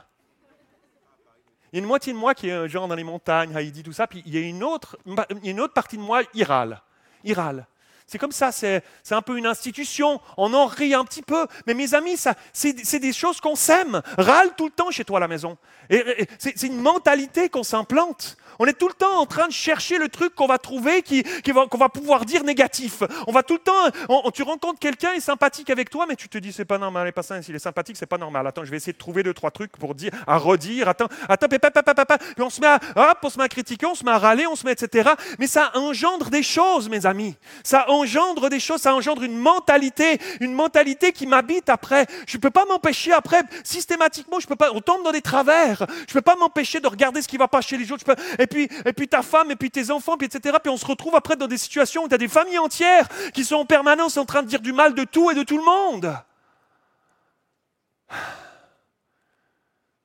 Il 1.71 1.77
y 1.77 1.79
a 1.79 1.79
une 1.79 1.87
moitié 1.87 2.13
de 2.13 2.17
moi 2.17 2.35
qui 2.35 2.49
est 2.49 2.69
genre 2.69 2.87
dans 2.87 2.95
les 2.95 3.03
montagnes, 3.03 3.55
Haïti, 3.55 3.81
tout 3.81 3.93
ça, 3.93 4.07
puis 4.07 4.21
il 4.25 4.33
y 4.33 4.37
a 4.37 4.41
une 4.41 4.63
autre, 4.63 4.97
autre 5.05 5.73
partie 5.73 5.97
de 5.97 6.01
moi, 6.01 6.21
il 6.33 6.43
râle. 6.43 6.81
Râle. 7.25 7.67
C'est 8.07 8.17
comme 8.17 8.31
ça, 8.31 8.51
c'est 8.51 8.83
un 9.11 9.21
peu 9.21 9.37
une 9.37 9.45
institution. 9.45 10.19
On 10.37 10.53
en 10.53 10.65
rit 10.65 10.93
un 10.93 11.05
petit 11.05 11.21
peu. 11.21 11.47
Mais 11.67 11.73
mes 11.73 11.93
amis, 11.93 12.17
c'est 12.53 12.99
des 12.99 13.13
choses 13.13 13.39
qu'on 13.39 13.55
sème. 13.55 14.01
Râle 14.17 14.51
tout 14.57 14.65
le 14.65 14.71
temps 14.71 14.91
chez 14.91 15.05
toi 15.05 15.17
à 15.17 15.21
la 15.21 15.27
maison. 15.27 15.57
Et, 15.89 16.27
c'est 16.37 16.63
une 16.63 16.79
mentalité 16.79 17.49
qu'on 17.49 17.63
s'implante. 17.63 18.37
On 18.59 18.65
est 18.65 18.73
tout 18.73 18.87
le 18.87 18.93
temps 18.93 19.17
en 19.19 19.25
train 19.25 19.47
de 19.47 19.53
chercher 19.53 19.97
le 19.97 20.09
truc 20.09 20.35
qu'on 20.35 20.47
va 20.47 20.57
trouver, 20.57 21.01
qui, 21.01 21.23
qu'on 21.43 21.77
va 21.77 21.89
pouvoir 21.89 22.25
dire 22.25 22.43
négatif. 22.43 23.03
On 23.27 23.31
va 23.31 23.43
tout 23.43 23.55
le 23.55 23.59
temps, 23.59 24.29
tu 24.31 24.43
rencontres 24.43 24.79
quelqu'un, 24.79 25.09
il 25.13 25.17
est 25.17 25.21
sympathique 25.21 25.69
avec 25.69 25.89
toi, 25.89 26.05
mais 26.07 26.15
tu 26.15 26.29
te 26.29 26.37
dis 26.37 26.53
c'est 26.53 26.65
pas 26.65 26.77
normal, 26.77 27.07
il 27.07 27.09
est 27.09 27.11
pas 27.11 27.23
s'il 27.23 27.55
est 27.55 27.59
sympathique, 27.59 27.97
c'est 27.97 28.05
pas 28.05 28.17
normal. 28.17 28.45
Attends, 28.45 28.63
je 28.63 28.71
vais 28.71 28.77
essayer 28.77 28.93
de 28.93 28.97
trouver 28.97 29.23
deux 29.23 29.33
trois 29.33 29.51
trucs 29.51 29.71
pour 29.77 29.95
dire, 29.95 30.11
à 30.27 30.37
redire. 30.37 30.87
Attends, 30.87 31.07
attends, 31.27 31.47
papa, 31.47 31.71
papa, 31.71 31.95
papa. 31.95 32.17
Puis 32.17 32.43
on 32.43 32.49
se 32.49 32.61
met 32.61 32.67
à, 32.67 32.79
hop, 32.95 33.17
on 33.23 33.29
se 33.29 33.37
met 33.37 33.45
à 33.45 33.49
critiquer, 33.49 33.85
on 33.85 33.95
se 33.95 34.03
met 34.03 34.11
à 34.11 34.19
râler, 34.19 34.45
on 34.47 34.55
se 34.55 34.65
met 34.65 34.73
etc. 34.73 35.09
Mais 35.39 35.47
ça 35.47 35.71
engendre 35.75 36.29
des 36.29 36.43
choses, 36.43 36.89
mes 36.89 37.05
amis. 37.05 37.35
Ça 37.63 37.89
engendre 37.93 38.49
des 38.49 38.59
choses, 38.59 38.81
ça 38.81 38.93
engendre 38.93 39.23
une 39.23 39.37
mentalité, 39.37 40.19
une 40.39 40.53
mentalité 40.53 41.11
qui 41.11 41.27
m'habite 41.27 41.69
après. 41.69 42.05
Je 42.27 42.37
peux 42.37 42.49
pas 42.49 42.65
m'empêcher 42.65 43.13
après, 43.13 43.41
systématiquement, 43.63 44.39
je 44.39 44.47
peux 44.47 44.55
pas. 44.55 44.71
On 44.73 44.81
tombe 44.81 45.03
dans 45.03 45.11
des 45.11 45.21
travers. 45.21 45.85
Je 46.07 46.13
peux 46.13 46.21
pas 46.21 46.35
m'empêcher 46.35 46.79
de 46.79 46.87
regarder 46.87 47.21
ce 47.21 47.27
qui 47.27 47.37
va 47.37 47.47
pas 47.47 47.61
chez 47.61 47.77
les 47.77 47.91
autres. 47.91 48.03
et 48.39 48.47
puis, 48.47 48.69
et 48.85 48.93
puis 48.93 49.07
ta 49.07 49.21
femme, 49.21 49.51
et 49.51 49.55
puis 49.55 49.71
tes 49.71 49.91
enfants, 49.91 50.17
puis 50.17 50.27
etc. 50.27 50.57
Puis 50.61 50.71
on 50.71 50.77
se 50.77 50.85
retrouve 50.85 51.15
après 51.15 51.35
dans 51.35 51.47
des 51.47 51.57
situations 51.57 52.03
où 52.03 52.07
tu 52.07 52.15
as 52.15 52.17
des 52.17 52.27
familles 52.27 52.59
entières 52.59 53.07
qui 53.33 53.43
sont 53.43 53.55
en 53.55 53.65
permanence 53.65 54.17
en 54.17 54.25
train 54.25 54.43
de 54.43 54.47
dire 54.47 54.61
du 54.61 54.73
mal 54.73 54.93
de 54.93 55.03
tout 55.03 55.31
et 55.31 55.35
de 55.35 55.43
tout 55.43 55.57
le 55.57 55.63
monde. 55.65 56.17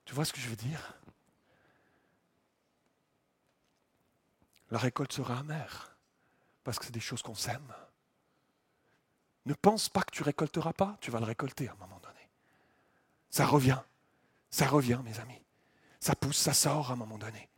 Tu 0.05 0.15
vois 0.15 0.25
ce 0.25 0.33
que 0.33 0.41
je 0.41 0.49
veux 0.49 0.57
dire? 0.57 0.95
La 4.71 4.79
récolte 4.79 5.13
sera 5.13 5.39
amère 5.39 5.88
parce 6.69 6.79
que 6.79 6.85
c'est 6.85 6.93
des 6.93 7.01
choses 7.01 7.23
qu'on 7.23 7.35
sème. 7.35 7.73
Ne 9.47 9.55
pense 9.55 9.89
pas 9.89 10.03
que 10.03 10.11
tu 10.11 10.23
récolteras 10.23 10.75
pas, 10.75 10.99
tu 11.01 11.11
vas 11.11 11.19
le 11.19 11.25
récolter 11.25 11.67
à 11.67 11.73
un 11.73 11.77
moment 11.77 11.99
donné. 11.99 12.29
Ça 13.31 13.47
revient, 13.47 13.81
ça 14.51 14.67
revient, 14.67 15.01
mes 15.03 15.19
amis. 15.19 15.41
Ça 15.99 16.15
pousse, 16.15 16.37
ça 16.37 16.53
sort 16.53 16.91
à 16.91 16.93
un 16.93 16.97
moment 16.97 17.17
donné. 17.17 17.49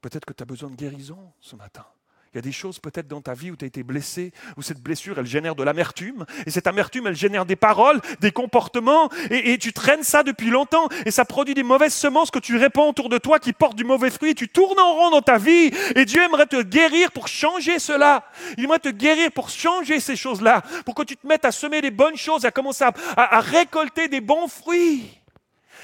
Peut-être 0.00 0.24
que 0.24 0.32
tu 0.32 0.42
as 0.42 0.44
besoin 0.44 0.70
de 0.70 0.74
guérison 0.74 1.32
ce 1.40 1.54
matin. 1.54 1.86
Il 2.34 2.38
y 2.38 2.40
a 2.40 2.42
des 2.42 2.50
choses 2.50 2.80
peut-être 2.80 3.06
dans 3.06 3.20
ta 3.20 3.32
vie 3.32 3.52
où 3.52 3.56
tu 3.56 3.64
as 3.64 3.68
été 3.68 3.84
blessé, 3.84 4.32
où 4.56 4.62
cette 4.62 4.80
blessure, 4.80 5.20
elle 5.20 5.26
génère 5.26 5.54
de 5.54 5.62
l'amertume. 5.62 6.26
Et 6.46 6.50
cette 6.50 6.66
amertume, 6.66 7.06
elle 7.06 7.14
génère 7.14 7.46
des 7.46 7.54
paroles, 7.54 8.00
des 8.18 8.32
comportements. 8.32 9.08
Et, 9.30 9.56
tu 9.58 9.72
traînes 9.72 10.02
ça 10.02 10.24
depuis 10.24 10.50
longtemps. 10.50 10.88
Et 11.06 11.12
ça 11.12 11.24
produit 11.24 11.54
des 11.54 11.62
mauvaises 11.62 11.94
semences 11.94 12.32
que 12.32 12.40
tu 12.40 12.56
répands 12.56 12.88
autour 12.88 13.08
de 13.08 13.18
toi, 13.18 13.38
qui 13.38 13.52
portent 13.52 13.76
du 13.76 13.84
mauvais 13.84 14.10
fruit. 14.10 14.30
Et 14.30 14.34
tu 14.34 14.48
tournes 14.48 14.80
en 14.80 14.94
rond 14.94 15.10
dans 15.10 15.22
ta 15.22 15.38
vie. 15.38 15.70
Et 15.94 16.04
Dieu 16.04 16.22
aimerait 16.22 16.46
te 16.46 16.60
guérir 16.60 17.12
pour 17.12 17.28
changer 17.28 17.78
cela. 17.78 18.24
Il 18.58 18.64
aimerait 18.64 18.80
te 18.80 18.88
guérir 18.88 19.30
pour 19.30 19.48
changer 19.48 20.00
ces 20.00 20.16
choses-là. 20.16 20.62
Pour 20.84 20.96
que 20.96 21.04
tu 21.04 21.16
te 21.16 21.24
mettes 21.28 21.44
à 21.44 21.52
semer 21.52 21.82
les 21.82 21.92
bonnes 21.92 22.16
choses, 22.16 22.44
à 22.44 22.50
commencer 22.50 22.84
à 23.16 23.40
récolter 23.40 24.08
des 24.08 24.20
bons 24.20 24.48
fruits. 24.48 25.08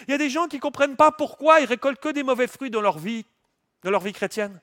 Il 0.09 0.11
y 0.11 0.15
a 0.15 0.19
des 0.19 0.31
gens 0.31 0.49
qui 0.49 0.57
ne 0.57 0.61
comprennent 0.61 0.97
pas 0.97 1.13
pourquoi 1.13 1.61
ils 1.61 1.67
récoltent 1.67 2.01
que 2.01 2.09
des 2.09 2.25
mauvais 2.25 2.49
fruits 2.49 2.71
dans 2.71 2.81
leur 2.81 2.99
vie, 2.99 3.25
dans 3.85 3.91
leur 3.93 4.01
vie 4.01 4.13
chrétienne. 4.13 4.61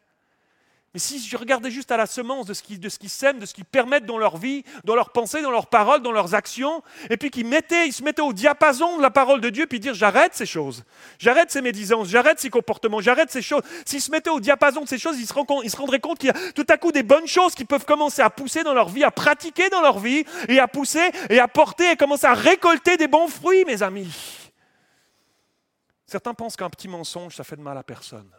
Mais 0.97 1.01
si 1.01 1.19
je 1.19 1.37
regardais 1.37 1.69
juste 1.69 1.91
à 1.91 1.97
la 1.97 2.07
semence 2.07 2.47
de 2.47 2.55
ce 2.55 2.63
qu'ils 2.63 3.09
sèment, 3.11 3.37
de 3.37 3.45
ce 3.45 3.53
qu'ils 3.53 3.65
permettent 3.65 4.07
dans 4.07 4.17
leur 4.17 4.37
vie, 4.37 4.63
dans 4.83 4.95
leurs 4.95 5.11
pensées, 5.11 5.43
dans 5.43 5.51
leurs 5.51 5.67
paroles, 5.67 6.01
dans 6.01 6.11
leurs 6.11 6.33
actions, 6.33 6.81
et 7.11 7.17
puis 7.17 7.29
qu'ils 7.29 7.45
ils 7.45 7.93
se 7.93 8.01
mettaient 8.01 8.23
au 8.23 8.33
diapason 8.33 8.97
de 8.97 9.03
la 9.03 9.11
parole 9.11 9.39
de 9.39 9.49
Dieu, 9.49 9.67
puis 9.67 9.79
dire 9.79 9.93
j'arrête 9.93 10.33
ces 10.33 10.47
choses, 10.47 10.85
j'arrête 11.19 11.51
ces 11.51 11.61
médisances, 11.61 12.07
j'arrête 12.07 12.39
ces 12.39 12.49
comportements, 12.49 12.99
j'arrête 12.99 13.29
ces 13.29 13.43
choses. 13.43 13.61
S'ils 13.85 14.01
se 14.01 14.09
mettaient 14.09 14.31
au 14.31 14.39
diapason 14.39 14.81
de 14.81 14.87
ces 14.87 14.97
choses, 14.97 15.19
ils 15.19 15.27
se, 15.27 15.33
ils 15.63 15.69
se 15.69 15.77
rendraient 15.77 15.99
compte 15.99 16.17
qu'il 16.17 16.29
y 16.29 16.31
a 16.31 16.51
tout 16.53 16.65
à 16.67 16.77
coup 16.77 16.91
des 16.91 17.03
bonnes 17.03 17.27
choses 17.27 17.53
qui 17.53 17.65
peuvent 17.65 17.85
commencer 17.85 18.23
à 18.23 18.31
pousser 18.31 18.63
dans 18.63 18.73
leur 18.73 18.89
vie, 18.89 19.03
à 19.03 19.11
pratiquer 19.11 19.69
dans 19.69 19.81
leur 19.81 19.99
vie, 19.99 20.25
et 20.49 20.57
à 20.57 20.67
pousser, 20.67 21.11
et 21.29 21.37
à 21.37 21.47
porter, 21.47 21.91
et 21.91 21.95
commencer 21.95 22.25
à 22.25 22.33
récolter 22.33 22.97
des 22.97 23.07
bons 23.07 23.27
fruits, 23.27 23.65
mes 23.65 23.83
amis. 23.83 24.49
Certains 26.07 26.33
pensent 26.33 26.55
qu'un 26.55 26.71
petit 26.71 26.87
mensonge, 26.87 27.35
ça 27.35 27.43
fait 27.43 27.55
de 27.55 27.61
mal 27.61 27.77
à 27.77 27.83
personne. 27.83 28.31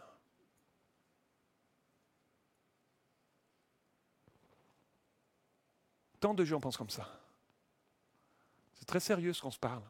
Tant 6.19 6.33
de 6.33 6.43
gens 6.43 6.59
pensent 6.59 6.77
comme 6.77 6.89
ça. 6.89 7.07
C'est 8.75 8.85
très 8.85 8.99
sérieux 8.99 9.33
ce 9.33 9.41
qu'on 9.41 9.51
se 9.51 9.59
parle. 9.59 9.83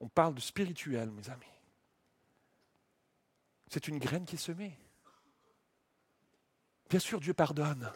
On 0.00 0.08
parle 0.08 0.34
de 0.34 0.40
spirituel, 0.40 1.10
mes 1.10 1.28
amis. 1.28 1.44
C'est 3.68 3.88
une 3.88 3.98
graine 3.98 4.24
qui 4.24 4.36
est 4.36 4.38
semée. 4.38 4.78
Bien 6.88 7.00
sûr, 7.00 7.20
Dieu 7.20 7.34
pardonne. 7.34 7.92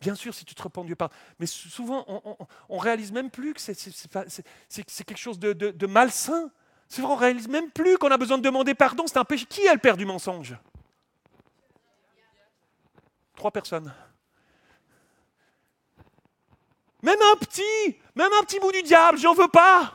Bien 0.00 0.14
sûr, 0.14 0.34
si 0.34 0.44
tu 0.44 0.54
te 0.54 0.62
repens, 0.62 0.84
Dieu 0.84 0.96
pardonne. 0.96 1.16
Mais 1.38 1.46
souvent, 1.46 2.04
on 2.68 2.76
ne 2.76 2.80
réalise 2.80 3.12
même 3.12 3.30
plus 3.30 3.54
que 3.54 3.60
c'est 3.60 3.74
quelque 5.04 5.16
chose 5.16 5.38
de, 5.38 5.86
malsain. 5.86 6.50
Vrai, 6.90 7.04
on 7.04 7.14
ne 7.14 7.20
réalise 7.20 7.48
même 7.48 7.70
plus 7.70 7.96
qu'on 7.98 8.10
a 8.10 8.18
besoin 8.18 8.36
de 8.36 8.42
demander 8.42 8.74
pardon. 8.74 9.06
C'est 9.06 9.18
un 9.18 9.24
péché. 9.24 9.46
Qui 9.46 9.64
est 9.64 9.72
le 9.72 9.78
père 9.78 9.96
du 9.96 10.04
mensonge? 10.04 10.56
Trois 13.36 13.52
personnes. 13.52 13.94
Même 17.02 17.18
un 17.32 17.36
petit, 17.36 17.96
même 18.14 18.30
un 18.40 18.44
petit 18.44 18.60
bout 18.60 18.72
du 18.72 18.82
diable, 18.82 19.18
j'en 19.18 19.34
veux 19.34 19.48
pas. 19.48 19.94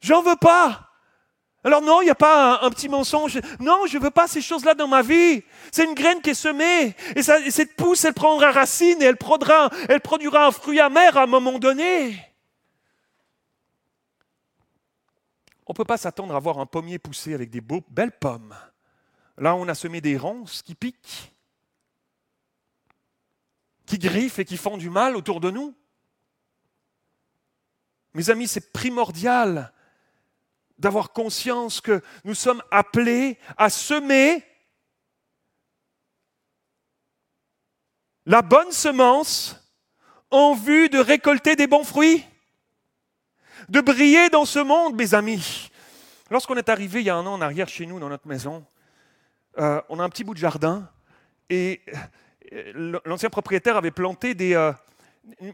J'en 0.00 0.22
veux 0.22 0.36
pas. 0.36 0.86
Alors 1.66 1.82
non, 1.82 2.00
il 2.00 2.04
n'y 2.04 2.10
a 2.10 2.14
pas 2.14 2.60
un, 2.62 2.70
petit 2.70 2.88
mensonge. 2.88 3.40
Non, 3.58 3.86
je 3.86 3.98
ne 3.98 4.02
veux 4.04 4.12
pas 4.12 4.28
ces 4.28 4.40
choses-là 4.40 4.74
dans 4.74 4.86
ma 4.86 5.02
vie. 5.02 5.42
C'est 5.72 5.84
une 5.84 5.94
graine 5.94 6.20
qui 6.22 6.30
est 6.30 6.34
semée. 6.34 6.94
Et, 7.16 7.22
cette 7.22 7.74
pousse, 7.74 8.04
elle 8.04 8.14
prendra 8.14 8.52
racine 8.52 9.02
et 9.02 9.06
elle 9.06 9.16
produira, 9.16 9.68
elle 9.88 10.00
produira 10.00 10.46
un 10.46 10.52
fruit 10.52 10.78
amer 10.78 11.16
à 11.16 11.24
un 11.24 11.26
moment 11.26 11.58
donné. 11.58 12.16
On 15.66 15.72
ne 15.72 15.76
peut 15.76 15.84
pas 15.84 15.96
s'attendre 15.96 16.36
à 16.36 16.38
voir 16.38 16.60
un 16.60 16.66
pommier 16.66 17.00
pousser 17.00 17.34
avec 17.34 17.50
des 17.50 17.60
beaux, 17.60 17.82
belles 17.88 18.16
pommes. 18.16 18.54
Là, 19.36 19.56
on 19.56 19.66
a 19.66 19.74
semé 19.74 20.00
des 20.00 20.16
ronces 20.16 20.62
qui 20.62 20.76
piquent, 20.76 21.32
qui 23.86 23.98
griffent 23.98 24.38
et 24.38 24.44
qui 24.44 24.56
font 24.56 24.76
du 24.76 24.90
mal 24.90 25.16
autour 25.16 25.40
de 25.40 25.50
nous. 25.50 25.74
Mes 28.14 28.30
amis, 28.30 28.48
c'est 28.48 28.72
primordial 28.72 29.72
d'avoir 30.78 31.12
conscience 31.12 31.80
que 31.80 32.02
nous 32.24 32.34
sommes 32.34 32.62
appelés 32.70 33.38
à 33.56 33.70
semer 33.70 34.44
la 38.26 38.42
bonne 38.42 38.72
semence 38.72 39.56
en 40.30 40.54
vue 40.54 40.88
de 40.88 40.98
récolter 40.98 41.56
des 41.56 41.66
bons 41.66 41.84
fruits 41.84 42.24
de 43.68 43.80
briller 43.80 44.28
dans 44.28 44.44
ce 44.44 44.58
monde, 44.58 44.94
mes 44.94 45.14
amis. 45.14 45.70
Lorsqu'on 46.30 46.56
est 46.56 46.68
arrivé 46.68 47.00
il 47.00 47.06
y 47.06 47.10
a 47.10 47.16
un 47.16 47.26
an 47.26 47.34
en 47.34 47.40
arrière 47.40 47.68
chez 47.68 47.86
nous, 47.86 47.98
dans 47.98 48.08
notre 48.08 48.26
maison, 48.26 48.64
euh, 49.58 49.80
on 49.88 49.98
a 49.98 50.04
un 50.04 50.08
petit 50.08 50.24
bout 50.24 50.34
de 50.34 50.38
jardin 50.38 50.88
et 51.48 51.82
l'ancien 53.04 53.30
propriétaire 53.30 53.76
avait 53.76 53.90
planté 53.90 54.34
des, 54.34 54.54
euh, 54.54 54.72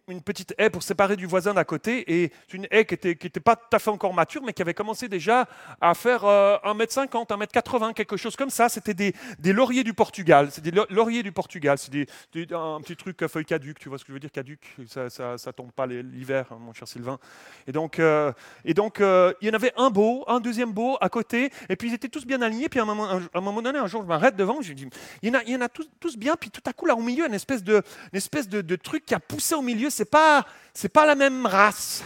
une 0.08 0.22
petite 0.22 0.54
haie 0.58 0.70
pour 0.70 0.82
séparer 0.82 1.16
du 1.16 1.26
voisin 1.26 1.54
d'à 1.54 1.64
côté, 1.64 2.22
et 2.22 2.32
une 2.52 2.66
haie 2.70 2.84
qui 2.84 2.94
n'était 2.94 3.16
qui 3.16 3.26
était 3.26 3.40
pas 3.40 3.56
tout 3.56 3.74
à 3.74 3.78
fait 3.78 3.90
encore 3.90 4.12
mature, 4.14 4.42
mais 4.44 4.52
qui 4.52 4.62
avait 4.62 4.74
commencé 4.74 5.08
déjà 5.08 5.48
à 5.80 5.94
faire 5.94 6.22
1m50, 6.22 7.28
1m80, 7.28 7.94
quelque 7.94 8.16
chose 8.16 8.36
comme 8.36 8.50
ça. 8.50 8.68
C'était 8.68 8.94
des, 8.94 9.14
des, 9.38 9.52
lauriers 9.52 9.84
du 9.84 9.94
Portugal. 9.94 10.48
C'est 10.50 10.62
des 10.62 10.72
lauriers 10.90 11.22
du 11.22 11.32
Portugal. 11.32 11.78
C'est 11.78 11.90
des, 11.90 12.06
un 12.52 12.80
petit 12.80 12.96
truc 12.96 13.22
à 13.22 13.28
feuilles 13.28 13.44
caduques, 13.44 13.78
tu 13.78 13.88
vois 13.88 13.98
ce 13.98 14.04
que 14.04 14.08
je 14.08 14.14
veux 14.14 14.20
dire, 14.20 14.30
caduc. 14.30 14.76
Ça, 14.86 15.08
ça, 15.10 15.52
tombe 15.52 15.72
pas 15.72 15.86
l'hiver, 15.86 16.46
hein, 16.50 16.58
mon 16.60 16.72
cher 16.72 16.88
Sylvain. 16.88 17.18
Et 17.66 17.72
donc, 17.72 17.98
euh, 17.98 18.32
et 18.64 18.74
donc 18.74 19.00
euh, 19.00 19.32
il 19.40 19.48
y 19.48 19.50
en 19.50 19.54
avait 19.54 19.72
un 19.76 19.90
beau, 19.90 20.24
un 20.26 20.40
deuxième 20.40 20.72
beau 20.72 20.96
à 21.00 21.08
côté, 21.08 21.50
et 21.68 21.76
puis 21.76 21.88
ils 21.88 21.94
étaient 21.94 22.08
tous 22.08 22.26
bien 22.26 22.42
alignés. 22.42 22.68
Puis 22.68 22.80
à 22.80 22.82
un 22.82 22.86
moment, 22.86 23.62
donné, 23.62 23.78
un 23.78 23.86
jour, 23.86 24.02
je 24.02 24.08
m'arrête 24.08 24.36
devant, 24.36 24.60
je 24.60 24.72
dis, 24.72 24.88
il 25.22 25.28
y 25.28 25.32
en 25.32 25.38
a, 25.38 25.42
il 25.44 25.52
y 25.52 25.56
en 25.56 25.60
a 25.60 25.68
tous, 25.68 26.16
bien, 26.16 26.36
puis 26.36 26.50
tout 26.50 26.62
à 26.66 26.72
coup, 26.72 26.86
là 26.86 26.94
au 26.94 27.02
milieu, 27.02 27.26
une 27.26 27.34
espèce 27.34 27.62
de, 27.62 27.82
une 28.12 28.16
espèce 28.16 28.48
de 28.48 28.76
truc 28.76 29.04
qui 29.06 29.14
a 29.14 29.20
poussé 29.20 29.54
milieu, 29.62 29.88
pas, 30.10 30.46
c'est 30.74 30.88
pas 30.88 31.06
la 31.06 31.14
même 31.14 31.46
race. 31.46 32.04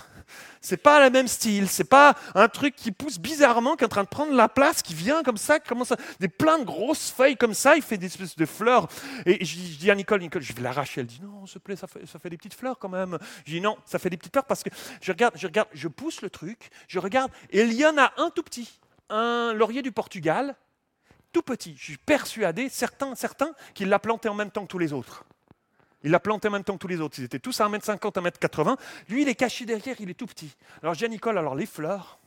C'est 0.66 0.76
pas 0.76 1.04
le 1.04 1.10
même 1.10 1.28
style, 1.28 1.68
c'est 1.68 1.84
pas 1.84 2.16
un 2.34 2.48
truc 2.48 2.74
qui 2.74 2.90
pousse 2.90 3.20
bizarrement, 3.20 3.76
qui 3.76 3.84
est 3.84 3.86
en 3.86 3.88
train 3.88 4.02
de 4.02 4.08
prendre 4.08 4.34
la 4.34 4.48
place, 4.48 4.82
qui 4.82 4.94
vient 4.94 5.22
comme 5.22 5.36
ça, 5.36 5.60
qui 5.60 5.68
commence 5.68 5.92
à, 5.92 5.96
des 6.18 6.26
plein 6.26 6.58
de 6.58 6.64
grosses 6.64 7.12
feuilles 7.12 7.36
comme 7.36 7.54
ça, 7.54 7.76
il 7.76 7.82
fait 7.82 7.98
des 7.98 8.06
espèces 8.06 8.34
de 8.34 8.46
fleurs. 8.46 8.88
Et 9.26 9.44
je, 9.44 9.54
dis 9.78 9.88
à 9.92 9.94
Nicole, 9.94 10.22
Nicole, 10.22 10.42
je 10.42 10.52
vais 10.52 10.62
l'arracher. 10.62 11.02
Elle 11.02 11.06
dit 11.06 11.20
non, 11.22 11.46
s'il 11.46 11.60
te 11.60 11.64
plaît, 11.64 11.76
ça 11.76 11.86
fait, 11.86 12.04
ça 12.04 12.18
fait 12.18 12.30
des 12.30 12.36
petites 12.36 12.54
fleurs 12.54 12.80
quand 12.80 12.88
même. 12.88 13.16
Je 13.44 13.52
dis 13.52 13.60
non, 13.60 13.76
ça 13.84 14.00
fait 14.00 14.10
des 14.10 14.16
petites 14.16 14.32
fleurs 14.32 14.44
parce 14.44 14.64
que 14.64 14.70
je 15.00 15.12
regarde, 15.12 15.34
je 15.36 15.46
regarde, 15.46 15.68
je 15.72 15.86
pousse 15.86 16.20
le 16.20 16.30
truc, 16.30 16.70
je 16.88 16.98
regarde, 16.98 17.30
et 17.50 17.62
il 17.62 17.74
y 17.74 17.86
en 17.86 17.96
a 17.96 18.12
un 18.16 18.30
tout 18.30 18.42
petit, 18.42 18.80
un 19.08 19.52
laurier 19.52 19.82
du 19.82 19.92
Portugal, 19.92 20.56
tout 21.32 21.42
petit. 21.42 21.76
Je 21.78 21.84
suis 21.84 21.98
persuadé, 21.98 22.68
certains, 22.70 23.14
certains, 23.14 23.52
qu'il 23.72 23.88
l'a 23.88 24.00
planté 24.00 24.28
en 24.28 24.34
même 24.34 24.50
temps 24.50 24.62
que 24.62 24.70
tous 24.72 24.78
les 24.78 24.92
autres. 24.92 25.24
Il 26.06 26.12
l'a 26.12 26.20
planté 26.20 26.46
en 26.46 26.52
même 26.52 26.62
temps 26.62 26.74
que 26.74 26.78
tous 26.78 26.86
les 26.86 27.00
autres. 27.00 27.16
Ils 27.18 27.24
étaient 27.24 27.40
tous 27.40 27.60
à 27.60 27.68
1m50, 27.68 27.98
1m80. 27.98 28.76
Lui, 29.08 29.22
il 29.22 29.28
est 29.28 29.34
caché 29.34 29.64
derrière, 29.64 29.96
il 29.98 30.08
est 30.08 30.14
tout 30.14 30.28
petit. 30.28 30.54
Alors, 30.80 30.94
j'ai 30.94 31.08
Nicole, 31.08 31.36
alors 31.36 31.56
les 31.56 31.66
fleurs. 31.66 32.20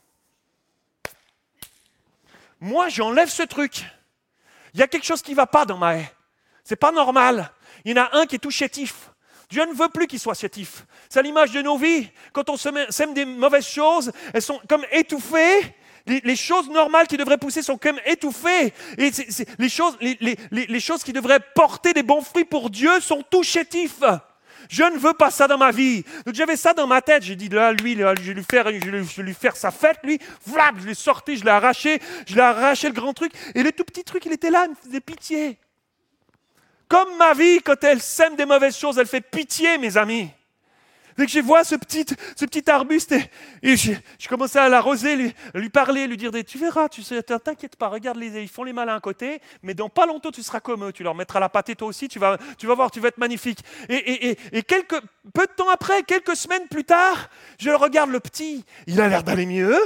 moi 2.60 2.90
j'enlève 2.90 3.30
ce 3.30 3.42
truc. 3.42 3.86
Il 4.74 4.80
y 4.80 4.82
a 4.82 4.86
quelque 4.86 5.06
chose 5.06 5.22
qui 5.22 5.30
ne 5.30 5.36
va 5.36 5.46
pas 5.46 5.64
dans 5.64 5.78
ma 5.78 5.96
haie. 5.96 6.12
C'est 6.62 6.76
pas 6.76 6.92
normal. 6.92 7.50
Il 7.86 7.96
y 7.96 7.98
en 7.98 8.04
a 8.04 8.18
un 8.18 8.26
qui 8.26 8.36
est 8.36 8.38
tout 8.38 8.50
chétif. 8.50 9.12
Dieu 9.48 9.64
ne 9.64 9.72
veut 9.72 9.88
plus 9.88 10.06
qu'il 10.06 10.20
soit 10.20 10.34
chétif. 10.34 10.84
C'est 11.08 11.22
l'image 11.22 11.52
de 11.52 11.62
nos 11.62 11.78
vies. 11.78 12.10
Quand 12.34 12.50
on 12.50 12.58
sème 12.58 13.14
des 13.14 13.24
mauvaises 13.24 13.66
choses, 13.66 14.12
elles 14.34 14.42
sont 14.42 14.60
comme 14.68 14.84
étouffées. 14.92 15.74
Les, 16.06 16.36
choses 16.36 16.68
normales 16.68 17.06
qui 17.06 17.16
devraient 17.16 17.38
pousser 17.38 17.62
sont 17.62 17.78
comme 17.78 17.98
étouffées. 18.06 18.72
Et 18.98 19.10
les, 19.58 19.68
choses, 19.68 19.96
les, 20.00 20.80
choses 20.80 21.02
qui 21.02 21.12
devraient 21.12 21.40
porter 21.54 21.92
des 21.92 22.02
bons 22.02 22.22
fruits 22.22 22.44
pour 22.44 22.70
Dieu 22.70 23.00
sont 23.00 23.22
tout 23.22 23.42
chétifs. 23.42 24.02
Je 24.68 24.84
ne 24.84 24.98
veux 24.98 25.14
pas 25.14 25.30
ça 25.30 25.48
dans 25.48 25.58
ma 25.58 25.70
vie. 25.70 26.04
Donc 26.24 26.34
j'avais 26.34 26.56
ça 26.56 26.74
dans 26.74 26.86
ma 26.86 27.02
tête. 27.02 27.22
J'ai 27.22 27.36
dit, 27.36 27.48
là, 27.48 27.72
lui, 27.72 27.96
je, 27.96 28.04
vais 28.04 28.34
lui 28.34 28.44
faire, 28.44 28.70
je, 28.70 29.22
lui, 29.22 29.34
faire 29.34 29.56
sa 29.56 29.70
fête, 29.70 29.98
lui. 30.04 30.18
Flap, 30.48 30.76
je 30.80 30.86
l'ai 30.86 30.94
sorti, 30.94 31.36
je 31.36 31.44
l'ai 31.44 31.50
arraché. 31.50 32.00
Je 32.26 32.34
l'ai 32.34 32.40
arraché 32.40 32.88
le 32.88 32.94
grand 32.94 33.12
truc. 33.12 33.32
Et 33.54 33.62
le 33.62 33.72
tout 33.72 33.84
petit 33.84 34.04
truc, 34.04 34.24
il 34.26 34.32
était 34.32 34.50
là, 34.50 34.66
il 34.66 34.70
me 34.70 34.76
faisait 34.76 35.00
pitié. 35.00 35.58
Comme 36.88 37.16
ma 37.18 37.34
vie, 37.34 37.60
quand 37.60 37.82
elle 37.82 38.00
sème 38.00 38.36
des 38.36 38.46
mauvaises 38.46 38.76
choses, 38.76 38.98
elle 38.98 39.06
fait 39.06 39.20
pitié, 39.20 39.78
mes 39.78 39.96
amis. 39.96 40.30
Dès 41.20 41.26
que 41.26 41.32
je 41.32 41.40
vois 41.40 41.64
ce 41.64 41.74
petit, 41.74 42.06
ce 42.34 42.46
petit 42.46 42.70
arbuste, 42.70 43.14
et, 43.62 43.76
je, 43.76 43.92
commençais 44.26 44.58
à 44.58 44.70
l'arroser, 44.70 45.16
lui, 45.16 45.34
lui 45.52 45.68
parler, 45.68 46.06
lui 46.06 46.16
dire 46.16 46.30
Tu 46.46 46.56
verras, 46.56 46.88
tu 46.88 47.02
t'inquiète 47.02 47.76
pas, 47.76 47.88
regarde, 47.88 48.16
les, 48.16 48.40
ils 48.40 48.48
font 48.48 48.64
les 48.64 48.72
malins 48.72 48.96
à 48.96 49.00
côté, 49.00 49.42
mais 49.62 49.74
dans 49.74 49.90
pas 49.90 50.06
longtemps, 50.06 50.30
tu 50.30 50.42
seras 50.42 50.60
comme 50.60 50.82
eux. 50.82 50.92
Tu 50.94 51.02
leur 51.02 51.14
mettras 51.14 51.38
la 51.38 51.50
pâtée 51.50 51.76
toi 51.76 51.88
aussi, 51.88 52.08
tu 52.08 52.18
vas, 52.18 52.38
tu 52.56 52.66
vas 52.66 52.74
voir, 52.74 52.90
tu 52.90 53.00
vas 53.00 53.08
être 53.08 53.18
magnifique. 53.18 53.58
Et, 53.90 54.38
et, 54.52 54.62
quelques, 54.62 54.98
peu 55.34 55.46
de 55.46 55.52
temps 55.54 55.68
après, 55.68 56.04
quelques 56.04 56.36
semaines 56.36 56.66
plus 56.70 56.84
tard, 56.84 57.28
je 57.58 57.68
regarde 57.68 58.08
le 58.08 58.20
petit, 58.20 58.64
il 58.86 58.98
a 58.98 59.06
l'air 59.06 59.22
d'aller 59.22 59.44
mieux. 59.44 59.78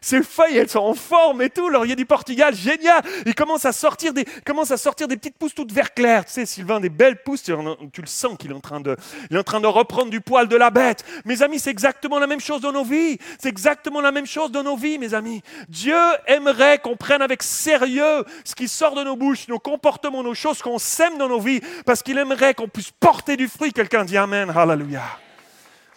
Ces 0.00 0.22
feuilles, 0.22 0.56
elles 0.56 0.68
sont 0.68 0.80
en 0.80 0.94
forme 0.94 1.42
et 1.42 1.50
tout. 1.50 1.68
A 1.68 1.86
du 1.94 2.06
Portugal, 2.06 2.54
génial. 2.54 3.02
Il 3.26 3.34
commence 3.34 3.64
à 3.64 3.72
sortir 3.72 4.12
des, 4.12 4.24
commence 4.44 4.70
à 4.70 4.76
sortir 4.76 5.08
des 5.08 5.16
petites 5.16 5.36
pousses 5.36 5.54
toutes 5.54 5.72
vert 5.72 5.94
clair. 5.94 6.24
Tu 6.24 6.32
sais, 6.32 6.46
Sylvain, 6.46 6.80
des 6.80 6.88
belles 6.88 7.22
pousses. 7.22 7.42
Tu, 7.42 7.52
le 7.52 8.06
sens 8.06 8.36
qu'il 8.38 8.50
est 8.50 8.54
en 8.54 8.60
train 8.60 8.80
de, 8.80 8.96
il 9.30 9.36
est 9.36 9.40
en 9.40 9.44
train 9.44 9.60
de 9.60 9.66
reprendre 9.66 10.10
du 10.10 10.20
poil 10.20 10.48
de 10.48 10.56
la 10.56 10.70
bête. 10.70 11.04
Mes 11.24 11.42
amis, 11.42 11.58
c'est 11.58 11.70
exactement 11.70 12.18
la 12.18 12.26
même 12.26 12.40
chose 12.40 12.60
dans 12.60 12.72
nos 12.72 12.84
vies. 12.84 13.18
C'est 13.38 13.48
exactement 13.48 14.00
la 14.00 14.12
même 14.12 14.26
chose 14.26 14.50
dans 14.50 14.62
nos 14.62 14.76
vies, 14.76 14.98
mes 14.98 15.14
amis. 15.14 15.42
Dieu 15.68 15.98
aimerait 16.26 16.78
qu'on 16.78 16.96
prenne 16.96 17.22
avec 17.22 17.42
sérieux 17.42 18.24
ce 18.44 18.54
qui 18.54 18.68
sort 18.68 18.94
de 18.94 19.04
nos 19.04 19.16
bouches, 19.16 19.48
nos 19.48 19.58
comportements, 19.58 20.22
nos 20.22 20.34
choses 20.34 20.62
qu'on 20.62 20.78
sème 20.78 21.18
dans 21.18 21.28
nos 21.28 21.40
vies, 21.40 21.60
parce 21.84 22.02
qu'il 22.02 22.18
aimerait 22.18 22.54
qu'on 22.54 22.68
puisse 22.68 22.90
porter 22.90 23.36
du 23.36 23.48
fruit. 23.48 23.72
Quelqu'un 23.72 24.04
dit 24.04 24.16
Amen, 24.16 24.50
Hallelujah. 24.54 25.18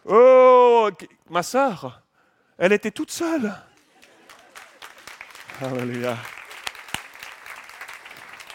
Oh, 0.08 0.90
ma 1.30 1.42
soeur, 1.42 2.02
elle 2.58 2.74
était 2.74 2.92
toute 2.92 3.12
seule. 3.12 3.52
Alléluia. 5.62 6.18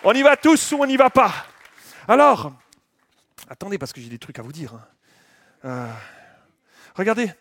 On 0.05 0.13
y 0.13 0.23
va 0.23 0.37
tous 0.37 0.73
ou 0.73 0.83
on 0.83 0.87
n'y 0.87 0.99
va 0.99 1.09
pas? 1.09 1.33
Alors, 2.07 2.53
attendez 3.49 3.79
parce 3.79 3.95
que 3.95 4.03
j'ai 4.03 4.11
des 4.11 4.19
trucs 4.19 4.39
à 4.39 4.43
vous 4.43 4.53
dire. 4.53 4.75
Hein. 4.75 4.87
Euh, 5.65 5.93
regardez, 6.95 7.33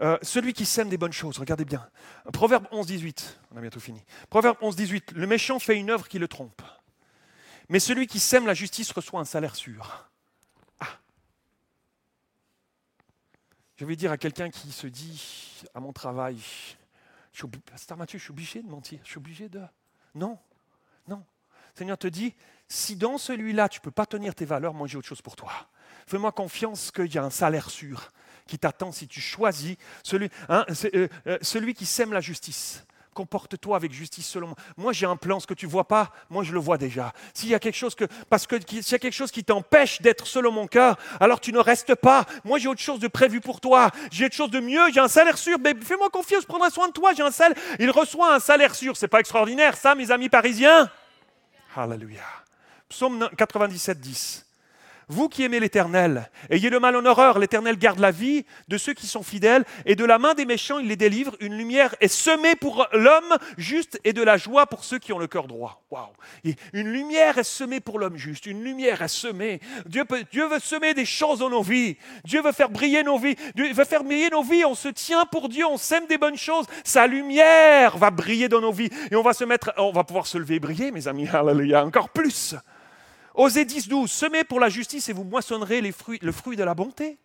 euh, 0.00 0.16
celui 0.22 0.54
qui 0.54 0.64
sème 0.64 0.88
des 0.88 0.96
bonnes 0.96 1.12
choses, 1.12 1.38
regardez 1.38 1.66
bien. 1.66 1.86
Proverbe 2.32 2.66
11, 2.70 2.86
18, 2.86 3.40
on 3.52 3.58
a 3.58 3.60
bientôt 3.60 3.78
fini. 3.78 4.02
Proverbe 4.30 4.56
11, 4.62 4.74
18, 4.74 5.12
le 5.12 5.26
méchant 5.26 5.58
fait 5.58 5.76
une 5.76 5.90
œuvre 5.90 6.08
qui 6.08 6.18
le 6.18 6.28
trompe. 6.28 6.62
Mais 7.68 7.80
celui 7.80 8.06
qui 8.06 8.20
sème 8.20 8.46
la 8.46 8.54
justice 8.54 8.90
reçoit 8.90 9.20
un 9.20 9.26
salaire 9.26 9.54
sûr. 9.54 10.08
Ah. 10.80 10.88
Je 13.76 13.84
vais 13.84 13.96
dire 13.96 14.12
à 14.12 14.16
quelqu'un 14.16 14.48
qui 14.48 14.72
se 14.72 14.86
dit 14.86 15.62
à 15.74 15.80
mon 15.80 15.92
travail, 15.92 16.38
je 17.34 18.18
suis 18.18 18.30
obligé 18.30 18.62
de 18.62 18.68
mentir. 18.68 19.00
Je 19.02 19.10
suis 19.10 19.18
obligé 19.18 19.48
de. 19.48 19.60
Non, 20.14 20.38
non. 21.08 21.24
Seigneur 21.74 21.98
te 21.98 22.06
dit, 22.06 22.34
si 22.68 22.96
dans 22.96 23.18
celui-là, 23.18 23.68
tu 23.68 23.80
ne 23.80 23.82
peux 23.82 23.90
pas 23.90 24.06
tenir 24.06 24.34
tes 24.34 24.44
valeurs, 24.44 24.74
moi 24.74 24.86
j'ai 24.86 24.96
autre 24.96 25.08
chose 25.08 25.22
pour 25.22 25.36
toi. 25.36 25.52
Fais-moi 26.06 26.32
confiance 26.32 26.90
qu'il 26.90 27.12
y 27.12 27.18
a 27.18 27.24
un 27.24 27.30
salaire 27.30 27.70
sûr 27.70 28.10
qui 28.46 28.58
t'attend 28.58 28.92
si 28.92 29.08
tu 29.08 29.20
choisis 29.20 29.76
celui, 30.02 30.28
hein, 30.48 30.66
euh, 30.94 31.08
euh, 31.26 31.38
celui 31.40 31.74
qui 31.74 31.86
sème 31.86 32.12
la 32.12 32.20
justice 32.20 32.84
comporte-toi 33.14 33.76
avec 33.76 33.92
justice 33.92 34.26
selon 34.26 34.48
moi. 34.48 34.56
Moi, 34.76 34.92
j'ai 34.92 35.06
un 35.06 35.16
plan, 35.16 35.40
ce 35.40 35.46
que 35.46 35.54
tu 35.54 35.66
vois 35.66 35.88
pas, 35.88 36.10
moi, 36.28 36.44
je 36.44 36.52
le 36.52 36.58
vois 36.58 36.76
déjà. 36.76 37.12
S'il 37.32 37.48
y 37.48 37.54
a 37.54 37.58
quelque 37.58 37.76
chose 37.76 37.94
que, 37.94 38.04
parce 38.28 38.46
que 38.46 38.56
s'il 38.60 38.92
y 38.92 38.94
a 38.94 38.98
quelque 38.98 39.14
chose 39.14 39.30
qui 39.30 39.44
t'empêche 39.44 40.02
d'être 40.02 40.26
selon 40.26 40.52
mon 40.52 40.66
cœur, 40.66 40.98
alors 41.20 41.40
tu 41.40 41.52
ne 41.52 41.58
restes 41.58 41.94
pas. 41.94 42.26
Moi, 42.44 42.58
j'ai 42.58 42.68
autre 42.68 42.80
chose 42.80 42.98
de 43.00 43.08
prévu 43.08 43.40
pour 43.40 43.60
toi. 43.60 43.90
J'ai 44.10 44.26
autre 44.26 44.34
chose 44.34 44.50
de 44.50 44.60
mieux. 44.60 44.92
J'ai 44.92 45.00
un 45.00 45.08
salaire 45.08 45.38
sûr. 45.38 45.58
Mais 45.58 45.74
fais-moi 45.80 46.10
confiance, 46.10 46.42
je 46.42 46.46
prendrai 46.46 46.70
soin 46.70 46.88
de 46.88 46.92
toi. 46.92 47.12
J'ai 47.14 47.22
un 47.22 47.30
salaire. 47.30 47.56
Il 47.78 47.90
reçoit 47.90 48.34
un 48.34 48.40
salaire 48.40 48.74
sûr. 48.74 48.96
C'est 48.96 49.08
pas 49.08 49.20
extraordinaire, 49.20 49.76
ça, 49.76 49.94
mes 49.94 50.10
amis 50.10 50.28
parisiens? 50.28 50.90
Alléluia. 51.76 52.22
Psaume 52.88 53.28
97, 53.36 54.00
10. 54.00 54.43
Vous 55.08 55.28
qui 55.28 55.42
aimez 55.42 55.60
l'Éternel, 55.60 56.30
ayez 56.50 56.70
le 56.70 56.80
mal 56.80 56.96
en 56.96 57.04
horreur, 57.04 57.38
l'Éternel 57.38 57.76
garde 57.76 57.98
la 57.98 58.10
vie 58.10 58.44
de 58.68 58.78
ceux 58.78 58.94
qui 58.94 59.06
sont 59.06 59.22
fidèles, 59.22 59.64
et 59.86 59.96
de 59.96 60.04
la 60.04 60.18
main 60.18 60.34
des 60.34 60.46
méchants 60.46 60.78
il 60.78 60.88
les 60.88 60.96
délivre. 60.96 61.36
Une 61.40 61.56
lumière 61.56 61.94
est 62.00 62.08
semée 62.08 62.54
pour 62.54 62.86
l'homme 62.92 63.36
juste 63.58 64.00
et 64.04 64.12
de 64.12 64.22
la 64.22 64.36
joie 64.36 64.66
pour 64.66 64.84
ceux 64.84 64.98
qui 64.98 65.12
ont 65.12 65.18
le 65.18 65.26
cœur 65.26 65.46
droit. 65.46 65.84
Waouh 65.90 66.08
Une 66.72 66.88
lumière 66.88 67.38
est 67.38 67.44
semée 67.44 67.80
pour 67.80 67.98
l'homme 67.98 68.16
juste, 68.16 68.46
une 68.46 68.62
lumière 68.62 69.02
est 69.02 69.08
semée. 69.08 69.60
Dieu, 69.86 70.04
veut 70.04 70.58
semer 70.60 70.94
des 70.94 71.04
choses 71.04 71.40
dans 71.40 71.50
nos 71.50 71.62
vies. 71.62 71.96
Dieu 72.24 72.42
veut 72.42 72.52
faire 72.52 72.70
briller 72.70 73.02
nos 73.02 73.18
vies. 73.18 73.36
Dieu 73.54 73.72
veut 73.72 73.84
faire 73.84 74.04
briller 74.04 74.30
nos 74.30 74.42
vies. 74.42 74.64
On 74.64 74.74
se 74.74 74.88
tient 74.88 75.26
pour 75.26 75.48
Dieu, 75.48 75.66
on 75.66 75.76
sème 75.76 76.06
des 76.06 76.18
bonnes 76.18 76.36
choses. 76.36 76.66
Sa 76.84 77.06
lumière 77.06 77.96
va 77.98 78.10
briller 78.10 78.48
dans 78.48 78.60
nos 78.60 78.72
vies 78.72 78.90
et 79.10 79.16
on 79.16 79.22
va 79.22 79.32
se 79.32 79.44
mettre, 79.44 79.72
on 79.76 79.92
va 79.92 80.04
pouvoir 80.04 80.26
se 80.26 80.38
lever 80.38 80.56
et 80.56 80.60
briller, 80.60 80.90
mes 80.90 81.08
amis. 81.08 81.28
Alléluia, 81.28 81.84
encore 81.84 82.08
plus. 82.08 82.54
Osez 83.34 83.64
10, 83.64 83.88
12, 83.88 84.10
semez 84.10 84.44
pour 84.44 84.60
la 84.60 84.68
justice 84.68 85.08
et 85.08 85.12
vous 85.12 85.24
moissonnerez 85.24 85.80
le 85.80 85.92
fruit 86.32 86.56
de 86.56 86.64
la 86.64 86.74
bonté. 86.74 87.18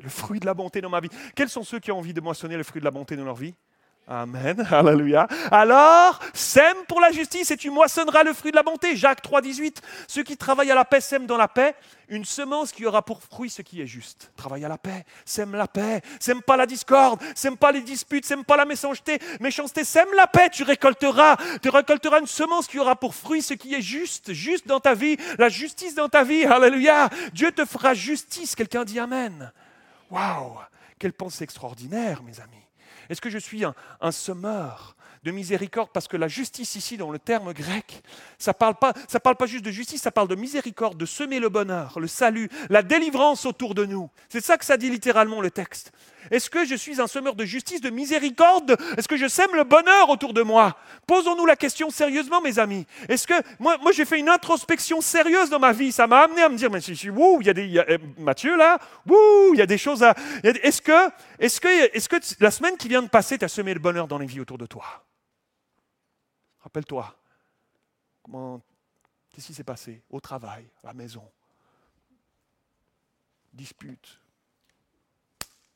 Le 0.00 0.08
fruit 0.08 0.40
de 0.40 0.46
la 0.46 0.54
bonté 0.54 0.80
dans 0.80 0.90
ma 0.90 1.00
vie. 1.00 1.08
Quels 1.34 1.48
sont 1.48 1.62
ceux 1.62 1.78
qui 1.78 1.92
ont 1.92 1.98
envie 1.98 2.14
de 2.14 2.20
moissonner 2.20 2.56
le 2.56 2.62
fruit 2.62 2.80
de 2.80 2.84
la 2.84 2.90
bonté 2.90 3.16
dans 3.16 3.24
leur 3.24 3.36
vie? 3.36 3.54
Amen, 4.08 4.66
alléluia. 4.70 5.28
Alors, 5.50 6.18
sème 6.34 6.76
pour 6.88 7.00
la 7.00 7.12
justice 7.12 7.50
et 7.52 7.56
tu 7.56 7.70
moissonneras 7.70 8.24
le 8.24 8.32
fruit 8.32 8.50
de 8.50 8.56
la 8.56 8.62
bonté. 8.62 8.96
Jacques 8.96 9.22
3, 9.22 9.40
18. 9.42 9.80
Ceux 10.08 10.24
qui 10.24 10.36
travaillent 10.36 10.72
à 10.72 10.74
la 10.74 10.84
paix 10.84 11.00
sèment 11.00 11.26
dans 11.26 11.36
la 11.36 11.48
paix 11.48 11.74
une 12.12 12.24
semence 12.26 12.72
qui 12.72 12.84
aura 12.84 13.02
pour 13.02 13.22
fruit 13.22 13.48
ce 13.48 13.62
qui 13.62 13.80
est 13.80 13.86
juste. 13.86 14.30
Travaille 14.36 14.64
à 14.64 14.68
la 14.68 14.76
paix, 14.76 15.04
sème 15.24 15.56
la 15.56 15.66
paix, 15.66 16.02
sème 16.20 16.42
pas 16.42 16.58
la 16.58 16.66
discorde, 16.66 17.20
sème 17.34 17.56
pas 17.56 17.72
les 17.72 17.80
disputes, 17.80 18.26
sème 18.26 18.44
pas 18.44 18.56
la 18.56 18.66
méchanceté, 18.66 19.18
méchanceté, 19.40 19.82
sème 19.82 20.08
la 20.14 20.26
paix, 20.26 20.50
tu 20.50 20.62
récolteras, 20.62 21.36
tu 21.62 21.70
récolteras 21.70 22.20
une 22.20 22.26
semence 22.26 22.66
qui 22.66 22.78
aura 22.78 22.96
pour 22.96 23.14
fruit 23.14 23.40
ce 23.40 23.54
qui 23.54 23.74
est 23.74 23.80
juste, 23.80 24.34
juste 24.34 24.66
dans 24.66 24.78
ta 24.78 24.94
vie, 24.94 25.16
la 25.38 25.48
justice 25.48 25.94
dans 25.94 26.10
ta 26.10 26.22
vie. 26.22 26.44
Alléluia. 26.44 27.08
Dieu 27.32 27.50
te 27.50 27.64
fera 27.64 27.94
justice. 27.94 28.54
Quelqu'un 28.54 28.84
dit 28.84 28.98
Amen. 28.98 29.50
Waouh, 30.10 30.58
quelle 30.98 31.14
pensée 31.14 31.44
extraordinaire, 31.44 32.22
mes 32.22 32.38
amis. 32.40 32.62
Est-ce 33.08 33.20
que 33.20 33.30
je 33.30 33.38
suis 33.38 33.64
un, 33.64 34.12
semeur? 34.12 34.96
De 35.22 35.30
miséricorde 35.30 35.90
parce 35.92 36.08
que 36.08 36.16
la 36.16 36.28
justice 36.28 36.74
ici 36.74 36.96
dans 36.96 37.10
le 37.10 37.18
terme 37.18 37.52
grec, 37.52 38.02
ça 38.38 38.50
ne 38.50 38.54
parle, 38.54 38.74
pas, 39.36 39.46
juste 39.46 39.64
de 39.64 39.70
justice, 39.70 40.02
ça 40.02 40.10
parle 40.10 40.28
de 40.28 40.34
miséricorde, 40.34 40.96
de 40.96 41.06
semer 41.06 41.38
le 41.38 41.48
bonheur, 41.48 42.00
le 42.00 42.08
salut, 42.08 42.48
la 42.70 42.82
délivrance 42.82 43.46
autour 43.46 43.74
de 43.74 43.84
nous. 43.84 44.10
C'est 44.28 44.44
ça 44.44 44.58
que 44.58 44.64
ça 44.64 44.76
dit 44.76 44.90
littéralement 44.90 45.40
le 45.40 45.50
texte. 45.50 45.92
Est-ce 46.30 46.50
que 46.50 46.64
je 46.64 46.74
suis 46.74 47.00
un 47.00 47.06
semeur 47.06 47.34
de 47.34 47.44
justice, 47.44 47.80
de 47.80 47.90
miséricorde? 47.90 48.76
Est-ce 48.96 49.08
que 49.08 49.16
je 49.16 49.26
sème 49.26 49.54
le 49.54 49.64
bonheur 49.64 50.08
autour 50.08 50.32
de 50.32 50.42
moi? 50.42 50.76
Posons-nous 51.06 51.46
la 51.46 51.56
question 51.56 51.90
sérieusement, 51.90 52.40
mes 52.40 52.58
amis. 52.58 52.86
Est-ce 53.08 53.26
que 53.26 53.34
moi, 53.58 53.76
j'ai 53.92 54.04
fait 54.04 54.18
une 54.18 54.28
introspection 54.28 55.00
sérieuse 55.00 55.50
dans 55.50 55.58
ma 55.58 55.72
vie 55.72 55.92
Ça 55.92 56.06
m'a 56.06 56.20
amené 56.20 56.42
à 56.42 56.48
me 56.48 56.56
dire, 56.56 56.70
mais 56.70 56.80
je 56.80 56.92
suis, 56.94 57.10
il 57.10 57.46
y 57.46 57.50
a 57.50 57.54
des, 57.54 57.78
euh, 57.78 57.98
Mathieu 58.18 58.56
là, 58.56 58.78
wouh, 59.06 59.54
il 59.54 59.58
y 59.58 59.62
a 59.62 59.66
des 59.66 59.78
choses 59.78 60.02
à. 60.02 60.14
Est-ce 60.42 60.80
que, 60.80 61.10
est-ce 61.38 61.60
que, 61.60 61.96
est-ce 61.96 62.08
que 62.08 62.16
la 62.40 62.50
semaine 62.50 62.76
qui 62.76 62.88
vient 62.88 63.02
de 63.02 63.08
passer, 63.08 63.38
tu 63.38 63.44
as 63.44 63.48
semé 63.48 63.74
le 63.74 63.80
bonheur 63.80 64.06
dans 64.06 64.18
les 64.18 64.26
vies 64.26 64.40
autour 64.40 64.58
de 64.58 64.66
toi? 64.66 65.04
Rappelle-toi. 66.62 67.14
Comment, 68.22 68.60
qu'est-ce 69.30 69.48
qui 69.48 69.54
s'est 69.54 69.64
passé 69.64 70.02
au 70.10 70.20
travail, 70.20 70.68
à 70.82 70.88
la 70.88 70.94
maison 70.94 71.28
Dispute, 73.52 74.18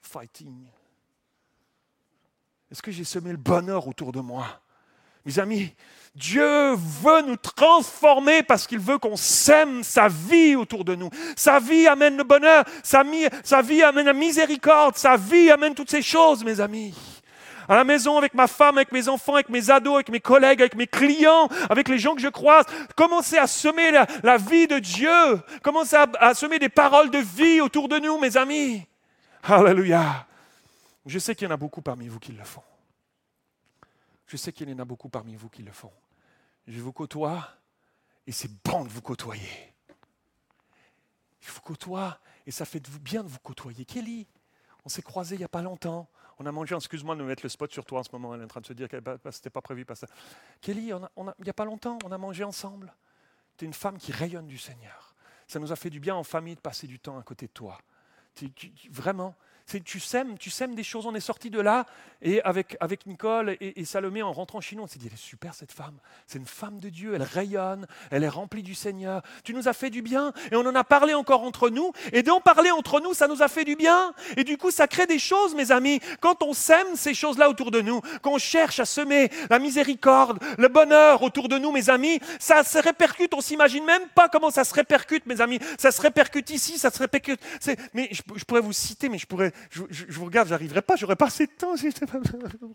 fighting 0.01 0.67
Est-ce 2.71 2.81
que 2.81 2.91
j'ai 2.91 3.05
semé 3.05 3.33
le 3.33 3.37
bonheur 3.37 3.87
autour 3.87 4.13
de 4.13 4.21
moi? 4.21 4.61
Mes 5.27 5.39
amis, 5.41 5.75
Dieu 6.15 6.75
veut 6.75 7.23
nous 7.23 7.37
transformer 7.37 8.45
parce 8.45 8.67
qu'il 8.67 8.79
veut 8.79 8.97
qu'on 8.97 9.17
sème 9.17 9.83
sa 9.83 10.07
vie 10.07 10.55
autour 10.55 10.85
de 10.85 10.95
nous. 10.95 11.11
Sa 11.37 11.59
vie 11.59 11.89
amène 11.89 12.17
le 12.17 12.23
bonheur, 12.23 12.65
sa, 12.85 13.03
sa 13.43 13.61
vie 13.61 13.83
amène 13.83 14.07
la 14.07 14.13
miséricorde, 14.13 14.97
sa 14.97 15.17
vie 15.17 15.51
amène 15.51 15.75
toutes 15.75 15.91
ces 15.91 16.01
choses, 16.01 16.45
mes 16.45 16.61
amis 16.61 16.95
à 17.69 17.77
la 17.77 17.85
maison, 17.85 18.19
avec 18.19 18.35
ma 18.35 18.47
femme, 18.47 18.79
avec 18.79 18.93
mes 18.93 19.09
enfants, 19.09 19.35
avec 19.35 19.49
mes 19.49 19.71
ados, 19.71 19.95
avec 19.95 20.09
mes 20.09 20.21
collègues, 20.21 20.61
avec 20.61 20.75
mes 20.75 20.87
clients, 20.87 21.49
avec 21.69 21.89
les 21.89 21.99
gens 21.99 22.15
que 22.15 22.21
je 22.21 22.29
croise. 22.29 22.65
Commencez 22.95 23.39
à 23.39 23.47
semer 23.47 23.91
la, 23.91 24.37
vie 24.37 24.67
de 24.67 24.79
Dieu. 24.79 25.41
Commencez 25.63 25.97
à 25.97 26.35
semer 26.35 26.59
des 26.59 26.69
paroles 26.69 27.11
de 27.11 27.19
vie 27.19 27.61
autour 27.61 27.89
de 27.89 27.99
nous, 27.99 28.19
mes 28.19 28.37
amis. 28.37 28.87
Alléluia. 29.43 30.27
Je 31.07 31.19
sais 31.19 31.35
qu'il 31.35 31.47
y 31.47 31.51
en 31.51 31.55
a 31.55 31.57
beaucoup 31.57 31.83
parmi 31.83 32.09
vous 32.09 32.19
qui 32.19 32.33
le 32.33 32.45
font. 32.45 32.63
Je 34.27 34.37
sais 34.37 34.53
qu'il 34.53 34.69
y 34.69 34.73
en 34.73 34.79
a 34.81 34.85
beaucoup 34.85 35.09
parmi 35.09 35.37
vous 35.37 35.49
qui 35.49 35.63
le 35.63 35.71
font. 35.71 35.93
Je 36.67 36.81
vous 36.81 36.93
côtoie 36.93 37.49
et 38.27 38.33
c'est 38.33 38.51
bon 38.65 38.85
de 38.85 38.89
vous 38.89 39.03
côtoyer. 39.03 39.73
Je 41.41 41.53
vous 41.53 41.61
côtoie 41.61 42.19
et 42.45 42.51
ça 42.51 42.65
fait 42.65 42.83
bien 43.01 43.23
de 43.23 43.29
vous 43.29 43.39
côtoyer. 43.39 43.85
Kelly, 43.85 44.27
on 44.85 44.89
s'est 44.89 45.03
croisés 45.03 45.37
il 45.37 45.39
n'y 45.39 45.45
a 45.45 45.49
pas 45.49 45.63
longtemps. 45.63 46.09
On 46.39 46.47
a 46.47 46.53
mangé, 46.53 46.75
excuse-moi 46.75 47.15
de 47.17 47.23
me 47.23 47.27
mettre 47.27 47.43
le 47.45 47.49
spot 47.49 47.73
sur 47.73 47.85
toi 47.85 48.01
en 48.01 48.03
ce 48.03 48.11
moment, 48.13 48.35
elle 48.35 48.43
est 48.43 48.45
en 48.45 48.49
train 48.49 48.61
de 48.61 48.67
se 48.67 48.75
dire 48.75 48.89
que 48.89 48.97
ce 48.97 49.27
n'était 49.27 49.51
pas 49.51 49.63
prévu. 49.63 49.85
Pas 49.85 49.95
ça. 49.95 50.07
Kelly, 50.61 50.91
il 50.91 51.33
n'y 51.43 51.51
a 51.51 51.55
pas 51.55 51.65
longtemps, 51.65 51.99
on 52.05 52.13
a 52.13 52.19
mangé 52.19 52.45
ensemble. 52.45 52.95
Tu 53.57 53.65
es 53.65 53.67
une 53.67 53.75
femme 53.75 53.97
qui 53.97 54.13
rayonne 54.13 54.47
du 54.47 54.59
Seigneur. 54.59 55.15
Ça 55.47 55.59
nous 55.59 55.73
a 55.73 55.77
fait 55.77 55.91
du 55.91 56.01
bien 56.01 56.15
en 56.15 56.25
famille 56.25 56.57
de 56.57 56.61
passer 56.61 56.87
du 56.87 56.99
temps 56.99 57.19
à 57.19 57.23
côté 57.23 57.47
de 57.47 57.53
toi. 57.53 57.79
vraiment, 58.91 59.35
tu 59.85 60.01
sèmes, 60.01 60.39
tu 60.39 60.51
sèmes 60.51 60.75
des 60.75 60.85
choses. 60.85 61.07
On 61.07 61.15
est 61.15 61.21
sorti 61.21 61.51
de 61.51 61.61
là 61.61 61.87
et 62.23 62.41
avec, 62.43 62.77
avec 62.81 63.07
Nicole 63.07 63.57
et, 63.61 63.85
Salomé 63.85 64.23
en 64.23 64.33
rentrant 64.33 64.61
chez 64.61 64.75
nous, 64.77 64.85
on 64.85 64.87
s'est 64.87 64.99
dit, 64.99 65.07
elle 65.07 65.13
est 65.13 65.17
super 65.17 65.55
cette 65.55 65.73
femme. 65.73 65.97
C'est 66.27 66.39
une 66.39 66.47
femme 66.47 66.79
de 66.79 66.89
Dieu, 66.89 67.15
elle 67.15 67.23
rayonne, 67.23 67.87
elle 68.11 68.25
est 68.25 68.29
remplie 68.29 68.63
du 68.63 68.75
Seigneur. 68.75 69.23
Tu 69.45 69.55
nous 69.55 69.69
as 69.69 69.73
fait 69.73 69.91
du 69.91 70.03
bien 70.03 70.33
et 70.51 70.57
on 70.57 70.61
en 70.61 70.75
a 70.75 70.85
parlé 70.85 71.15
encore 71.15 71.43
entre 71.43 71.69
nous. 71.69 71.93
Et 72.13 72.23
d'en 72.23 72.41
parler 72.41 72.71
entre 72.71 73.01
nous, 73.01 73.13
ça 73.13 73.29
nous 73.29 73.43
a 73.43 73.49
fait 73.49 73.65
du 73.65 73.77
bien. 73.77 74.13
Et 74.37 74.45
du 74.45 74.57
coup, 74.57 74.71
ça 74.71 74.87
crée 74.87 75.07
des 75.07 75.19
choses, 75.19 75.55
mes 75.55 75.73
amis. 75.73 76.01
Quand 76.21 76.43
on 76.43 76.53
sème 76.53 76.87
ces 76.95 77.13
choses-là 77.13 77.51
autour 77.51 77.71
de 77.71 77.81
nous, 77.81 78.01
qu'on 78.23 78.39
cherche 78.39 78.79
à 78.81 78.85
semer 78.85 79.31
la 79.51 79.59
miséricorde, 79.59 80.39
le 80.59 80.69
bonheur 80.69 81.23
autour 81.23 81.49
de 81.49 81.59
nous, 81.59 81.73
mes 81.73 81.91
amis, 81.91 82.21
ça 82.39 82.65
se 82.65 82.79
répercute. 82.79 83.35
On 83.35 83.41
s'imagine 83.41 83.85
même 83.85 84.07
pas 84.15 84.29
comment 84.29 84.51
ça 84.51 84.65
se 84.65 84.75
répercute, 84.75 85.27
mes 85.27 85.41
amis. 85.41 85.59
Ça 85.79 85.91
se 85.91 86.01
répercute 86.01 86.51
ici, 86.51 86.79
ça 86.79 86.91
se 86.91 86.99
répercute. 86.99 87.41
Mais 87.95 88.09
je, 88.13 88.23
je 88.35 88.45
pourrais 88.45 88.61
vous 88.61 88.73
citer, 88.73 89.09
mais 89.09 89.19
je 89.19 89.27
pourrais 89.27 89.53
je, 89.71 90.05
vous 90.11 90.25
regarde, 90.25 90.49
j'arriverai 90.49 90.83
pas, 90.83 90.97
j'aurais 90.97 91.17
pas 91.17 91.27
assez 91.27 91.47
de 91.47 91.53
temps. 91.53 91.75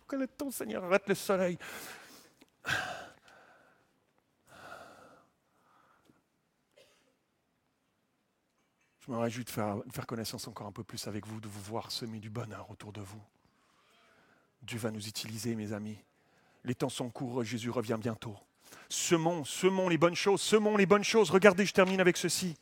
Quel 0.10 0.22
est 0.22 0.38
ton 0.38 0.52
Seigneur 0.52 0.84
Arrête 0.84 1.08
le 1.08 1.16
soleil. 1.16 1.58
Je 9.06 9.12
me 9.12 9.18
réjouis 9.18 9.44
de 9.44 9.50
faire 9.50 10.08
connaissance 10.08 10.48
encore 10.48 10.68
un 10.68 10.72
peu 10.72 10.84
plus 10.84 11.08
avec 11.08 11.26
vous, 11.26 11.42
de 11.42 11.48
vous 11.48 11.62
voir 11.62 11.92
semer 11.92 12.20
du 12.20 12.30
bonheur 12.30 12.70
autour 12.70 12.94
de 12.94 13.02
vous. 13.02 13.22
Dieu 14.62 14.78
va 14.78 14.92
nous 14.92 15.08
utiliser, 15.08 15.56
mes 15.56 15.74
amis. 15.74 15.98
Les 16.64 16.76
temps 16.76 16.90
sont 16.90 17.10
courts, 17.10 17.44
Jésus 17.44 17.72
revient 17.72 17.98
bientôt. 18.00 18.38
Semons, 18.90 19.44
semons 19.44 19.90
les 19.90 19.98
bonnes 19.98 20.16
choses, 20.16 20.42
semons 20.42 20.78
les 20.78 20.86
bonnes 20.86 21.04
choses. 21.04 21.32
Regardez, 21.32 21.66
je 21.66 21.74
termine 21.74 22.00
avec 22.00 22.16
ceci 22.18 22.56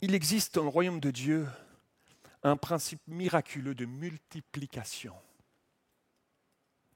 il 0.00 0.14
existe 0.14 0.54
dans 0.54 0.62
le 0.62 0.68
royaume 0.68 1.00
de 1.00 1.10
Dieu 1.10 1.46
un 2.42 2.56
principe 2.56 3.00
miraculeux 3.06 3.74
de 3.74 3.86
multiplication. 3.86 5.14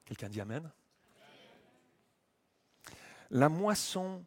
Quelqu'un 0.05 0.29
dit 0.29 0.41
Amen? 0.41 0.69
La 3.29 3.49
moisson 3.49 4.25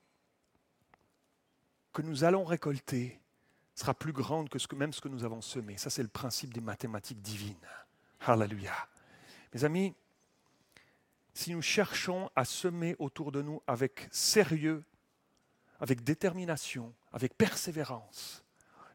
que 1.92 2.02
nous 2.02 2.24
allons 2.24 2.44
récolter 2.44 3.20
sera 3.74 3.94
plus 3.94 4.12
grande 4.12 4.48
que, 4.48 4.58
ce 4.58 4.72
même 4.74 4.92
ce 4.92 5.00
que 5.00 5.08
nous 5.08 5.24
avons 5.24 5.40
semé. 5.40 5.76
Ça, 5.76 5.90
c'est 5.90 6.02
le 6.02 6.08
principe 6.08 6.54
des 6.54 6.60
mathématiques 6.60 7.20
divines. 7.20 7.56
Alléluia. 8.20 8.74
Mes 9.52 9.64
amis, 9.64 9.94
si 11.34 11.52
nous 11.52 11.62
cherchons 11.62 12.30
à 12.36 12.44
semer 12.44 12.96
autour 12.98 13.32
de 13.32 13.42
nous 13.42 13.60
avec 13.66 14.08
sérieux, 14.10 14.84
avec 15.80 16.02
détermination, 16.02 16.94
avec 17.12 17.36
persévérance, 17.36 18.43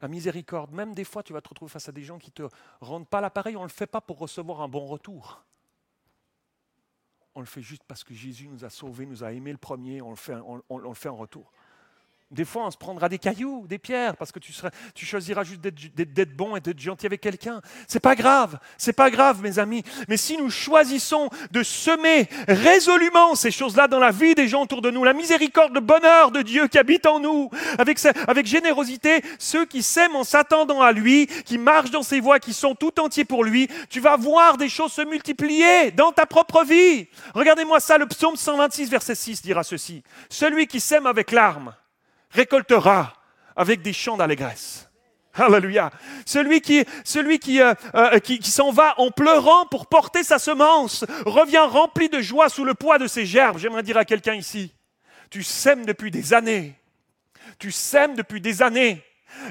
la 0.01 0.07
miséricorde. 0.07 0.71
Même 0.71 0.93
des 0.93 1.03
fois, 1.03 1.23
tu 1.23 1.33
vas 1.33 1.41
te 1.41 1.49
retrouver 1.49 1.69
face 1.69 1.89
à 1.89 1.91
des 1.91 2.03
gens 2.03 2.17
qui 2.17 2.29
ne 2.29 2.47
te 2.47 2.55
rendent 2.81 3.07
pas 3.07 3.21
l'appareil. 3.21 3.55
On 3.55 3.61
ne 3.61 3.67
le 3.67 3.71
fait 3.71 3.87
pas 3.87 4.01
pour 4.01 4.19
recevoir 4.19 4.61
un 4.61 4.67
bon 4.67 4.85
retour. 4.85 5.43
On 7.35 7.39
le 7.41 7.45
fait 7.45 7.61
juste 7.61 7.83
parce 7.87 8.03
que 8.03 8.13
Jésus 8.13 8.47
nous 8.47 8.65
a 8.65 8.69
sauvés, 8.69 9.05
nous 9.05 9.23
a 9.23 9.31
aimés 9.31 9.51
le 9.51 9.57
premier, 9.57 10.01
on 10.01 10.09
le 10.09 10.15
fait, 10.15 10.35
on 10.69 10.77
le 10.77 10.93
fait 10.93 11.09
en 11.09 11.15
retour. 11.15 11.51
Des 12.31 12.45
fois, 12.45 12.67
on 12.67 12.69
se 12.71 12.77
prendra 12.77 13.09
des 13.09 13.17
cailloux, 13.17 13.65
des 13.67 13.79
pierres, 13.79 14.15
parce 14.15 14.31
que 14.31 14.37
tu, 14.37 14.53
seras, 14.53 14.69
tu 14.93 15.03
choisiras 15.03 15.43
juste 15.43 15.61
d'être 15.61 16.35
bon 16.35 16.55
et 16.55 16.59
d'être 16.59 16.79
gentil 16.79 17.07
avec 17.07 17.21
quelqu'un. 17.21 17.59
C'est 17.87 17.99
pas 17.99 18.13
grave, 18.13 18.59
c'est 18.77 18.93
pas 18.93 19.09
grave, 19.09 19.41
mes 19.41 19.57
amis. 19.57 19.81
Mais 20.07 20.15
si 20.15 20.37
nous 20.37 20.51
choisissons 20.51 21.31
de 21.49 21.63
semer 21.63 22.29
résolument 22.47 23.33
ces 23.33 23.49
choses-là 23.49 23.87
dans 23.87 23.97
la 23.97 24.11
vie 24.11 24.35
des 24.35 24.47
gens 24.47 24.61
autour 24.61 24.83
de 24.83 24.91
nous, 24.91 25.03
la 25.03 25.13
miséricorde, 25.13 25.73
le 25.73 25.79
bonheur 25.79 26.29
de 26.29 26.43
Dieu 26.43 26.67
qui 26.67 26.77
habite 26.77 27.07
en 27.07 27.19
nous, 27.19 27.49
avec, 27.79 27.97
avec 28.27 28.45
générosité, 28.45 29.23
ceux 29.39 29.65
qui 29.65 29.81
s'aiment 29.81 30.15
en 30.15 30.23
s'attendant 30.23 30.83
à 30.83 30.91
lui, 30.91 31.25
qui 31.45 31.57
marchent 31.57 31.89
dans 31.89 32.03
ses 32.03 32.19
voies, 32.19 32.39
qui 32.39 32.53
sont 32.53 32.75
tout 32.75 32.99
entiers 32.99 33.25
pour 33.25 33.43
lui, 33.43 33.67
tu 33.89 34.01
vas 34.01 34.17
voir 34.17 34.57
des 34.57 34.69
choses 34.69 34.93
se 34.93 35.01
multiplier 35.01 35.89
dans 35.89 36.11
ta 36.11 36.27
propre 36.27 36.63
vie. 36.63 37.07
Regardez-moi 37.33 37.79
ça, 37.79 37.97
le 37.97 38.05
psaume 38.05 38.35
126, 38.35 38.87
verset 38.87 39.15
6 39.15 39.41
dira 39.41 39.63
ceci. 39.63 40.03
Celui 40.29 40.67
qui 40.67 40.79
sème 40.79 41.07
avec 41.07 41.31
larmes 41.31 41.73
récoltera 42.31 43.13
avec 43.55 43.81
des 43.81 43.93
chants 43.93 44.17
d'allégresse. 44.17 44.89
Alléluia. 45.33 45.91
Celui 46.25 46.61
qui, 46.61 46.85
celui 47.03 47.39
qui, 47.39 47.61
euh, 47.61 47.73
euh, 47.95 48.19
qui, 48.19 48.39
qui 48.39 48.51
s'en 48.51 48.71
va 48.71 48.99
en 48.99 49.11
pleurant 49.11 49.65
pour 49.67 49.87
porter 49.87 50.23
sa 50.23 50.39
semence 50.39 51.05
revient 51.25 51.65
rempli 51.69 52.09
de 52.09 52.21
joie 52.21 52.49
sous 52.49 52.65
le 52.65 52.73
poids 52.73 52.97
de 52.97 53.07
ses 53.07 53.25
gerbes. 53.25 53.57
J'aimerais 53.57 53.83
dire 53.83 53.97
à 53.97 54.05
quelqu'un 54.05 54.33
ici, 54.33 54.73
tu 55.29 55.43
sèmes 55.43 55.85
depuis 55.85 56.11
des 56.11 56.33
années. 56.33 56.75
Tu 57.57 57.71
sèmes 57.71 58.15
depuis 58.15 58.41
des 58.41 58.61
années. 58.61 59.03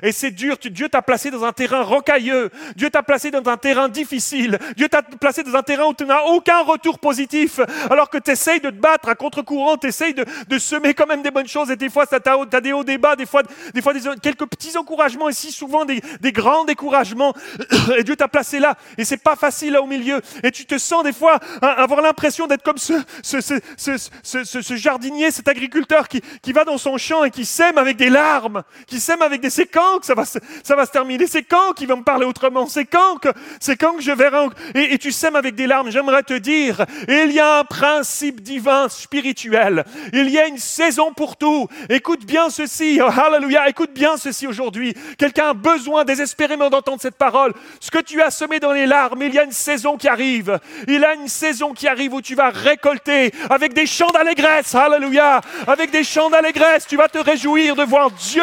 Et 0.03 0.13
c'est 0.13 0.31
dur. 0.31 0.57
Dieu 0.63 0.89
t'a 0.89 1.03
placé 1.03 1.31
dans 1.31 1.45
un 1.45 1.53
terrain 1.53 1.83
rocailleux. 1.83 2.51
Dieu 2.77 2.91
t'a 2.91 3.03
placé 3.03 3.31
dans 3.31 3.49
un 3.51 3.57
terrain 3.57 3.89
difficile. 3.89 4.59
Dieu 4.77 4.89
t'a 4.89 5.03
placé 5.03 5.43
dans 5.43 5.55
un 5.55 5.63
terrain 5.63 5.87
où 5.87 5.95
tu 5.95 6.05
n'as 6.05 6.23
aucun 6.23 6.61
retour 6.63 6.99
positif. 6.99 7.61
Alors 7.91 8.11
que 8.11 8.19
tu 8.19 8.31
essayes 8.31 8.61
de 8.61 8.71
te 8.71 8.75
battre 8.75 9.09
à 9.09 9.15
contre-courant, 9.15 9.77
tu 9.77 9.89
essayes 9.89 10.15
de, 10.15 10.59
semer 10.59 10.95
quand 10.95 11.07
même 11.07 11.23
des 11.23 11.31
bonnes 11.31 11.49
choses. 11.49 11.71
Et 11.71 11.77
des 11.77 11.89
fois, 11.89 12.07
tu 12.07 12.15
as, 12.15 12.61
des 12.61 12.73
hauts 12.73 12.85
débats, 12.85 13.17
des 13.17 13.27
fois, 13.27 13.43
des 13.73 13.83
fois 13.83 13.93
quelques 14.21 14.47
petits 14.47 14.77
encouragements, 14.77 15.29
et 15.29 15.33
si 15.33 15.53
souvent 15.53 15.85
des, 15.85 16.01
grands 16.33 16.65
découragements. 16.65 17.35
Et 17.97 18.05
Dieu 18.05 18.17
t'a 18.17 18.29
placé 18.29 18.59
là. 18.59 18.77
Et 18.97 19.05
c'est 19.05 19.23
pas 19.23 19.37
facile 19.37 19.73
là 19.73 19.83
au 19.83 19.87
milieu. 19.87 20.21
Et 20.43 20.51
tu 20.51 20.67
te 20.67 20.79
sens 20.79 21.03
des 21.05 21.13
fois 21.13 21.39
avoir 21.63 22.03
l'impression 22.03 22.47
d'être 22.47 22.63
comme 22.63 22.79
ce, 22.79 22.95
ce, 23.23 24.77
jardinier, 24.77 25.31
cet 25.31 25.49
agriculteur 25.49 26.09
qui, 26.09 26.21
qui 26.43 26.53
va 26.53 26.65
dans 26.65 26.79
son 26.79 26.99
champ 26.99 27.25
et 27.25 27.31
qui 27.31 27.45
sème 27.45 27.79
avec 27.79 27.97
des 27.97 28.11
larmes, 28.11 28.63
qui 28.87 29.01
sème 29.01 29.23
avec 29.23 29.41
des 29.41 29.51
séquences 29.51 29.68
quand 29.69 30.01
que 30.01 30.07
ça 30.07 30.15
va, 30.15 30.25
se 30.25 30.91
terminer? 30.91 31.27
C'est 31.27 31.43
quand 31.43 31.73
qu'il 31.75 31.87
va 31.87 31.97
me 31.97 32.03
parler 32.03 32.27
autrement? 32.27 32.67
C'est 32.67 32.85
quand 32.85 33.17
que, 33.17 33.29
c'est 33.61 33.77
quand 33.77 33.95
que 33.95 34.03
je 34.03 34.13
verrai 34.13 34.39
et, 34.75 34.95
et 34.95 34.99
tu 34.99 35.13
sèmes 35.13 35.37
avec 35.37 35.55
des 35.55 35.67
larmes. 35.67 35.91
J'aimerais 35.91 36.23
te 36.23 36.35
dire, 36.35 36.85
il 37.09 37.33
y 37.33 37.41
a 37.41 37.61
un 37.61 37.65
principe 37.65 38.41
divin, 38.41 38.89
spirituel. 38.89 39.85
Il 40.13 40.29
y 40.29 40.39
a 40.39 40.47
une 40.47 40.59
saison 40.59 41.13
pour 41.13 41.37
tout. 41.37 41.69
Écoute 41.89 42.25
bien 42.25 42.51
ceci. 42.51 43.01
Oh, 43.03 43.09
alléluia. 43.09 43.69
Écoute 43.69 43.93
bien 43.93 44.17
ceci 44.17 44.47
aujourd'hui. 44.47 44.95
Quelqu'un 45.19 45.51
a 45.51 45.55
besoin 45.55 46.05
désespérément 46.05 46.71
d'entendre 46.71 47.01
cette 47.01 47.17
parole. 47.17 47.55
Ce 47.81 47.91
que 47.91 47.99
tu 47.99 48.21
as 48.23 48.31
semé 48.31 48.61
dans 48.61 48.73
les 48.73 48.87
larmes, 48.87 49.23
il 49.23 49.35
y 49.35 49.39
a 49.39 49.45
une 49.45 49.53
saison 49.53 49.97
qui 49.97 50.09
arrive. 50.09 50.59
Il 50.87 51.01
y 51.01 51.05
a 51.05 51.15
une 51.15 51.29
saison 51.29 51.73
qui 51.73 51.89
arrive 51.89 52.15
où 52.15 52.23
tu 52.23 52.35
vas 52.35 52.51
récolter 52.51 53.33
avec 53.51 53.73
des 53.73 53.87
chants 53.87 54.11
d'allégresse. 54.11 54.75
Alléluia. 54.75 55.41
Avec 55.67 55.91
des 55.91 56.05
chants 56.05 56.31
d'allégresse, 56.31 56.87
tu 56.87 56.97
vas 56.97 57.09
te 57.09 57.19
réjouir 57.19 57.77
de 57.77 57.83
voir 57.83 58.11
Dieu 58.11 58.43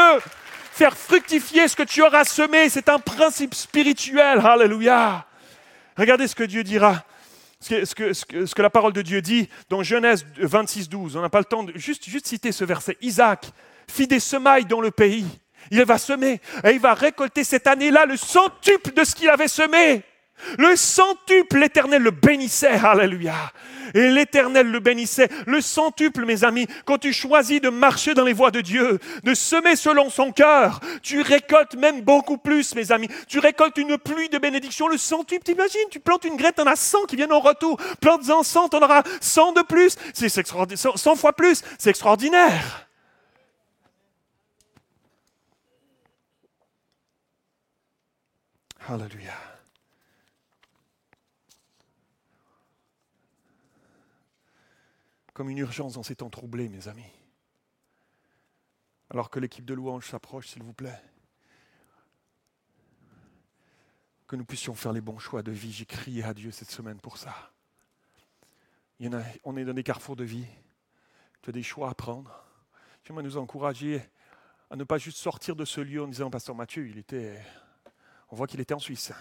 faire 0.75 0.97
fructifier 0.97 1.69
ce 1.69 1.75
que 1.75 1.83
tu 1.83 2.01
auras 2.01 2.25
semé. 2.25 2.67
C'est 2.69 2.89
un 2.89 2.99
principe 2.99 3.55
spirituel. 3.55 4.39
Alléluia. 4.39 5.25
Regardez 5.97 6.27
ce 6.27 6.35
que 6.35 6.43
Dieu 6.43 6.63
dira. 6.63 7.05
Ce 7.61 7.95
que, 7.95 8.61
la 8.61 8.69
parole 8.69 8.91
de 8.91 9.01
Dieu 9.01 9.21
dit 9.21 9.47
dans 9.69 9.81
Genèse 9.83 10.25
26, 10.37 10.89
12. 10.89 11.15
On 11.15 11.21
n'a 11.21 11.29
pas 11.29 11.39
le 11.39 11.45
temps 11.45 11.63
de 11.63 11.71
juste, 11.77 12.03
juste 12.05 12.27
citer 12.27 12.51
ce 12.51 12.65
verset. 12.65 12.97
Isaac 13.01 13.45
fit 13.89 14.05
des 14.05 14.19
semailles 14.19 14.65
dans 14.65 14.81
le 14.81 14.91
pays. 14.91 15.25
Il 15.71 15.83
va 15.85 15.97
semer 15.97 16.41
et 16.63 16.71
il 16.71 16.79
va 16.79 16.93
récolter 16.93 17.43
cette 17.43 17.67
année-là 17.67 18.05
le 18.05 18.17
centuple 18.17 18.91
de 18.93 19.03
ce 19.05 19.15
qu'il 19.15 19.29
avait 19.29 19.47
semé. 19.47 20.03
Le 20.57 20.75
centuple, 20.75 21.59
l'Éternel 21.59 22.01
le 22.01 22.11
bénissait. 22.11 22.79
Alléluia. 22.83 23.33
Et 23.93 24.09
l'Éternel 24.09 24.69
le 24.69 24.79
bénissait. 24.79 25.29
Le 25.47 25.61
centuple, 25.61 26.25
mes 26.25 26.43
amis, 26.43 26.67
quand 26.85 26.97
tu 26.97 27.13
choisis 27.13 27.61
de 27.61 27.69
marcher 27.69 28.13
dans 28.13 28.25
les 28.25 28.33
voies 28.33 28.51
de 28.51 28.61
Dieu, 28.61 28.99
de 29.23 29.33
semer 29.33 29.75
selon 29.75 30.09
son 30.09 30.31
cœur, 30.31 30.79
tu 31.01 31.21
récoltes 31.21 31.75
même 31.75 32.01
beaucoup 32.01 32.37
plus, 32.37 32.75
mes 32.75 32.91
amis. 32.91 33.07
Tu 33.27 33.39
récoltes 33.39 33.77
une 33.77 33.97
pluie 33.97 34.29
de 34.29 34.37
bénédictions. 34.37 34.87
Le 34.87 34.97
centuple, 34.97 35.43
t'imagines, 35.43 35.89
tu 35.89 35.99
plantes 35.99 36.25
une 36.25 36.35
graine, 36.35 36.53
t'en 36.53 36.67
as 36.67 36.75
100 36.75 37.05
qui 37.05 37.15
viennent 37.15 37.33
en 37.33 37.39
retour. 37.39 37.79
Plantes-en 38.01 38.43
100, 38.43 38.69
t'en 38.69 38.81
auras 38.81 39.03
100 39.21 39.53
de 39.53 39.61
plus. 39.61 39.95
C'est 40.13 40.37
extraordinaire. 40.37 40.97
100 40.97 41.15
fois 41.15 41.33
plus. 41.33 41.61
C'est 41.77 41.89
extraordinaire. 41.89 42.87
Alléluia. 48.87 49.44
Comme 55.35 55.49
une 55.49 55.57
urgence 55.57 55.93
dans 55.93 56.03
ces 56.03 56.15
temps 56.15 56.29
troublés, 56.29 56.69
mes 56.69 56.87
amis. 56.87 57.11
Alors 59.09 59.29
que 59.29 59.37
l'équipe 59.37 59.65
de 59.65 59.73
louange 59.73 60.07
s'approche, 60.07 60.47
s'il 60.47 60.63
vous 60.63 60.73
plaît, 60.73 60.99
que 64.27 64.37
nous 64.37 64.45
puissions 64.45 64.73
faire 64.73 64.93
les 64.93 65.01
bons 65.01 65.19
choix 65.19 65.43
de 65.43 65.51
vie. 65.51 65.73
J'ai 65.73 65.85
crié 65.85 66.23
à 66.23 66.33
Dieu 66.33 66.51
cette 66.51 66.71
semaine 66.71 67.01
pour 67.01 67.17
ça. 67.17 67.51
On 69.43 69.57
est 69.57 69.65
dans 69.65 69.73
des 69.73 69.83
carrefours 69.83 70.15
de 70.15 70.23
vie. 70.23 70.47
Tu 71.41 71.49
as 71.49 71.53
des 71.53 71.63
choix 71.63 71.89
à 71.89 71.93
prendre. 71.93 72.43
J'aimerais 73.03 73.23
nous 73.23 73.35
encourager 73.35 74.01
à 74.69 74.77
ne 74.77 74.85
pas 74.85 74.97
juste 74.97 75.17
sortir 75.17 75.57
de 75.57 75.65
ce 75.65 75.81
lieu 75.81 76.01
en 76.01 76.07
disant, 76.07 76.29
Pasteur 76.29 76.55
Mathieu, 76.55 76.87
il 76.87 76.97
était, 76.97 77.39
on 78.29 78.37
voit 78.37 78.47
qu'il 78.47 78.61
était 78.61 78.73
en 78.73 78.79
Suisse. 78.79 79.11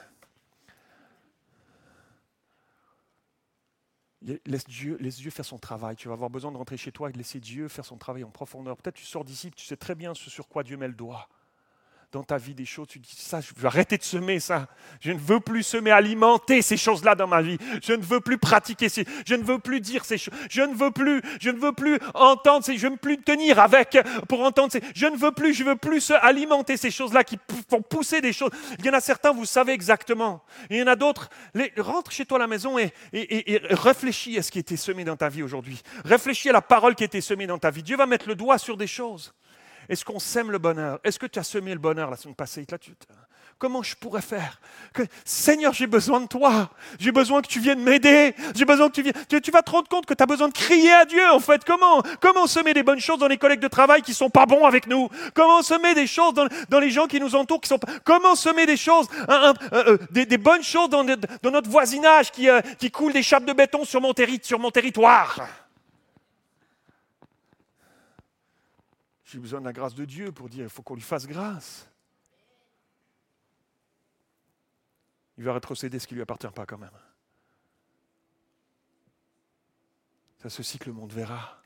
Laisse 4.47 4.65
Dieu, 4.65 4.97
laisse 5.01 5.17
Dieu 5.17 5.31
faire 5.31 5.45
son 5.45 5.59
travail. 5.59 5.97
Tu 5.97 6.09
vas 6.09 6.15
avoir 6.15 6.31
besoin 6.31 6.51
de 6.51 6.57
rentrer 6.57 6.77
chez 6.77 6.93
toi 6.93 7.11
et 7.11 7.13
de 7.13 7.19
laisser 7.19 7.41
Dieu 7.41 7.69
faire 7.69 7.85
son 7.85 7.99
travail 7.99 8.25
en 8.25 8.31
profondeur. 8.31 8.77
Peut-être 8.77 8.97
tu 8.97 9.05
sors 9.05 9.25
d'ici, 9.25 9.51
tu 9.51 9.67
sais 9.67 9.77
très 9.77 9.95
bien 9.95 10.15
ce 10.15 10.31
sur 10.31 10.49
quoi 10.49 10.63
Dieu 10.63 10.77
met 10.77 10.89
le 10.89 10.95
doigt 10.95 11.29
dans 12.15 12.23
ta 12.23 12.39
vie 12.39 12.55
des 12.55 12.65
choses, 12.65 12.87
tu 12.87 13.01
dis 13.01 13.13
ça, 13.19 13.41
je 13.41 13.49
veux 13.57 13.67
arrêter 13.67 13.99
de 13.99 14.05
semer 14.05 14.39
ça. 14.39 14.69
Je 15.01 15.11
ne 15.11 15.19
veux 15.19 15.41
plus 15.41 15.65
semer, 15.65 15.91
alimenter 15.91 16.63
ces 16.63 16.77
choses-là 16.77 17.17
dans 17.17 17.27
ma 17.27 17.43
vie. 17.43 17.59
Je 17.83 17.93
ne 17.93 18.03
veux 18.03 18.21
plus 18.21 18.39
pratiquer 18.39 18.89
ces, 18.89 19.05
je 19.27 19.35
ne 19.35 19.43
veux 19.43 19.59
plus 19.59 19.81
dire 19.81 20.05
ces 20.05 20.17
choses. 20.17 20.33
Je 20.49 20.63
ne 20.63 20.75
veux 20.75 20.93
plus, 20.93 21.21
je 21.41 21.51
ne 21.51 21.59
veux 21.59 21.73
plus 21.73 21.99
entendre 22.15 22.65
ces, 22.65 22.79
je 22.79 22.87
ne 22.87 22.93
veux 22.93 22.99
plus 22.99 23.19
tenir 23.19 23.59
avec 23.59 23.99
pour 24.29 24.43
entendre 24.43 24.71
ces, 24.71 24.81
je 24.95 25.07
ne 25.07 25.17
veux 25.17 25.33
plus, 25.33 25.55
je 25.55 25.65
veux 25.65 25.75
plus 25.75 26.13
alimenter 26.23 26.77
ces 26.77 26.93
choses-là 26.93 27.25
qui 27.25 27.37
font 27.69 27.83
pousser 27.83 28.21
des 28.21 28.33
choses. 28.33 28.51
Il 28.79 28.87
y 28.87 28.91
en 28.91 28.95
a 28.95 29.01
certains, 29.01 29.33
vous 29.33 29.45
savez 29.45 29.73
exactement. 29.73 30.45
il 30.71 30.77
y 30.77 30.83
en 30.85 30.87
a 30.87 30.95
d'autres, 30.95 31.29
rentre 31.79 32.13
chez 32.13 32.25
toi 32.25 32.39
à 32.39 32.43
la 32.43 32.47
maison 32.47 32.79
et, 32.79 32.93
et, 33.13 33.55
et 33.55 33.61
réfléchis 33.71 34.39
à 34.39 34.43
ce 34.43 34.53
qui 34.53 34.59
a 34.59 34.61
été 34.61 34.77
semé 34.77 35.03
dans 35.03 35.17
ta 35.17 35.29
vie 35.29 35.43
aujourd'hui. 35.43 35.83
Réfléchis 36.05 36.49
à 36.49 36.53
la 36.53 36.63
parole 36.63 36.95
qui 36.95 37.03
a 37.03 37.07
été 37.07 37.21
semée 37.21 37.49
dans 37.49 37.59
ta 37.59 37.71
vie. 37.71 37.83
Dieu 37.83 37.97
va 37.97 38.07
mettre 38.07 38.29
le 38.29 38.37
doigt 38.37 38.59
sur 38.59 38.77
des 38.77 38.87
choses. 38.87 39.35
Est-ce 39.89 40.05
qu'on 40.05 40.19
sème 40.19 40.51
le 40.51 40.59
bonheur? 40.59 40.99
Est-ce 41.05 41.19
que 41.19 41.27
tu 41.27 41.39
as 41.39 41.45
semé 41.45 41.73
le 41.73 41.79
bonheur 41.79 42.11
la 42.11 42.17
semaine 42.17 42.35
passée? 42.35 42.67
Comment 43.59 43.83
je 43.83 43.95
pourrais 43.95 44.21
faire? 44.21 44.61
Seigneur, 45.25 45.73
j'ai 45.73 45.87
besoin 45.87 46.21
de 46.21 46.27
toi. 46.27 46.71
J'ai 46.99 47.13
besoin 47.13 47.41
que 47.41 47.47
tu 47.47 47.61
viennes 47.61 47.83
m'aider. 47.83 48.35
J'ai 48.55 48.65
besoin 48.65 48.89
que 48.89 48.95
tu 48.95 49.03
viennes. 49.03 49.15
Tu, 49.29 49.51
vas 49.51 49.63
te 49.63 49.71
rendre 49.71 49.89
compte 49.89 50.07
que 50.07 50.15
tu 50.15 50.23
as 50.23 50.27
besoin 50.27 50.49
de 50.49 50.53
crier 50.53 50.91
à 50.93 51.05
Dieu, 51.05 51.23
en 51.31 51.41
fait. 51.41 51.65
Comment 51.65 52.03
Comment 52.21 52.47
semer 52.47 52.75
des 52.75 52.83
bonnes 52.83 53.01
choses 53.01 53.19
dans 53.19 53.29
les 53.29 53.39
collègues 53.39 53.61
de 53.61 53.69
travail 53.69 54.03
qui 54.03 54.13
sont 54.13 54.29
pas 54.29 54.47
bons 54.47 54.65
avec 54.65 54.87
nous? 54.87 55.09
Comment 55.35 55.63
semer 55.63 55.95
des 55.95 56.07
choses 56.07 56.35
dans, 56.69 56.81
les 56.81 56.91
gens 56.91 57.07
qui 57.07 57.21
nous 57.21 57.35
entourent 57.35 57.61
qui 57.61 57.69
sont 57.69 57.79
pas... 57.79 57.93
Comment 58.05 58.35
semer 58.35 58.67
des 58.67 58.77
choses, 58.77 59.07
euh, 59.29 59.55
euh, 59.73 59.99
des, 60.11 60.39
bonnes 60.39 60.63
choses 60.63 60.89
dans, 60.89 61.05
notre 61.05 61.71
voisinage 61.71 62.33
qui, 62.33 62.49
euh, 62.49 62.61
coule 62.93 63.13
des 63.13 63.23
chapes 63.23 63.45
de 63.45 63.53
béton 63.53 63.85
sur 63.85 64.01
mon 64.01 64.13
territoire? 64.13 65.64
J'ai 69.35 69.41
besoin 69.41 69.59
de 69.59 69.65
la 69.65 69.73
grâce 69.73 69.97
de 69.97 70.05
Dieu 70.05 70.31
pour 70.31 70.49
dire 70.49 70.63
il 70.63 70.69
faut 70.69 70.85
qu'on 70.85 70.95
lui 70.95 71.03
fasse 71.03 71.27
grâce. 71.27 71.91
Il 75.37 75.43
va 75.43 75.53
rétrocéder 75.53 75.99
ce 75.99 76.07
qui 76.07 76.15
ne 76.15 76.19
lui 76.19 76.23
appartient 76.23 76.47
pas 76.55 76.67
quand 76.67 76.79
même. 76.79 76.97
C'est 80.39 80.51
ceci 80.51 80.79
que 80.79 80.85
le 80.85 80.93
monde 80.93 81.13
verra. 81.13 81.61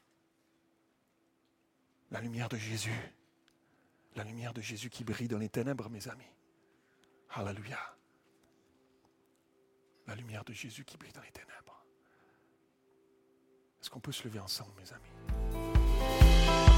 La 2.11 2.23
lumière 2.23 2.49
de 2.49 2.57
Jésus. 2.57 3.15
La 4.17 4.25
lumière 4.25 4.55
de 4.55 4.63
Jésus 4.63 4.89
qui 4.89 5.05
brille 5.05 5.29
dans 5.29 5.37
les 5.37 5.51
ténèbres, 5.51 5.91
mes 5.91 6.09
amis. 6.09 6.25
Alléluia. 7.35 7.79
La 10.07 10.15
lumière 10.15 10.45
de 10.45 10.55
Jésus 10.55 10.87
qui 10.87 10.97
brille 10.97 11.13
dans 11.13 11.21
les 11.21 11.33
ténèbres. 11.33 11.85
Est-ce 13.79 13.91
qu'on 13.91 14.01
peut 14.01 14.13
se 14.13 14.25
lever 14.25 14.41
ensemble, 14.41 14.73
mes 14.81 14.91
amis? 14.91 16.78